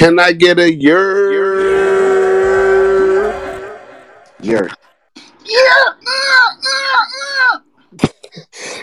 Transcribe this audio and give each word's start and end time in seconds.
Can 0.00 0.18
I 0.18 0.32
get 0.32 0.58
a 0.58 0.72
yer? 0.72 1.30
Yer. 4.40 4.70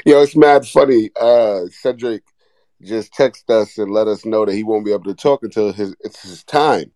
Yo, 0.05 0.21
it's 0.21 0.35
mad 0.35 0.67
funny. 0.67 1.09
Uh, 1.19 1.61
Cedric 1.71 2.21
just 2.83 3.15
texted 3.15 3.49
us 3.49 3.79
and 3.79 3.89
let 3.89 4.07
us 4.07 4.25
know 4.25 4.45
that 4.45 4.53
he 4.53 4.63
won't 4.63 4.85
be 4.85 4.93
able 4.93 5.05
to 5.05 5.15
talk 5.15 5.41
until 5.41 5.73
his 5.73 5.95
it's 6.01 6.21
his 6.21 6.43
time. 6.43 6.91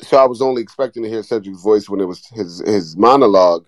So 0.00 0.16
I 0.16 0.24
was 0.24 0.42
only 0.42 0.60
expecting 0.60 1.04
to 1.04 1.08
hear 1.08 1.22
Cedric's 1.22 1.62
voice 1.62 1.88
when 1.88 2.00
it 2.00 2.08
was 2.08 2.26
his 2.32 2.58
his 2.66 2.96
monologue, 2.96 3.64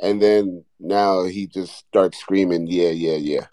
and 0.00 0.20
then 0.20 0.64
now 0.80 1.22
he 1.22 1.46
just 1.46 1.72
starts 1.76 2.18
screaming, 2.18 2.66
"Yeah, 2.66 2.90
yeah, 2.90 3.14
yeah." 3.14 3.46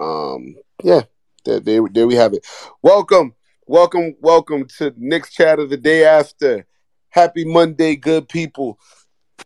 Um, 0.00 0.54
yeah, 0.82 1.02
there, 1.44 1.60
there, 1.60 1.82
there 1.92 2.06
we 2.06 2.14
have 2.14 2.32
it. 2.32 2.46
Welcome, 2.80 3.34
welcome, 3.66 4.14
welcome 4.20 4.66
to 4.78 4.92
Knicks 4.96 5.32
chat 5.32 5.58
of 5.58 5.70
the 5.70 5.76
day 5.76 6.04
after. 6.04 6.66
Happy 7.10 7.44
Monday, 7.44 7.96
good 7.96 8.28
people. 8.28 8.78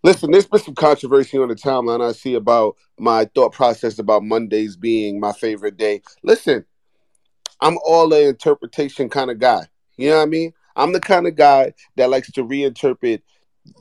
Listen, 0.02 0.30
there's 0.30 0.46
been 0.46 0.60
some 0.60 0.74
controversy 0.74 1.38
on 1.38 1.48
the 1.48 1.54
timeline 1.54 2.06
I 2.06 2.12
see 2.12 2.34
about 2.34 2.76
my 2.98 3.24
thought 3.34 3.52
process 3.52 3.98
about 3.98 4.22
Mondays 4.22 4.76
being 4.76 5.18
my 5.18 5.32
favorite 5.32 5.76
day. 5.76 6.02
Listen, 6.22 6.64
I'm 7.60 7.78
all 7.84 8.12
a 8.12 8.28
interpretation 8.28 9.08
kind 9.08 9.30
of 9.30 9.38
guy. 9.38 9.66
You 9.96 10.10
know 10.10 10.16
what 10.16 10.22
I 10.22 10.26
mean? 10.26 10.52
I'm 10.76 10.92
the 10.92 11.00
kind 11.00 11.26
of 11.26 11.36
guy 11.36 11.72
that 11.96 12.10
likes 12.10 12.30
to 12.32 12.44
reinterpret 12.44 13.22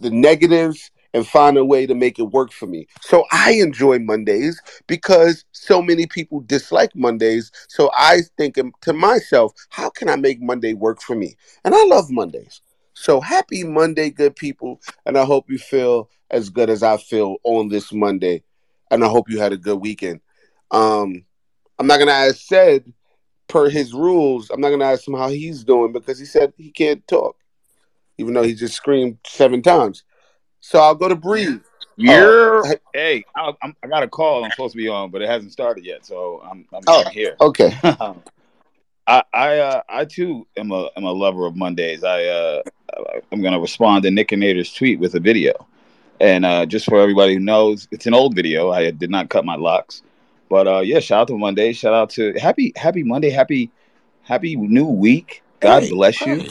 the 0.02 0.10
negatives 0.10 0.92
and 1.16 1.26
find 1.26 1.58
a 1.58 1.64
way 1.64 1.88
to 1.88 1.96
make 1.96 2.20
it 2.20 2.24
work 2.24 2.52
for 2.52 2.68
me. 2.68 2.86
So 3.00 3.24
I 3.32 3.54
enjoy 3.54 4.00
Mondays 4.00 4.62
because 4.86 5.46
so 5.54 5.82
many 5.82 6.08
people 6.08 6.42
dislike 6.42 6.94
Mondays. 6.94 7.54
So 7.70 7.90
I 7.98 8.20
think 8.38 8.60
to 8.82 8.94
myself, 8.94 9.54
how 9.70 9.90
can 9.90 10.10
I 10.10 10.18
make 10.18 10.42
Monday 10.42 10.74
work 10.74 11.02
for 11.02 11.16
me? 11.16 11.38
And 11.64 11.74
I 11.74 11.86
love 11.86 12.12
Mondays. 12.12 12.60
So 12.96 13.22
happy 13.22 13.64
Monday, 13.64 14.10
good 14.10 14.36
people. 14.36 14.82
And 15.06 15.18
I 15.18 15.24
hope 15.24 15.50
you 15.50 15.58
feel 15.58 16.10
as 16.32 16.50
good 16.50 16.70
as 16.70 16.84
I 16.84 16.98
feel 16.98 17.38
on 17.44 17.70
this 17.70 17.94
Monday. 17.94 18.44
And 18.92 19.02
I 19.02 19.08
hope 19.08 19.30
you 19.30 19.40
had 19.40 19.54
a 19.54 19.58
good 19.58 19.78
weekend. 19.78 20.20
Um, 20.70 21.24
I'm 21.80 21.88
not 21.88 22.00
gonna 22.00 22.12
ask 22.12 22.46
Ced 22.46 22.92
per 23.48 23.70
his 23.70 23.94
rules, 23.94 24.50
I'm 24.50 24.60
not 24.60 24.72
gonna 24.72 24.84
ask 24.84 25.08
him 25.08 25.14
how 25.14 25.30
he's 25.30 25.64
doing 25.64 25.94
because 25.94 26.20
he 26.20 26.26
said 26.26 26.52
he 26.58 26.72
can't 26.72 27.08
talk, 27.08 27.38
even 28.18 28.34
though 28.34 28.44
he 28.44 28.54
just 28.54 28.74
screamed 28.74 29.20
seven 29.26 29.62
times. 29.62 30.04
So 30.66 30.80
I'll 30.80 30.96
go 30.96 31.08
to 31.08 31.16
Breeze. 31.16 31.60
Yeah. 31.96 32.62
Uh, 32.66 32.74
hey, 32.92 33.24
I, 33.36 33.54
I, 33.62 33.88
got 33.88 34.02
a 34.02 34.08
call 34.08 34.44
I'm 34.44 34.50
supposed 34.50 34.72
to 34.72 34.78
be 34.78 34.88
on, 34.88 35.12
but 35.12 35.22
it 35.22 35.30
hasn't 35.30 35.52
started 35.52 35.86
yet, 35.86 36.04
so 36.04 36.42
I'm, 36.44 36.66
I'm 36.74 36.82
oh, 36.88 37.08
here. 37.10 37.36
Okay. 37.40 37.78
I 39.08 39.22
I, 39.32 39.60
uh, 39.60 39.82
I 39.88 40.06
too 40.06 40.48
am 40.58 40.72
a 40.72 40.90
am 40.98 41.04
a 41.04 41.12
lover 41.12 41.46
of 41.46 41.56
Mondays. 41.56 42.04
I 42.04 42.24
uh, 42.26 42.64
I'm 43.32 43.44
gonna 43.44 43.60
respond 43.60 44.04
to 44.04 44.12
Nick 44.12 44.32
and 44.32 44.42
Nader's 44.42 44.74
tweet 44.74 45.00
with 45.00 45.14
a 45.14 45.20
video, 45.20 45.54
and 46.20 46.44
uh, 46.44 46.66
just 46.66 46.86
for 46.86 47.00
everybody 47.00 47.36
who 47.36 47.40
knows, 47.42 47.88
it's 47.92 48.08
an 48.08 48.16
old 48.16 48.34
video. 48.34 48.72
I 48.72 48.90
did 48.90 49.12
not 49.12 49.30
cut 49.30 49.46
my 49.46 49.56
locks, 49.56 50.02
but 50.50 50.68
uh, 50.68 50.80
yeah, 50.80 51.00
shout 51.00 51.22
out 51.22 51.28
to 51.28 51.38
Monday. 51.38 51.74
Shout 51.74 51.94
out 51.94 52.10
to 52.12 52.34
happy 52.40 52.74
happy 52.76 53.04
Monday. 53.04 53.30
Happy 53.30 53.70
happy 54.24 54.56
new 54.56 54.88
week. 54.88 55.44
God 55.60 55.84
hey, 55.84 55.92
bless 55.92 56.20
you. 56.22 56.40
Hey. 56.40 56.50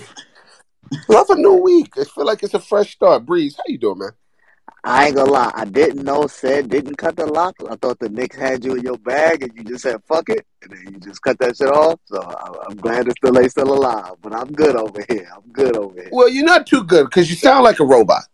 Love 1.09 1.31
a 1.31 1.37
new 1.37 1.55
week. 1.55 1.93
I 1.99 2.05
feel 2.05 2.27
like 2.27 2.43
it's 2.43 2.55
a 2.55 2.61
fresh 2.61 2.93
start. 2.93 3.27
Breeze, 3.27 3.57
how 3.57 3.65
you 3.67 3.79
doing, 3.79 3.99
man? 3.99 4.11
I 4.87 5.07
ain't 5.07 5.17
gonna 5.17 5.31
lie. 5.31 5.53
I 5.55 5.65
didn't 5.65 6.05
know 6.05 6.27
Ced 6.27 6.69
didn't 6.69 6.97
cut 6.97 7.17
the 7.17 7.25
lock. 7.25 7.57
I 7.71 7.77
thought 7.77 7.99
the 7.99 8.11
Knicks 8.11 8.37
had 8.37 8.63
you 8.65 8.75
in 8.75 8.83
your 8.83 8.99
bag 8.99 9.43
and 9.43 9.53
you 9.57 9.65
just 9.65 9.83
said 9.83 10.03
fuck 10.07 10.29
it, 10.29 10.47
and 10.63 10.73
then 10.73 10.95
you 10.95 11.01
just 11.01 11.23
cut 11.23 11.39
that 11.39 11.57
shit 11.57 11.69
off. 11.69 12.01
So 12.05 12.21
I, 12.21 12.71
am 12.71 12.77
glad 12.77 13.09
it's 13.09 13.17
still 13.17 13.49
still 13.49 13.73
alive. 13.73 14.17
But 14.21 14.35
I'm 14.35 14.53
good 14.53 14.77
over 14.77 15.03
here. 15.09 15.27
I'm 15.35 15.51
good 15.53 15.77
over 15.77 15.95
here. 15.95 16.11
Well, 16.13 16.29
you're 16.29 16.45
not 16.45 16.67
too 16.67 16.85
good 16.85 17.07
because 17.07 17.31
you 17.31 17.37
sound 17.37 17.65
like 17.65 17.81
a 17.81 17.85
robot. 17.85 18.25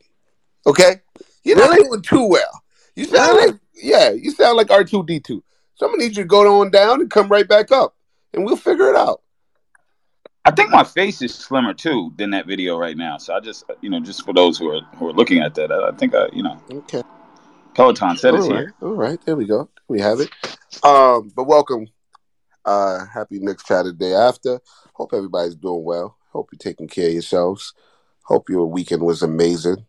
Okay, 0.66 0.96
you're 1.44 1.56
really? 1.56 1.76
not 1.76 1.86
doing 1.86 2.02
too 2.02 2.26
well. 2.26 2.62
You 2.96 3.04
sound 3.04 3.36
really? 3.36 3.52
like 3.52 3.60
yeah, 3.74 4.10
you 4.10 4.32
sound 4.32 4.56
like 4.56 4.72
R 4.72 4.82
two 4.82 5.04
D 5.04 5.20
two. 5.20 5.44
So 5.76 5.86
I'm 5.86 5.92
gonna 5.92 6.02
need 6.02 6.16
you 6.16 6.24
to 6.24 6.28
go 6.28 6.60
on 6.60 6.72
down 6.72 7.00
and 7.00 7.08
come 7.08 7.28
right 7.28 7.46
back 7.46 7.70
up, 7.70 7.94
and 8.34 8.44
we'll 8.44 8.56
figure 8.56 8.88
it 8.88 8.96
out. 8.96 9.22
I 10.44 10.50
think 10.50 10.70
my 10.70 10.84
face 10.84 11.20
is 11.20 11.34
slimmer 11.34 11.74
too 11.74 12.12
than 12.16 12.30
that 12.30 12.46
video 12.46 12.78
right 12.78 12.96
now. 12.96 13.18
So 13.18 13.34
I 13.34 13.40
just, 13.40 13.64
you 13.82 13.90
know, 13.90 14.00
just 14.00 14.24
for 14.24 14.32
those 14.32 14.56
who 14.56 14.70
are 14.70 14.80
who 14.96 15.08
are 15.08 15.12
looking 15.12 15.40
at 15.42 15.54
that, 15.56 15.70
I 15.70 15.90
think 15.92 16.14
I, 16.14 16.28
you 16.32 16.42
know, 16.42 16.58
okay. 16.70 17.02
Peloton 17.74 18.16
said 18.16 18.34
it's 18.34 18.46
here. 18.46 18.74
All 18.80 18.94
right, 18.94 19.20
there 19.26 19.36
we 19.36 19.46
go. 19.46 19.68
We 19.88 20.00
have 20.00 20.20
it. 20.20 20.30
Um, 20.82 21.30
but 21.36 21.44
welcome. 21.44 21.88
Uh, 22.64 23.04
happy 23.06 23.38
Knicks 23.38 23.64
chat 23.64 23.84
the 23.84 23.92
day 23.92 24.14
after. 24.14 24.60
Hope 24.94 25.12
everybody's 25.12 25.56
doing 25.56 25.84
well. 25.84 26.16
Hope 26.32 26.48
you're 26.52 26.58
taking 26.58 26.88
care 26.88 27.08
of 27.08 27.12
yourselves. 27.12 27.74
Hope 28.22 28.48
your 28.48 28.66
weekend 28.66 29.02
was 29.02 29.22
amazing. 29.22 29.84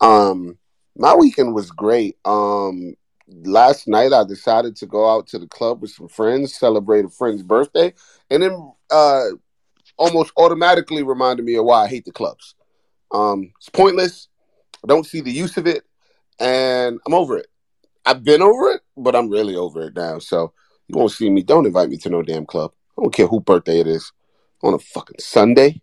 Um, 0.00 0.58
my 0.96 1.14
weekend 1.14 1.54
was 1.54 1.70
great. 1.70 2.16
Um, 2.24 2.94
last 3.28 3.88
night 3.88 4.12
I 4.12 4.24
decided 4.24 4.76
to 4.76 4.86
go 4.86 5.08
out 5.10 5.26
to 5.28 5.38
the 5.38 5.46
club 5.46 5.82
with 5.82 5.90
some 5.90 6.08
friends, 6.08 6.54
celebrate 6.54 7.04
a 7.04 7.08
friend's 7.08 7.42
birthday, 7.42 7.92
and 8.30 8.42
then 8.42 8.72
uh 8.90 9.24
almost 10.00 10.32
automatically 10.36 11.02
reminded 11.02 11.44
me 11.44 11.54
of 11.54 11.64
why 11.66 11.84
I 11.84 11.88
hate 11.88 12.06
the 12.06 12.12
clubs. 12.12 12.54
Um, 13.12 13.52
it's 13.58 13.68
pointless. 13.68 14.28
I 14.82 14.88
don't 14.88 15.06
see 15.06 15.20
the 15.20 15.30
use 15.30 15.56
of 15.58 15.66
it, 15.66 15.84
and 16.40 16.98
I'm 17.06 17.14
over 17.14 17.36
it. 17.36 17.46
I've 18.06 18.24
been 18.24 18.40
over 18.40 18.70
it, 18.70 18.80
but 18.96 19.14
I'm 19.14 19.28
really 19.28 19.54
over 19.54 19.82
it 19.82 19.94
now. 19.94 20.18
So 20.18 20.52
you 20.88 20.96
won't 20.96 21.12
see 21.12 21.28
me. 21.28 21.42
Don't 21.42 21.66
invite 21.66 21.90
me 21.90 21.98
to 21.98 22.08
no 22.08 22.22
damn 22.22 22.46
club. 22.46 22.72
I 22.98 23.02
don't 23.02 23.14
care 23.14 23.26
who 23.26 23.40
birthday 23.40 23.80
it 23.80 23.86
is. 23.86 24.10
On 24.62 24.74
a 24.74 24.78
fucking 24.78 25.18
Sunday. 25.20 25.80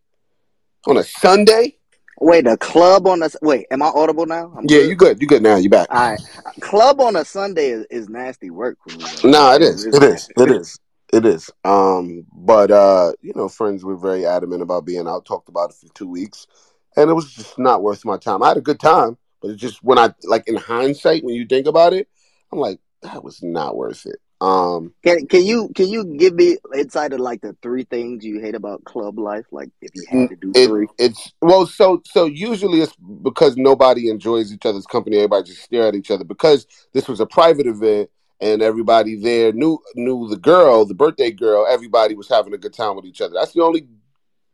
On 0.87 0.97
a 0.97 1.03
Sunday. 1.03 1.77
Wait, 2.19 2.47
a 2.47 2.57
club 2.57 3.05
on 3.05 3.21
a 3.21 3.29
wait. 3.43 3.67
Am 3.69 3.83
I 3.83 3.87
audible 3.87 4.25
now? 4.25 4.51
I'm 4.57 4.65
yeah, 4.67 4.79
good. 4.79 4.89
you 4.89 4.95
good. 4.95 5.21
You 5.21 5.27
good 5.27 5.43
now. 5.43 5.57
You 5.57 5.69
back. 5.69 5.87
All 5.91 6.09
right. 6.09 6.19
Club 6.61 6.99
on 6.99 7.15
a 7.15 7.23
Sunday 7.23 7.69
is, 7.69 7.85
is 7.91 8.09
nasty 8.09 8.49
work 8.49 8.79
for 8.83 8.89
me. 8.89 9.05
No, 9.23 9.29
nah, 9.29 9.53
it 9.53 9.61
is. 9.61 9.85
It 9.85 10.01
is. 10.01 10.29
It 10.35 10.49
is. 10.49 10.79
It 11.13 11.25
is. 11.25 11.49
Um, 11.63 12.25
but 12.33 12.71
uh, 12.71 13.13
you 13.21 13.33
know, 13.35 13.47
friends 13.47 13.83
were 13.83 13.95
very 13.95 14.25
adamant 14.25 14.61
about 14.61 14.85
being 14.85 15.07
out, 15.07 15.25
talked 15.25 15.49
about 15.49 15.69
it 15.69 15.75
for 15.75 15.93
two 15.93 16.07
weeks, 16.07 16.47
and 16.95 17.09
it 17.09 17.13
was 17.13 17.33
just 17.33 17.57
not 17.57 17.81
worth 17.81 18.03
my 18.03 18.17
time. 18.17 18.43
I 18.43 18.49
had 18.49 18.57
a 18.57 18.61
good 18.61 18.79
time, 18.79 19.17
but 19.41 19.51
it 19.51 19.55
just 19.55 19.81
when 19.83 19.97
I 19.97 20.13
like 20.23 20.47
in 20.47 20.55
hindsight, 20.55 21.23
when 21.23 21.35
you 21.35 21.45
think 21.45 21.67
about 21.67 21.93
it, 21.93 22.09
I'm 22.51 22.59
like, 22.59 22.79
that 23.03 23.23
was 23.23 23.41
not 23.41 23.77
worth 23.77 24.05
it. 24.05 24.17
Um, 24.39 24.93
can 25.03 25.25
can 25.27 25.45
you 25.45 25.69
can 25.73 25.87
you 25.87 26.05
give 26.17 26.35
me 26.35 26.57
insight 26.75 27.13
of 27.13 27.19
like 27.19 27.41
the 27.41 27.55
three 27.63 27.85
things 27.85 28.23
you 28.23 28.39
hate 28.39 28.53
about 28.53 28.83
club 28.83 29.17
life? 29.17 29.45
Like 29.51 29.69
if 29.81 29.91
you 29.95 30.05
had 30.09 30.29
to 30.29 30.35
do 30.35 30.51
it, 30.53 30.67
three, 30.67 30.87
it's 30.99 31.31
well, 31.41 31.65
so 31.65 32.01
so 32.05 32.25
usually 32.25 32.81
it's 32.81 32.95
because 33.23 33.57
nobody 33.57 34.09
enjoys 34.09 34.53
each 34.53 34.65
other's 34.65 34.85
company. 34.85 35.17
Everybody 35.17 35.47
just 35.47 35.63
stare 35.63 35.87
at 35.87 35.95
each 35.95 36.11
other 36.11 36.23
because 36.23 36.67
this 36.93 37.07
was 37.07 37.19
a 37.19 37.25
private 37.25 37.65
event 37.65 38.09
and 38.39 38.61
everybody 38.61 39.15
there 39.15 39.51
knew 39.51 39.79
knew 39.95 40.27
the 40.27 40.37
girl, 40.37 40.85
the 40.85 40.93
birthday 40.93 41.31
girl. 41.31 41.65
Everybody 41.69 42.15
was 42.15 42.29
having 42.29 42.53
a 42.53 42.57
good 42.57 42.73
time 42.73 42.95
with 42.95 43.05
each 43.05 43.21
other. 43.21 43.33
That's 43.33 43.53
the 43.53 43.63
only 43.63 43.87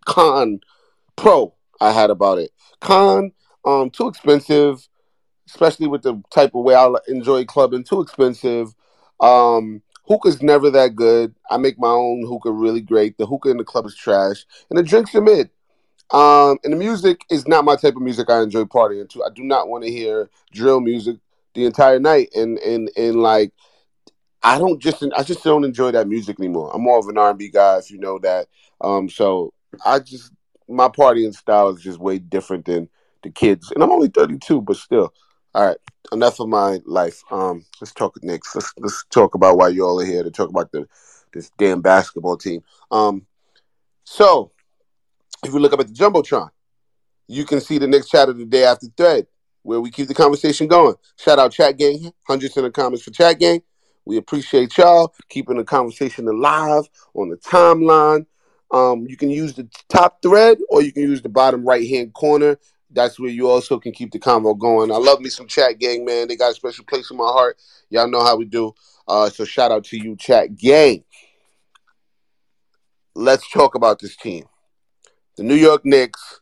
con 0.05 0.59
pro 1.15 1.53
I 1.81 1.91
had 1.91 2.09
about 2.09 2.39
it. 2.39 2.51
Con, 2.79 3.31
um, 3.65 3.89
too 3.89 4.07
expensive, 4.07 4.87
especially 5.47 5.87
with 5.87 6.03
the 6.03 6.21
type 6.31 6.55
of 6.55 6.63
way 6.63 6.75
I 6.75 6.91
enjoy 7.07 7.45
clubbing. 7.45 7.83
Too 7.83 8.01
expensive. 8.01 8.73
Um, 9.19 9.81
hookah's 10.07 10.41
never 10.41 10.69
that 10.71 10.95
good. 10.95 11.35
I 11.49 11.57
make 11.57 11.77
my 11.79 11.89
own 11.89 12.25
hookah 12.25 12.51
really 12.51 12.81
great. 12.81 13.17
The 13.17 13.25
hookah 13.25 13.49
in 13.49 13.57
the 13.57 13.63
club 13.63 13.85
is 13.85 13.95
trash, 13.95 14.45
and 14.69 14.77
the 14.77 14.83
drinks 14.83 15.13
are 15.15 15.21
mid. 15.21 15.49
Um, 16.11 16.57
and 16.63 16.71
the 16.71 16.77
music 16.77 17.21
is 17.31 17.47
not 17.47 17.65
my 17.65 17.75
type 17.75 17.95
of 17.95 18.01
music 18.01 18.29
I 18.29 18.41
enjoy 18.41 18.63
partying 18.65 19.09
to. 19.09 19.23
I 19.23 19.29
do 19.33 19.43
not 19.43 19.67
want 19.67 19.83
to 19.83 19.91
hear 19.91 20.29
drill 20.51 20.79
music 20.79 21.17
the 21.55 21.65
entire 21.65 21.99
night 21.99 22.29
and 22.35 22.57
and 22.59 22.89
and 22.97 23.21
like 23.21 23.51
I 24.43 24.57
don't 24.57 24.81
just 24.81 25.03
I 25.15 25.23
just 25.23 25.43
don't 25.43 25.63
enjoy 25.63 25.91
that 25.91 26.07
music 26.07 26.39
anymore. 26.39 26.71
I'm 26.73 26.81
more 26.81 26.99
of 26.99 27.07
an 27.07 27.17
R&B 27.17 27.49
guy, 27.49 27.77
if 27.77 27.89
you 27.89 27.97
know 27.97 28.19
that. 28.19 28.47
Um, 28.81 29.09
so 29.09 29.53
I 29.85 29.99
just 29.99 30.31
my 30.67 30.89
partying 30.89 31.33
style 31.33 31.69
is 31.69 31.81
just 31.81 31.99
way 31.99 32.19
different 32.19 32.65
than 32.65 32.89
the 33.23 33.29
kids, 33.29 33.71
and 33.71 33.81
I'm 33.81 33.91
only 33.91 34.09
32, 34.09 34.61
but 34.61 34.77
still. 34.77 35.13
All 35.55 35.67
right, 35.67 35.77
enough 36.11 36.39
of 36.39 36.49
my 36.49 36.79
life. 36.85 37.21
Um, 37.31 37.63
let's 37.79 37.93
talk 37.93 38.17
Knicks. 38.23 38.55
Let's 38.55 38.73
let's 38.77 39.05
talk 39.11 39.35
about 39.35 39.57
why 39.57 39.69
you 39.69 39.85
all 39.85 40.01
are 40.01 40.05
here 40.05 40.23
to 40.23 40.31
talk 40.31 40.49
about 40.49 40.71
the 40.71 40.87
this 41.31 41.51
damn 41.57 41.81
basketball 41.81 42.37
team. 42.37 42.63
Um, 42.91 43.25
so 44.03 44.51
if 45.45 45.53
we 45.53 45.59
look 45.59 45.73
up 45.73 45.79
at 45.79 45.87
the 45.87 45.93
jumbotron, 45.93 46.49
you 47.27 47.45
can 47.45 47.61
see 47.61 47.77
the 47.77 48.05
chat 48.09 48.29
of 48.29 48.37
the 48.37 48.45
day 48.45 48.65
after 48.65 48.87
thread 48.97 49.27
where 49.61 49.79
we 49.79 49.89
keep 49.89 50.07
the 50.07 50.13
conversation 50.13 50.67
going. 50.67 50.95
Shout 51.17 51.39
out 51.39 51.51
Chat 51.51 51.77
Gang, 51.77 52.11
hundreds 52.27 52.57
in 52.57 52.63
the 52.63 52.71
comments 52.71 53.03
for 53.03 53.11
Chat 53.11 53.39
Gang. 53.39 53.61
We 54.05 54.17
appreciate 54.17 54.77
y'all 54.77 55.13
keeping 55.29 55.57
the 55.57 55.63
conversation 55.63 56.27
alive 56.27 56.83
on 57.13 57.29
the 57.29 57.37
timeline. 57.37 58.25
Um, 58.71 59.05
you 59.07 59.17
can 59.17 59.29
use 59.29 59.53
the 59.53 59.67
top 59.89 60.21
thread 60.21 60.57
or 60.69 60.81
you 60.81 60.91
can 60.91 61.03
use 61.03 61.21
the 61.21 61.29
bottom 61.29 61.63
right 61.65 61.87
hand 61.87 62.13
corner. 62.13 62.57
That's 62.91 63.19
where 63.19 63.29
you 63.29 63.49
also 63.49 63.79
can 63.79 63.91
keep 63.91 64.11
the 64.11 64.19
convo 64.19 64.57
going. 64.57 64.91
I 64.91 64.97
love 64.97 65.19
me 65.19 65.29
some 65.29 65.47
chat 65.47 65.79
gang, 65.79 66.05
man. 66.05 66.27
They 66.27 66.35
got 66.35 66.51
a 66.51 66.55
special 66.55 66.85
place 66.85 67.09
in 67.11 67.17
my 67.17 67.25
heart. 67.27 67.57
Y'all 67.89 68.09
know 68.09 68.23
how 68.23 68.35
we 68.35 68.45
do. 68.45 68.73
Uh, 69.07 69.29
so 69.29 69.45
shout 69.45 69.71
out 69.71 69.85
to 69.85 69.97
you, 69.97 70.15
chat 70.15 70.55
gang. 70.55 71.03
Let's 73.15 73.49
talk 73.51 73.75
about 73.75 73.99
this 73.99 74.15
team. 74.15 74.45
the 75.37 75.43
New 75.43 75.55
York 75.55 75.85
Knicks 75.85 76.41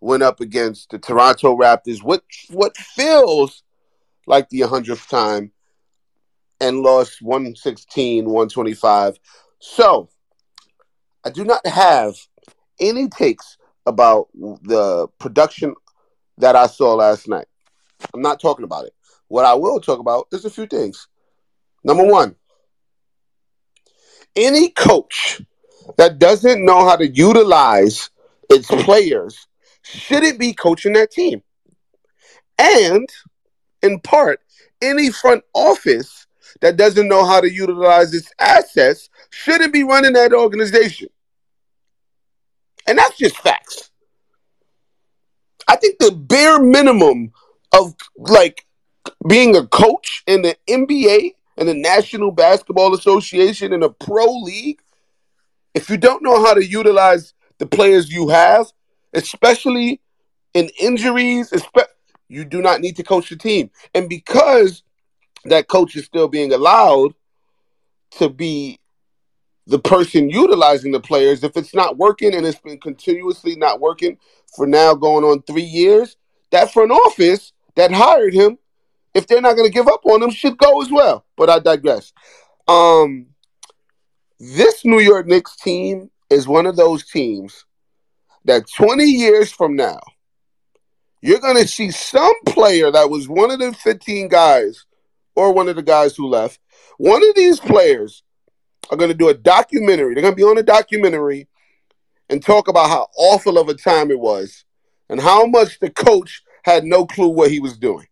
went 0.00 0.22
up 0.22 0.40
against 0.40 0.90
the 0.90 0.98
Toronto 0.98 1.56
Raptors, 1.56 2.02
which 2.02 2.46
what 2.50 2.76
feels 2.76 3.62
like 4.26 4.48
the 4.48 4.60
100th 4.60 5.08
time, 5.08 5.52
and 6.62 6.80
lost 6.80 7.20
116, 7.20 8.24
125. 8.24 9.18
So 9.58 10.08
I 11.24 11.30
do 11.30 11.44
not 11.44 11.66
have 11.66 12.14
any 12.80 13.08
takes 13.08 13.58
about 13.84 14.28
the 14.32 15.08
production 15.18 15.74
that 16.38 16.54
I 16.54 16.68
saw 16.68 16.94
last 16.94 17.28
night. 17.28 17.46
I'm 18.14 18.22
not 18.22 18.40
talking 18.40 18.64
about 18.64 18.86
it. 18.86 18.94
What 19.26 19.44
I 19.44 19.54
will 19.54 19.80
talk 19.80 19.98
about 19.98 20.28
is 20.30 20.44
a 20.44 20.50
few 20.50 20.66
things. 20.66 21.08
Number 21.82 22.04
one, 22.04 22.36
any 24.36 24.68
coach 24.70 25.42
that 25.96 26.20
doesn't 26.20 26.64
know 26.64 26.86
how 26.86 26.94
to 26.94 27.08
utilize 27.08 28.10
its 28.50 28.68
players 28.68 29.48
shouldn't 29.82 30.38
be 30.38 30.52
coaching 30.52 30.92
that 30.92 31.10
team. 31.10 31.42
And 32.56 33.08
in 33.82 33.98
part, 33.98 34.40
any 34.80 35.10
front 35.10 35.42
office 35.54 36.21
that 36.62 36.76
doesn't 36.76 37.08
know 37.08 37.26
how 37.26 37.40
to 37.40 37.52
utilize 37.52 38.14
its 38.14 38.32
assets 38.38 39.10
shouldn't 39.30 39.72
be 39.72 39.82
running 39.82 40.12
that 40.14 40.32
organization. 40.32 41.08
And 42.86 42.96
that's 42.96 43.18
just 43.18 43.36
facts. 43.36 43.90
I 45.68 45.76
think 45.76 45.98
the 45.98 46.12
bare 46.12 46.62
minimum 46.62 47.32
of 47.72 47.94
like 48.16 48.64
being 49.28 49.56
a 49.56 49.66
coach 49.66 50.22
in 50.26 50.42
the 50.42 50.56
NBA 50.68 51.34
and 51.56 51.68
the 51.68 51.74
National 51.74 52.30
Basketball 52.30 52.94
Association 52.94 53.72
in 53.72 53.82
a 53.82 53.90
pro 53.90 54.26
league, 54.26 54.80
if 55.74 55.90
you 55.90 55.96
don't 55.96 56.22
know 56.22 56.44
how 56.44 56.54
to 56.54 56.64
utilize 56.64 57.34
the 57.58 57.66
players 57.66 58.10
you 58.10 58.28
have, 58.28 58.66
especially 59.14 60.00
in 60.54 60.70
injuries, 60.78 61.52
you 62.28 62.44
do 62.44 62.62
not 62.62 62.80
need 62.80 62.96
to 62.96 63.02
coach 63.02 63.30
the 63.30 63.36
team. 63.36 63.70
And 63.94 64.08
because 64.08 64.84
that 65.44 65.68
coach 65.68 65.96
is 65.96 66.04
still 66.04 66.28
being 66.28 66.52
allowed 66.52 67.14
to 68.18 68.28
be 68.28 68.78
the 69.66 69.78
person 69.78 70.28
utilizing 70.28 70.92
the 70.92 71.00
players, 71.00 71.44
if 71.44 71.56
it's 71.56 71.74
not 71.74 71.96
working 71.96 72.34
and 72.34 72.44
it's 72.44 72.58
been 72.58 72.78
continuously 72.78 73.54
not 73.56 73.80
working 73.80 74.18
for 74.54 74.66
now 74.66 74.94
going 74.94 75.24
on 75.24 75.42
three 75.42 75.62
years, 75.62 76.16
that 76.50 76.72
front 76.72 76.90
office 76.90 77.52
that 77.76 77.92
hired 77.92 78.34
him, 78.34 78.58
if 79.14 79.26
they're 79.26 79.40
not 79.40 79.56
going 79.56 79.68
to 79.68 79.72
give 79.72 79.88
up 79.88 80.04
on 80.04 80.22
him, 80.22 80.30
should 80.30 80.58
go 80.58 80.82
as 80.82 80.90
well. 80.90 81.24
But 81.36 81.48
I 81.48 81.58
digress. 81.58 82.12
Um, 82.66 83.26
this 84.38 84.84
New 84.84 85.00
York 85.00 85.26
Knicks 85.26 85.56
team 85.56 86.10
is 86.28 86.48
one 86.48 86.66
of 86.66 86.76
those 86.76 87.08
teams 87.08 87.64
that 88.44 88.64
20 88.76 89.04
years 89.04 89.52
from 89.52 89.76
now, 89.76 90.00
you're 91.20 91.38
going 91.38 91.56
to 91.56 91.68
see 91.68 91.90
some 91.92 92.34
player 92.46 92.90
that 92.90 93.08
was 93.08 93.28
one 93.28 93.52
of 93.52 93.60
the 93.60 93.72
15 93.72 94.28
guys 94.28 94.84
or 95.34 95.52
one 95.52 95.68
of 95.68 95.76
the 95.76 95.82
guys 95.82 96.16
who 96.16 96.28
left. 96.28 96.58
One 96.98 97.26
of 97.28 97.34
these 97.34 97.58
players 97.58 98.22
are 98.90 98.96
going 98.96 99.10
to 99.10 99.16
do 99.16 99.28
a 99.28 99.34
documentary. 99.34 100.14
They're 100.14 100.22
going 100.22 100.34
to 100.34 100.36
be 100.36 100.42
on 100.42 100.58
a 100.58 100.62
documentary 100.62 101.48
and 102.28 102.42
talk 102.42 102.68
about 102.68 102.88
how 102.88 103.08
awful 103.16 103.58
of 103.58 103.68
a 103.68 103.74
time 103.74 104.10
it 104.10 104.18
was 104.18 104.64
and 105.08 105.20
how 105.20 105.46
much 105.46 105.78
the 105.80 105.90
coach 105.90 106.42
had 106.62 106.84
no 106.84 107.06
clue 107.06 107.28
what 107.28 107.50
he 107.50 107.60
was 107.60 107.76
doing. 107.76 108.06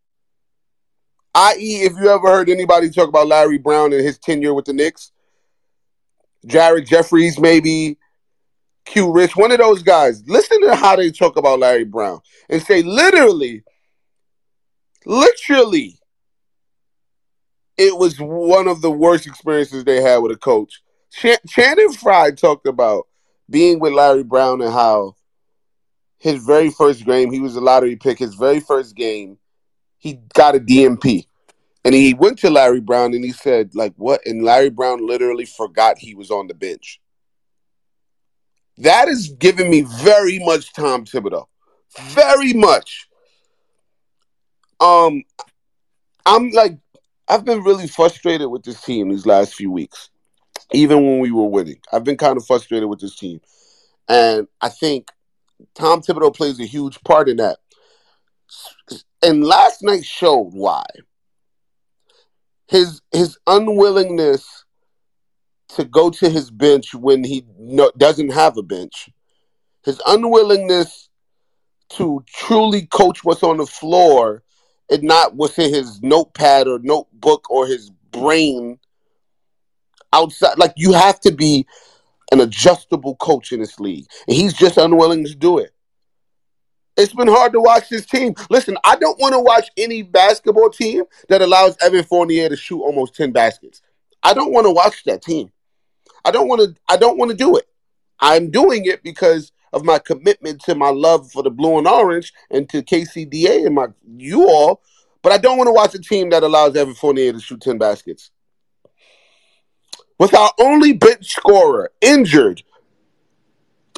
I.e., 1.34 1.82
if 1.82 1.92
you 1.92 2.08
ever 2.08 2.28
heard 2.28 2.48
anybody 2.48 2.90
talk 2.90 3.08
about 3.08 3.28
Larry 3.28 3.58
Brown 3.58 3.92
and 3.92 4.02
his 4.02 4.18
tenure 4.18 4.52
with 4.52 4.64
the 4.64 4.72
Knicks, 4.72 5.12
Jared 6.44 6.86
Jeffries, 6.86 7.38
maybe 7.38 7.98
Q 8.84 9.12
Rich, 9.12 9.36
one 9.36 9.52
of 9.52 9.58
those 9.58 9.82
guys, 9.82 10.26
listen 10.26 10.60
to 10.62 10.74
how 10.74 10.96
they 10.96 11.12
talk 11.12 11.36
about 11.36 11.60
Larry 11.60 11.84
Brown 11.84 12.20
and 12.48 12.60
say 12.62 12.82
literally, 12.82 13.62
literally, 15.06 15.99
it 17.80 17.96
was 17.96 18.20
one 18.20 18.68
of 18.68 18.82
the 18.82 18.90
worst 18.90 19.26
experiences 19.26 19.84
they 19.84 20.02
had 20.02 20.18
with 20.18 20.32
a 20.32 20.36
coach. 20.36 20.82
Ch- 21.10 21.40
Channing 21.48 21.92
Frye 21.94 22.30
talked 22.30 22.66
about 22.66 23.08
being 23.48 23.80
with 23.80 23.94
Larry 23.94 24.22
Brown 24.22 24.60
and 24.60 24.70
how 24.70 25.16
his 26.18 26.44
very 26.44 26.70
first 26.70 27.06
game, 27.06 27.32
he 27.32 27.40
was 27.40 27.56
a 27.56 27.60
lottery 27.60 27.96
pick, 27.96 28.18
his 28.18 28.34
very 28.34 28.60
first 28.60 28.94
game, 28.94 29.38
he 29.96 30.20
got 30.34 30.54
a 30.54 30.60
DNP. 30.60 31.26
And 31.82 31.94
he 31.94 32.12
went 32.12 32.38
to 32.40 32.50
Larry 32.50 32.80
Brown 32.80 33.14
and 33.14 33.24
he 33.24 33.32
said, 33.32 33.74
like, 33.74 33.94
what? 33.96 34.20
And 34.26 34.44
Larry 34.44 34.68
Brown 34.68 35.06
literally 35.06 35.46
forgot 35.46 35.96
he 35.96 36.14
was 36.14 36.30
on 36.30 36.48
the 36.48 36.54
bench. 36.54 37.00
That 38.76 39.08
is 39.08 39.30
giving 39.38 39.70
me 39.70 39.86
very 40.02 40.38
much 40.38 40.74
Tom 40.74 41.06
Thibodeau. 41.06 41.46
Very 41.98 42.52
much. 42.52 43.08
Um, 44.80 45.22
I'm 46.26 46.50
like, 46.50 46.76
I've 47.30 47.44
been 47.44 47.62
really 47.62 47.86
frustrated 47.86 48.50
with 48.50 48.64
this 48.64 48.82
team 48.82 49.08
these 49.08 49.24
last 49.24 49.54
few 49.54 49.70
weeks, 49.70 50.10
even 50.72 51.06
when 51.06 51.20
we 51.20 51.30
were 51.30 51.46
winning. 51.46 51.78
I've 51.92 52.02
been 52.02 52.16
kind 52.16 52.36
of 52.36 52.44
frustrated 52.44 52.88
with 52.88 52.98
this 52.98 53.14
team. 53.14 53.40
And 54.08 54.48
I 54.60 54.68
think 54.68 55.12
Tom 55.76 56.02
Thibodeau 56.02 56.34
plays 56.34 56.58
a 56.58 56.66
huge 56.66 57.00
part 57.04 57.28
in 57.28 57.36
that. 57.36 57.58
And 59.22 59.44
last 59.44 59.84
night 59.84 60.04
showed 60.04 60.50
why 60.52 60.84
his 62.66 63.00
his 63.12 63.38
unwillingness 63.46 64.64
to 65.76 65.84
go 65.84 66.10
to 66.10 66.28
his 66.28 66.50
bench 66.50 66.94
when 66.94 67.22
he 67.22 67.44
no, 67.56 67.92
doesn't 67.96 68.30
have 68.30 68.56
a 68.56 68.62
bench, 68.62 69.08
his 69.84 70.02
unwillingness 70.04 71.08
to 71.90 72.24
truly 72.26 72.86
coach 72.86 73.22
what's 73.22 73.44
on 73.44 73.58
the 73.58 73.66
floor 73.66 74.42
and 74.90 75.02
not 75.02 75.34
what's 75.36 75.58
in 75.58 75.72
his 75.72 76.02
notepad 76.02 76.66
or 76.66 76.78
notebook 76.80 77.48
or 77.50 77.66
his 77.66 77.90
brain 78.10 78.78
outside. 80.12 80.58
Like 80.58 80.74
you 80.76 80.92
have 80.92 81.20
to 81.20 81.30
be 81.30 81.66
an 82.32 82.40
adjustable 82.40 83.16
coach 83.16 83.52
in 83.52 83.60
this 83.60 83.80
league, 83.80 84.06
and 84.26 84.36
he's 84.36 84.52
just 84.52 84.76
unwilling 84.76 85.24
to 85.24 85.34
do 85.34 85.58
it. 85.58 85.72
It's 86.96 87.14
been 87.14 87.28
hard 87.28 87.52
to 87.52 87.60
watch 87.60 87.88
this 87.88 88.04
team. 88.04 88.34
Listen, 88.50 88.76
I 88.84 88.96
don't 88.96 89.18
want 89.18 89.32
to 89.32 89.40
watch 89.40 89.70
any 89.76 90.02
basketball 90.02 90.70
team 90.70 91.04
that 91.28 91.40
allows 91.40 91.76
Evan 91.80 92.04
Fournier 92.04 92.48
to 92.48 92.56
shoot 92.56 92.82
almost 92.82 93.14
10 93.14 93.32
baskets. 93.32 93.80
I 94.22 94.34
don't 94.34 94.52
want 94.52 94.66
to 94.66 94.70
watch 94.70 95.04
that 95.04 95.22
team. 95.22 95.50
I 96.24 96.30
don't 96.30 96.48
want 96.48 96.60
to 96.60 96.80
I 96.88 96.96
don't 96.96 97.16
want 97.16 97.30
to 97.30 97.36
do 97.36 97.56
it. 97.56 97.66
I'm 98.18 98.50
doing 98.50 98.84
it 98.84 99.02
because 99.02 99.52
of 99.72 99.84
my 99.84 99.98
commitment 99.98 100.60
to 100.62 100.74
my 100.74 100.90
love 100.90 101.30
for 101.30 101.42
the 101.42 101.50
blue 101.50 101.78
and 101.78 101.86
orange 101.86 102.32
and 102.50 102.68
to 102.70 102.82
KCDA 102.82 103.66
and 103.66 103.74
my 103.74 103.86
you 104.16 104.48
all, 104.48 104.82
but 105.22 105.32
I 105.32 105.38
don't 105.38 105.58
want 105.58 105.68
to 105.68 105.72
watch 105.72 105.94
a 105.94 105.98
team 105.98 106.30
that 106.30 106.42
allows 106.42 106.76
Evan 106.76 106.94
Fournier 106.94 107.32
to 107.32 107.40
shoot 107.40 107.60
10 107.60 107.78
baskets. 107.78 108.30
With 110.18 110.34
our 110.34 110.52
only 110.58 110.92
bench 110.92 111.28
scorer 111.28 111.90
injured, 112.00 112.62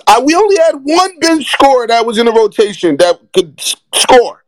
I, 0.07 0.21
we 0.21 0.35
only 0.35 0.57
had 0.57 0.77
one 0.83 1.19
bench 1.19 1.47
scorer 1.47 1.87
that 1.87 2.07
was 2.07 2.19
in 2.19 2.27
the 2.27 2.33
rotation 2.33 2.97
that 2.99 3.21
could 3.33 3.61
score. 3.95 4.45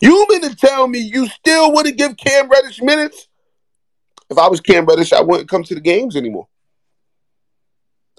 You 0.00 0.26
mean 0.28 0.42
to 0.42 0.56
tell 0.56 0.88
me 0.88 0.98
you 0.98 1.28
still 1.28 1.72
wouldn't 1.72 1.96
give 1.96 2.16
Cam 2.16 2.48
Reddish 2.48 2.82
minutes? 2.82 3.28
If 4.30 4.38
I 4.38 4.48
was 4.48 4.60
Cam 4.60 4.84
Reddish, 4.84 5.12
I 5.12 5.20
wouldn't 5.20 5.48
come 5.48 5.62
to 5.64 5.74
the 5.74 5.80
games 5.80 6.16
anymore. 6.16 6.48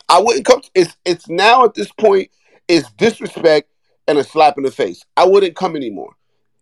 I 0.07 0.19
wouldn't 0.19 0.45
come. 0.45 0.61
To, 0.61 0.69
it's 0.75 0.95
it's 1.05 1.27
now 1.27 1.65
at 1.65 1.73
this 1.73 1.91
point, 1.91 2.29
it's 2.73 2.91
disrespect 2.93 3.69
and 4.07 4.17
a 4.17 4.23
slap 4.23 4.57
in 4.57 4.63
the 4.63 4.71
face. 4.71 5.05
I 5.15 5.25
wouldn't 5.25 5.55
come 5.55 5.75
anymore. 5.75 6.15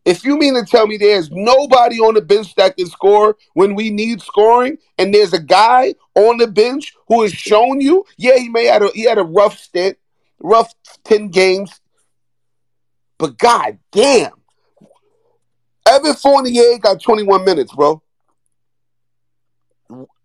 If 0.03 0.25
you 0.25 0.37
mean 0.37 0.55
to 0.55 0.65
tell 0.65 0.87
me 0.87 0.97
there's 0.97 1.31
nobody 1.31 1.99
on 1.99 2.15
the 2.15 2.21
bench 2.21 2.55
that 2.55 2.75
can 2.75 2.87
score 2.87 3.37
when 3.53 3.75
we 3.75 3.91
need 3.91 4.21
scoring, 4.21 4.77
and 4.97 5.13
there's 5.13 5.31
a 5.31 5.41
guy 5.41 5.93
on 6.15 6.37
the 6.37 6.47
bench 6.47 6.93
who 7.07 7.21
has 7.21 7.31
shown 7.31 7.79
you, 7.79 8.03
yeah, 8.17 8.37
he 8.37 8.49
may 8.49 8.65
had 8.65 8.81
a 8.81 8.89
he 8.93 9.03
had 9.03 9.19
a 9.19 9.23
rough 9.23 9.57
stint, 9.57 9.97
rough 10.39 10.73
10 11.05 11.29
games. 11.29 11.79
But 13.17 13.37
god 13.37 13.77
damn. 13.91 14.31
Evan 15.87 16.15
Fournier 16.15 16.77
got 16.79 17.01
21 17.01 17.45
minutes, 17.45 17.73
bro. 17.73 18.01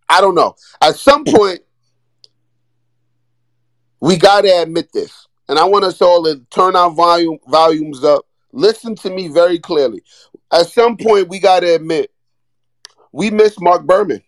I 0.08 0.20
don't 0.20 0.34
know. 0.34 0.54
At 0.80 0.96
some 0.96 1.24
point, 1.24 1.60
we 4.00 4.16
gotta 4.16 4.62
admit 4.62 4.90
this. 4.92 5.26
And 5.48 5.58
I 5.58 5.64
want 5.64 5.84
us 5.84 6.02
all 6.02 6.24
to 6.24 6.40
turn 6.50 6.76
our 6.76 6.90
volume 6.90 7.38
volumes 7.48 8.04
up. 8.04 8.24
Listen 8.52 8.94
to 8.96 9.10
me 9.10 9.28
very 9.28 9.58
clearly. 9.58 10.02
At 10.52 10.68
some 10.68 10.96
point, 10.96 11.28
we 11.28 11.38
gotta 11.38 11.74
admit 11.74 12.10
we 13.12 13.30
miss 13.30 13.60
Marc 13.60 13.84
Berman. 13.86 14.22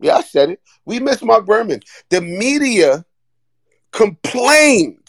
Yeah, 0.00 0.16
I 0.16 0.22
said 0.22 0.50
it. 0.50 0.60
We 0.84 1.00
miss 1.00 1.22
Marc 1.22 1.46
Berman. 1.46 1.80
The 2.10 2.20
media 2.20 3.04
complained 3.92 5.08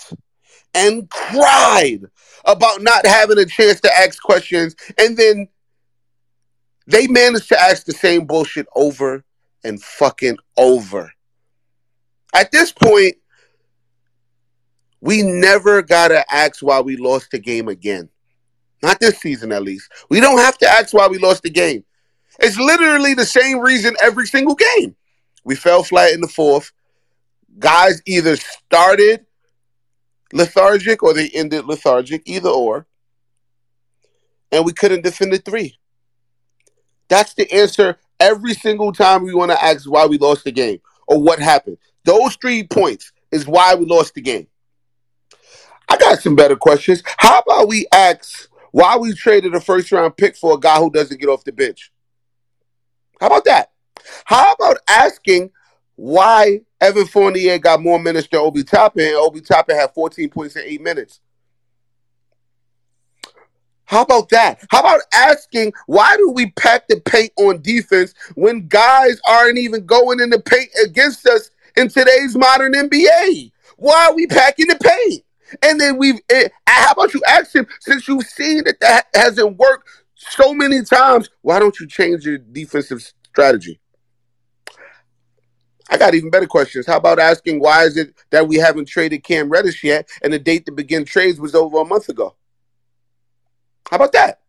and 0.74 1.10
cried 1.10 2.02
about 2.46 2.82
not 2.82 3.06
having 3.06 3.40
a 3.40 3.46
chance 3.46 3.82
to 3.82 3.98
ask 3.98 4.22
questions, 4.22 4.76
and 4.98 5.18
then 5.18 5.48
they 6.88 7.08
managed 7.08 7.50
to 7.50 7.60
ask 7.60 7.86
the 7.86 7.94
same 7.94 8.26
bullshit 8.26 8.68
over 8.76 9.24
and 9.64 9.82
fucking 9.82 10.38
over. 10.58 11.12
At 12.34 12.52
this 12.52 12.72
point, 12.72 13.16
We 15.06 15.22
never 15.22 15.84
gotta 15.84 16.26
ask 16.34 16.64
why 16.64 16.82
we 16.82 16.98
lost 16.98 17.30
the 17.30 17.38
game 17.38 17.68
again. 17.68 18.10
Not 18.82 19.00
this 19.00 19.20
season, 19.20 19.52
at 19.52 19.62
least. 19.62 19.88
We 20.10 20.20
don't 20.20 20.40
have 20.40 20.58
to 20.58 20.68
ask 20.68 20.96
why 20.96 21.08
we 21.08 21.20
lost 21.20 21.44
the 21.44 21.52
game. 21.52 21.86
It's 22.40 22.58
literally 22.58 23.14
the 23.14 23.24
same 23.24 23.60
reason 23.60 23.96
every 24.02 24.26
single 24.26 24.56
game. 24.56 24.96
We 25.44 25.54
fell 25.54 25.84
flat 25.84 26.14
in 26.14 26.22
the 26.22 26.28
fourth. 26.28 26.72
Guys 27.60 28.02
either 28.08 28.36
started 28.36 29.28
lethargic 30.34 31.04
or 31.04 31.14
they 31.14 31.30
ended 31.30 31.66
lethargic, 31.66 32.24
either 32.26 32.50
or. 32.50 32.88
And 34.52 34.66
we 34.66 34.74
couldn't 34.74 35.04
defend 35.04 35.34
the 35.34 35.38
three. 35.38 35.78
That's 37.10 37.36
the 37.36 37.50
answer 37.52 38.00
every 38.20 38.56
single 38.56 38.92
time 38.92 39.22
we 39.22 39.36
want 39.36 39.52
to 39.52 39.64
ask 39.64 39.88
why 39.88 40.08
we 40.08 40.18
lost 40.18 40.46
the 40.46 40.52
game 40.52 40.80
or 41.06 41.22
what 41.22 41.38
happened. 41.38 41.78
Those 42.06 42.36
three 42.38 42.64
points 42.64 43.12
is 43.32 43.46
why 43.46 43.76
we 43.76 43.86
lost 43.86 44.16
the 44.16 44.22
game. 44.22 44.48
I 45.88 45.98
got 45.98 46.22
some 46.22 46.36
better 46.36 46.56
questions. 46.56 47.04
How 47.18 47.40
about 47.40 47.68
we 47.68 47.86
ask 47.92 48.50
why 48.72 48.98
we 48.98 49.14
traded 49.14 49.56
a 49.56 49.62
first 49.62 49.92
round 49.92 50.18
pick 50.18 50.36
for 50.36 50.56
a 50.56 50.60
guy 50.60 50.78
who 50.78 50.90
doesn't 50.90 51.20
get 51.20 51.30
off 51.30 51.44
the 51.44 51.52
bench? 51.52 51.92
How 53.20 53.28
about 53.28 53.46
that? 53.46 53.72
How 54.26 54.54
about 54.54 54.78
asking 54.88 55.52
why 55.96 56.62
Evan 56.82 57.06
Fournier 57.06 57.58
got 57.58 57.82
more 57.82 58.00
minutes 58.00 58.28
than 58.30 58.42
Obi 58.42 58.64
Toppin 58.64 59.08
and 59.08 59.16
Obi 59.16 59.42
Toppin 59.42 59.76
had 59.76 59.94
14 59.94 60.30
points 60.30 60.56
in 60.56 60.64
eight 60.64 60.82
minutes? 60.82 61.22
How 63.86 64.02
about 64.02 64.30
that? 64.30 64.66
How 64.70 64.80
about 64.80 65.02
asking 65.14 65.74
why 65.86 66.18
do 66.18 66.32
we 66.32 66.52
pack 66.52 66.88
the 66.88 67.00
paint 67.02 67.32
on 67.38 67.62
defense 67.62 68.14
when 68.36 68.68
guys 68.68 69.20
aren't 69.28 69.60
even 69.60 69.86
going 69.86 70.20
in 70.20 70.32
the 70.32 70.40
paint 70.40 70.70
against 70.84 71.28
us 71.28 71.52
in 71.78 71.88
today's 71.88 72.36
modern 72.36 72.74
NBA? 72.74 73.52
Why 73.78 74.08
are 74.08 74.16
we 74.16 74.28
packing 74.28 74.68
the 74.68 74.76
paint? 74.76 75.25
And 75.62 75.80
then 75.80 75.98
we've, 75.98 76.20
eh, 76.30 76.50
how 76.68 76.92
about 76.92 77.14
you 77.14 77.22
ask 77.28 77.54
him, 77.54 77.68
since 77.80 78.08
you've 78.08 78.26
seen 78.26 78.64
that 78.66 78.80
that 78.80 79.08
hasn't 79.14 79.58
worked 79.58 79.90
so 80.16 80.54
many 80.54 80.84
times, 80.84 81.30
why 81.42 81.60
don't 81.60 81.80
you 81.80 81.88
change 81.88 82.26
your 82.26 82.38
defensive 82.38 83.02
strategy? 83.30 83.80
I 85.90 85.98
got 85.98 86.16
even 86.16 86.32
better 86.32 86.48
questions. 86.48 86.88
How 86.88 86.98
about 86.98 87.20
asking 87.20 87.60
why 87.60 87.84
is 87.84 87.96
it 87.96 88.16
that 88.32 88.48
we 88.48 88.56
haven't 88.56 88.88
traded 88.88 89.24
Cam 89.24 89.50
Reddish 89.50 89.84
yet 89.84 90.10
and 90.24 90.34
the 90.34 90.40
date 90.40 90.66
to 90.66 90.72
begin 90.72 91.06
trades 91.06 91.40
was 91.40 91.54
over 91.54 91.80
a 91.80 91.86
month 91.86 92.10
ago? 92.10 92.36
How 93.90 93.98
about 93.98 94.14
that? 94.14 94.42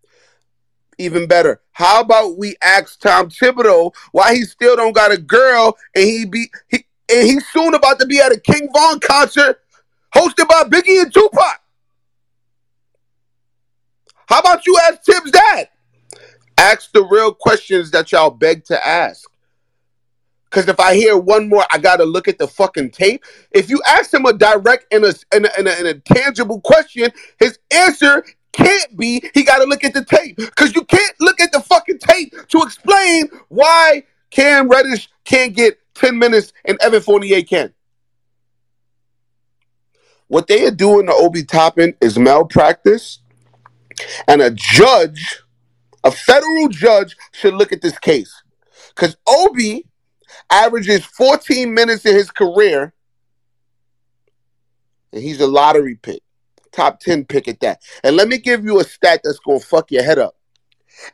Even 0.99 1.27
better. 1.27 1.61
How 1.73 2.01
about 2.01 2.39
we 2.39 2.57
ask 2.63 2.99
Tom 2.99 3.29
Thibodeau 3.29 3.95
why 4.13 4.35
he 4.35 4.45
still 4.45 4.77
don't 4.77 4.95
got 4.95 5.13
a 5.13 5.19
girl 5.19 5.77
and 5.95 6.05
he 6.05 6.25
be 6.25 6.51
he 6.69 6.87
and 7.13 7.27
he's 7.27 7.47
soon 7.49 7.75
about 7.75 8.01
to 8.01 8.07
be 8.07 8.19
at 8.19 8.33
a 8.33 8.41
King 8.41 8.69
Von 8.73 8.99
concert 9.01 9.61
hosted 10.17 10.49
by 10.49 10.65
Biggie 10.65 11.03
and 11.03 11.13
Tupac. 11.13 11.61
How 14.29 14.41
about 14.41 14.67
you 14.67 14.79
ask 14.85 15.03
Tim's 15.03 15.31
dad? 15.31 15.69
Ask 16.59 16.91
the 16.93 17.05
real 17.05 17.33
questions 17.33 17.91
that 17.91 18.11
y'all 18.13 18.31
beg 18.31 18.65
to 18.65 18.87
ask. 18.87 19.29
Because 20.51 20.69
if 20.69 20.81
I 20.81 20.95
hear 20.95 21.19
one 21.19 21.49
more, 21.49 21.65
I 21.71 21.79
got 21.79 21.97
to 21.97 22.05
look 22.05 22.29
at 22.29 22.39
the 22.39 22.49
fucking 22.49 22.91
tape. 22.91 23.25
If 23.51 23.69
you 23.69 23.81
ask 23.87 24.13
him 24.13 24.25
a 24.25 24.33
direct 24.33 24.87
and 24.93 25.05
a, 25.05 25.15
and 25.33 25.45
a, 25.45 25.59
and 25.59 25.69
a, 25.69 25.79
and 25.79 25.87
a 25.87 25.95
tangible 25.95 26.61
question, 26.63 27.11
his 27.39 27.59
answer 27.71 28.25
can't 28.53 28.97
be 28.97 29.23
he 29.35 29.43
got 29.43 29.59
to 29.59 29.65
look 29.65 29.85
at 29.85 29.93
the 29.93 30.05
tape. 30.05 30.37
Because 30.37 30.75
you 30.75 30.83
can't 30.85 31.15
look 31.21 31.41
at 31.41 31.53
the 31.53 31.61
fucking 31.61 31.99
tape 31.99 32.35
to 32.49 32.63
explain 32.63 33.29
why 33.49 34.05
Cam 34.31 34.69
Reddish 34.69 35.11
can't 35.25 35.55
get 35.55 35.79
10 35.95 36.19
minutes 36.19 36.53
and 36.65 36.79
Evan 36.81 37.03
Fournier 37.03 37.43
can. 37.43 37.73
What 40.29 40.47
they 40.47 40.67
are 40.67 40.73
doing 40.73 41.07
to 41.07 41.13
Obi 41.13 41.45
Toppin 41.45 41.95
is 42.01 42.19
malpractice, 42.19 43.21
and 44.27 44.43
a 44.43 44.51
judge, 44.51 45.43
a 46.03 46.11
federal 46.11 46.69
judge, 46.69 47.17
should 47.33 47.55
look 47.55 47.73
at 47.73 47.83
this 47.83 47.99
case. 47.99 48.43
Because 48.89 49.17
Obi 49.27 49.87
averages 50.51 51.05
14 51.05 51.73
minutes 51.73 52.05
in 52.05 52.15
his 52.15 52.31
career, 52.31 52.93
and 55.13 55.23
he's 55.23 55.41
a 55.41 55.47
lottery 55.47 55.97
pick, 55.97 56.23
top 56.73 57.01
10 57.01 57.25
pick 57.27 57.47
at 57.47 57.61
that. 57.61 57.81
And 58.03 58.17
let 58.17 58.29
me 58.29 58.39
give 58.39 58.65
you 58.65 58.81
a 58.81 58.85
stat 58.85 59.21
that's 59.23 59.39
going 59.39 59.61
to 59.61 59.67
fuck 59.67 59.91
your 59.91 60.03
head 60.03 60.19
up. 60.19 60.37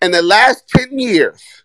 In 0.01 0.11
the 0.11 0.23
last 0.23 0.69
10 0.69 0.99
years, 0.99 1.65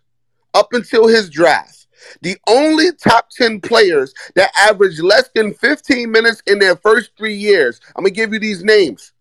up 0.54 0.72
until 0.72 1.06
his 1.06 1.30
draft, 1.30 1.77
the 2.20 2.36
only 2.46 2.92
top 2.92 3.30
10 3.30 3.60
players 3.60 4.12
that 4.34 4.50
averaged 4.56 5.00
less 5.00 5.28
than 5.34 5.54
15 5.54 6.10
minutes 6.10 6.42
in 6.46 6.58
their 6.58 6.76
first 6.76 7.10
three 7.16 7.34
years, 7.34 7.80
I'm 7.96 8.02
going 8.02 8.14
to 8.14 8.20
give 8.20 8.32
you 8.32 8.38
these 8.38 8.64
names 8.64 9.12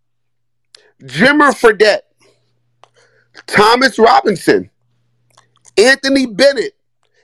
Jimmer 1.04 1.52
Fredette, 1.52 2.02
Thomas 3.46 4.00
Robinson, 4.00 4.70
Anthony 5.78 6.26
Bennett, 6.26 6.74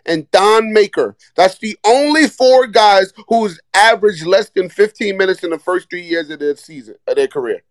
and 0.05 0.29
Thon 0.31 0.73
Maker. 0.73 1.15
That's 1.35 1.57
the 1.57 1.77
only 1.85 2.27
four 2.27 2.67
guys 2.67 3.13
who's 3.27 3.59
averaged 3.73 4.25
less 4.25 4.49
than 4.49 4.69
15 4.69 5.17
minutes 5.17 5.43
in 5.43 5.49
the 5.49 5.59
first 5.59 5.89
three 5.89 6.01
years 6.01 6.29
of 6.29 6.39
their 6.39 6.55
season, 6.55 6.95
of 7.07 7.15
their 7.15 7.27
career. 7.27 7.63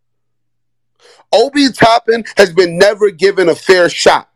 Obi 1.32 1.70
Toppin 1.70 2.24
has 2.36 2.52
been 2.52 2.78
never 2.78 3.10
given 3.10 3.48
a 3.48 3.54
fair 3.54 3.88
shot. 3.88 4.30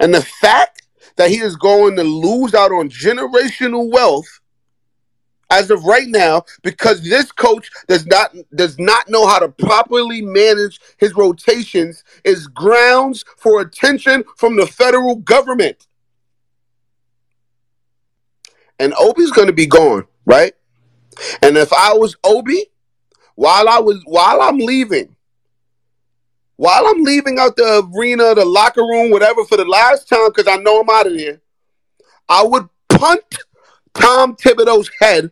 And 0.00 0.14
the 0.14 0.22
fact 0.22 0.82
that 1.18 1.30
he 1.30 1.38
is 1.38 1.56
going 1.56 1.96
to 1.96 2.04
lose 2.04 2.54
out 2.54 2.72
on 2.72 2.88
generational 2.88 3.92
wealth 3.92 4.40
as 5.50 5.70
of 5.70 5.84
right 5.84 6.08
now 6.08 6.42
because 6.62 7.02
this 7.02 7.32
coach 7.32 7.70
does 7.86 8.06
not 8.06 8.34
does 8.54 8.78
not 8.78 9.08
know 9.08 9.26
how 9.26 9.38
to 9.38 9.48
properly 9.48 10.22
manage 10.22 10.80
his 10.98 11.14
rotations 11.14 12.04
is 12.24 12.46
grounds 12.46 13.24
for 13.36 13.60
attention 13.60 14.24
from 14.36 14.56
the 14.56 14.66
federal 14.66 15.16
government. 15.16 15.86
And 18.78 18.94
Obi's 18.94 19.32
going 19.32 19.48
to 19.48 19.52
be 19.52 19.66
gone, 19.66 20.06
right? 20.24 20.52
And 21.42 21.56
if 21.56 21.72
I 21.72 21.94
was 21.94 22.16
Obi, 22.22 22.66
while 23.34 23.68
I 23.68 23.80
was 23.80 24.00
while 24.04 24.40
I'm 24.40 24.58
leaving, 24.58 25.16
while 26.58 26.86
I'm 26.86 27.04
leaving 27.04 27.38
out 27.38 27.54
the 27.56 27.88
arena, 27.94 28.34
the 28.34 28.44
locker 28.44 28.82
room, 28.82 29.12
whatever, 29.12 29.44
for 29.44 29.56
the 29.56 29.64
last 29.64 30.08
time, 30.08 30.28
because 30.28 30.48
I 30.48 30.56
know 30.56 30.80
I'm 30.80 30.90
out 30.90 31.06
of 31.06 31.12
here, 31.12 31.40
I 32.28 32.42
would 32.42 32.68
punt 32.88 33.22
Tom 33.94 34.34
Thibodeau's 34.34 34.90
head 35.00 35.30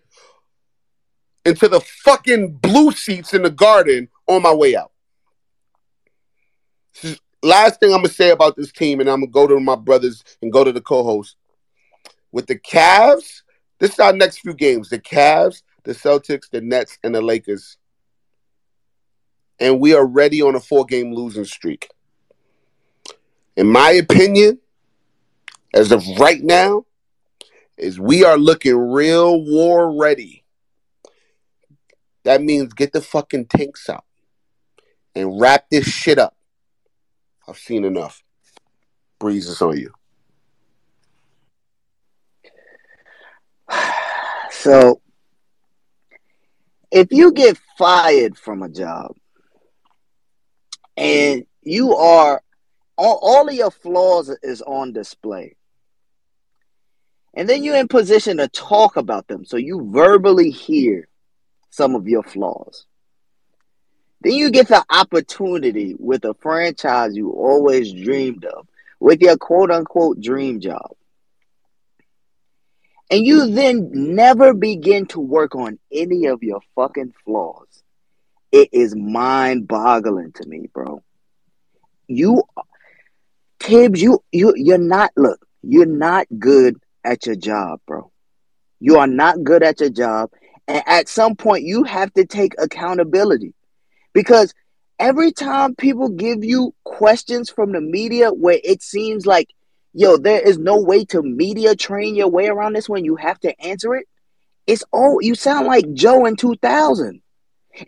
into 1.45 1.69
the 1.69 1.81
fucking 1.81 2.53
blue 2.55 2.93
seats 2.93 3.35
in 3.35 3.43
the 3.43 3.51
garden 3.51 4.09
on 4.29 4.41
my 4.41 4.55
way 4.55 4.77
out. 4.77 4.93
Last 7.43 7.81
thing 7.81 7.93
I'm 7.93 8.03
gonna 8.03 8.09
say 8.09 8.31
about 8.31 8.55
this 8.55 8.71
team, 8.71 9.01
and 9.01 9.11
I'm 9.11 9.21
gonna 9.21 9.33
go 9.33 9.49
to 9.49 9.59
my 9.59 9.75
brothers 9.77 10.23
and 10.43 10.53
go 10.53 10.63
to 10.63 10.71
the 10.71 10.81
co-host. 10.81 11.35
With 12.31 12.47
the 12.47 12.59
Cavs, 12.59 13.43
this 13.81 13.95
is 13.95 13.99
our 13.99 14.13
next 14.13 14.39
few 14.39 14.55
games: 14.55 14.91
the 14.91 15.01
Cavs, 15.01 15.63
the 15.83 15.93
Celtics, 15.93 16.49
the 16.51 16.61
Nets, 16.61 16.99
and 17.03 17.13
the 17.13 17.21
Lakers 17.21 17.79
and 19.59 19.81
we 19.81 19.95
are 19.95 20.07
ready 20.07 20.43
on 20.43 20.55
a 20.55 20.61
four 20.61 20.85
game 20.85 21.13
losing 21.13 21.45
streak. 21.45 21.89
In 23.57 23.71
my 23.71 23.91
opinion, 23.91 24.59
as 25.73 25.93
of 25.93 26.05
right 26.19 26.43
now, 26.43 26.85
is 27.77 28.01
we 28.01 28.25
are 28.25 28.39
looking 28.39 28.77
real 28.77 29.43
war 29.45 29.95
ready. 29.99 30.45
That 32.25 32.43
means 32.43 32.73
get 32.73 32.93
the 32.93 33.01
fucking 33.01 33.47
tanks 33.47 33.89
out 33.89 34.05
and 35.15 35.41
wrap 35.41 35.67
this 35.71 35.87
shit 35.87 36.19
up. 36.19 36.37
I've 37.49 37.59
seen 37.59 37.85
enough. 37.85 38.23
Breezes 39.19 39.63
on 39.63 39.79
you. 39.79 39.93
So, 44.51 45.01
if 46.91 47.09
you 47.13 47.31
get 47.31 47.59
fired 47.79 48.37
from 48.37 48.63
a 48.63 48.69
job, 48.69 49.15
and 50.97 51.45
you 51.63 51.95
are 51.95 52.43
all, 52.97 53.19
all 53.23 53.49
of 53.49 53.55
your 53.55 53.71
flaws 53.71 54.35
is 54.43 54.63
on 54.63 54.93
display. 54.93 55.57
And 57.35 57.49
then 57.49 57.63
you're 57.63 57.77
in 57.77 57.89
position 57.89 58.39
to 58.39 58.49
talk 58.49 58.97
about 58.97 59.29
them. 59.29 59.45
So 59.45 59.59
you 59.59 59.91
verbally 59.93 60.51
hear 60.51 61.07
some 61.71 61.95
of 61.95 62.09
your 62.09 62.23
flaws. 62.23 62.87
Then 64.23 64.33
you 64.33 64.51
get 64.51 64.69
the 64.69 64.83
opportunity 64.89 65.95
with 65.99 66.25
a 66.25 66.35
franchise 66.35 67.15
you 67.15 67.31
always 67.33 67.93
dreamed 67.93 68.47
of 68.47 68.67
with 68.99 69.21
your 69.21 69.37
quote 69.37 69.71
unquote 69.71 70.21
dream 70.21 70.61
job. 70.61 70.97
And 73.11 73.25
you 73.25 73.51
then 73.51 73.91
never 73.93 74.55
begin 74.55 75.07
to 75.09 75.21
work 75.21 75.55
on 75.55 75.79
any 75.93 76.27
of 76.27 76.43
your 76.43 76.61
fucking 76.75 77.13
flaws 77.25 77.83
it 78.53 78.71
is 78.73 78.95
mind 78.95 79.69
boggling 79.69 80.33
to 80.33 80.47
me, 80.49 80.69
bro. 80.73 81.03
You, 82.09 82.45
Thibs, 83.61 84.01
you 84.01 84.23
you 84.33 84.55
you're 84.57 84.79
not. 84.79 85.11
Look, 85.17 85.45
you're 85.63 85.87
not 85.87 86.27
good 86.39 86.77
at 87.05 87.27
your 87.27 87.37
job, 87.37 87.81
bro. 87.87 88.11
You 88.81 88.99
are 88.99 89.07
not 89.07 89.43
good 89.43 89.63
at 89.63 89.81
your 89.81 89.91
job, 89.91 90.31
And 90.69 90.83
at 90.87 91.09
some 91.09 91.37
point, 91.37 91.65
you 91.65 91.85
have 91.85 92.13
to 92.15 92.25
take 92.25 92.55
accountability 92.59 93.55
because 94.13 94.53
every 94.99 95.33
time 95.33 95.75
people 95.75 96.09
give 96.09 96.45
you 96.45 96.75
questions 96.85 97.51
from 97.51 97.73
the 97.73 97.81
media 97.81 98.31
where 98.31 98.61
it 98.63 98.83
seems 98.83 99.27
like, 99.27 99.49
yo, 99.93 100.17
there 100.17 100.41
is 100.41 100.59
no 100.59 100.81
way 100.81 101.05
to 101.07 101.23
media 101.23 101.75
train 101.75 102.15
your 102.15 102.29
way 102.29 102.49
around 102.49 102.75
this 102.75 102.89
when 102.89 103.05
you 103.05 103.17
have 103.17 103.39
to 103.41 103.61
answer 103.61 103.95
it, 103.95 104.07
it's 104.67 104.85
all 104.93 105.19
you 105.23 105.35
sound 105.35 105.67
like 105.67 105.93
Joe 105.93 106.27
in 106.27 106.37
2000. 106.37 107.23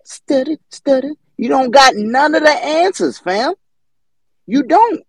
Stutter, 0.05 0.57
stutter. 0.71 1.13
You 1.37 1.49
don't 1.49 1.71
got 1.71 1.95
none 1.95 2.35
of 2.35 2.43
the 2.43 2.51
answers, 2.51 3.19
fam. 3.19 3.55
You 4.47 4.63
don't. 4.63 5.05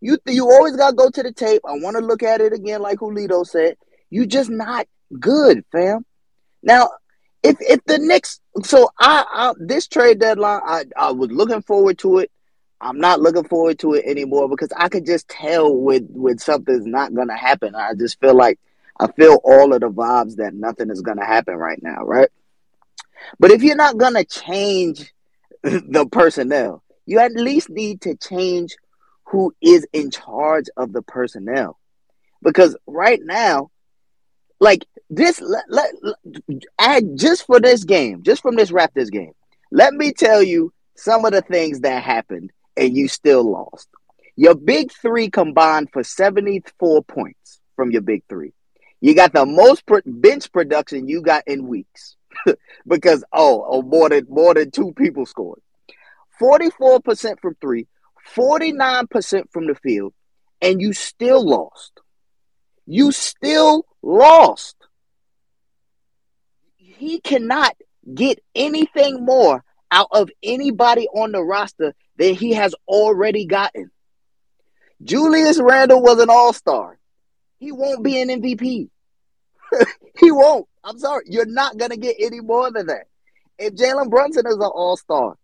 You 0.00 0.18
you 0.26 0.50
always 0.50 0.76
gotta 0.76 0.96
go 0.96 1.10
to 1.10 1.22
the 1.22 1.32
tape. 1.32 1.62
I 1.64 1.72
want 1.74 1.96
to 1.96 2.04
look 2.04 2.22
at 2.22 2.40
it 2.40 2.52
again, 2.52 2.82
like 2.82 2.98
Julito 2.98 3.46
said. 3.46 3.76
You 4.10 4.26
just 4.26 4.50
not 4.50 4.86
good, 5.20 5.64
fam. 5.70 6.04
Now, 6.62 6.90
if 7.42 7.56
if 7.60 7.84
the 7.84 7.98
Knicks, 7.98 8.40
so 8.62 8.90
I, 8.98 9.24
I 9.32 9.52
this 9.58 9.86
trade 9.86 10.18
deadline, 10.18 10.60
I 10.64 10.84
I 10.96 11.12
was 11.12 11.30
looking 11.30 11.62
forward 11.62 11.98
to 11.98 12.18
it. 12.18 12.30
I'm 12.80 12.98
not 12.98 13.20
looking 13.20 13.44
forward 13.44 13.78
to 13.80 13.94
it 13.94 14.04
anymore 14.04 14.48
because 14.48 14.72
I 14.76 14.88
could 14.88 15.06
just 15.06 15.28
tell 15.28 15.72
with 15.74 16.04
with 16.08 16.40
something's 16.40 16.86
not 16.86 17.14
gonna 17.14 17.36
happen. 17.36 17.76
I 17.76 17.94
just 17.94 18.18
feel 18.20 18.34
like 18.34 18.58
I 18.98 19.10
feel 19.12 19.40
all 19.44 19.72
of 19.72 19.80
the 19.80 19.90
vibes 19.90 20.36
that 20.36 20.54
nothing 20.54 20.90
is 20.90 21.00
gonna 21.00 21.24
happen 21.24 21.54
right 21.54 21.80
now, 21.82 22.04
right? 22.04 22.28
But 23.38 23.50
if 23.50 23.62
you're 23.62 23.76
not 23.76 23.98
gonna 23.98 24.24
change 24.24 25.12
the 25.62 26.06
personnel, 26.10 26.82
you 27.06 27.18
at 27.18 27.32
least 27.32 27.70
need 27.70 28.00
to 28.02 28.16
change 28.16 28.76
who 29.26 29.54
is 29.60 29.86
in 29.92 30.10
charge 30.10 30.66
of 30.76 30.92
the 30.92 31.02
personnel. 31.02 31.78
Because 32.42 32.76
right 32.86 33.20
now, 33.22 33.70
like 34.60 34.86
this, 35.10 35.40
let, 35.40 35.64
let, 35.68 35.90
add 36.78 37.16
just 37.16 37.46
for 37.46 37.58
this 37.58 37.84
game, 37.84 38.22
just 38.22 38.42
from 38.42 38.56
this 38.56 38.70
Raptors 38.70 39.10
game, 39.10 39.32
let 39.70 39.94
me 39.94 40.12
tell 40.12 40.42
you 40.42 40.72
some 40.96 41.24
of 41.24 41.32
the 41.32 41.42
things 41.42 41.80
that 41.80 42.02
happened 42.02 42.52
and 42.76 42.96
you 42.96 43.08
still 43.08 43.50
lost. 43.50 43.88
Your 44.36 44.54
big 44.54 44.92
three 44.92 45.30
combined 45.30 45.88
for 45.92 46.04
74 46.04 47.02
points 47.04 47.60
from 47.76 47.90
your 47.90 48.02
big 48.02 48.22
three. 48.28 48.52
You 49.00 49.14
got 49.14 49.32
the 49.32 49.44
most 49.44 49.82
bench 50.06 50.52
production 50.52 51.08
you 51.08 51.22
got 51.22 51.42
in 51.46 51.66
weeks 51.66 52.16
because 52.86 53.24
oh, 53.32 53.64
oh 53.68 53.82
more 53.82 54.08
than 54.08 54.26
more 54.28 54.54
than 54.54 54.70
two 54.70 54.92
people 54.92 55.26
scored. 55.26 55.60
44% 56.40 57.40
from 57.40 57.56
three, 57.60 57.86
49% 58.34 59.44
from 59.52 59.66
the 59.66 59.74
field, 59.76 60.12
and 60.60 60.80
you 60.80 60.92
still 60.92 61.46
lost. 61.46 62.00
You 62.86 63.12
still 63.12 63.86
lost. 64.02 64.76
He 66.76 67.20
cannot 67.20 67.76
get 68.12 68.42
anything 68.54 69.24
more 69.24 69.62
out 69.90 70.08
of 70.10 70.30
anybody 70.42 71.06
on 71.08 71.32
the 71.32 71.42
roster 71.42 71.94
than 72.16 72.34
he 72.34 72.54
has 72.54 72.74
already 72.88 73.46
gotten. 73.46 73.90
Julius 75.02 75.60
Randle 75.60 76.02
was 76.02 76.20
an 76.20 76.30
all 76.30 76.52
star. 76.52 76.98
He 77.58 77.72
won't 77.72 78.02
be 78.02 78.20
an 78.20 78.28
MVP. 78.28 78.88
he 80.18 80.30
won't. 80.30 80.66
I'm 80.84 80.98
sorry. 80.98 81.24
You're 81.26 81.46
not 81.46 81.78
going 81.78 81.90
to 81.90 81.96
get 81.96 82.16
any 82.18 82.40
more 82.40 82.70
than 82.70 82.86
that. 82.86 83.06
If 83.58 83.74
Jalen 83.74 84.10
Brunson 84.10 84.46
is 84.46 84.54
an 84.54 84.62
all 84.62 84.96
star, 84.96 85.36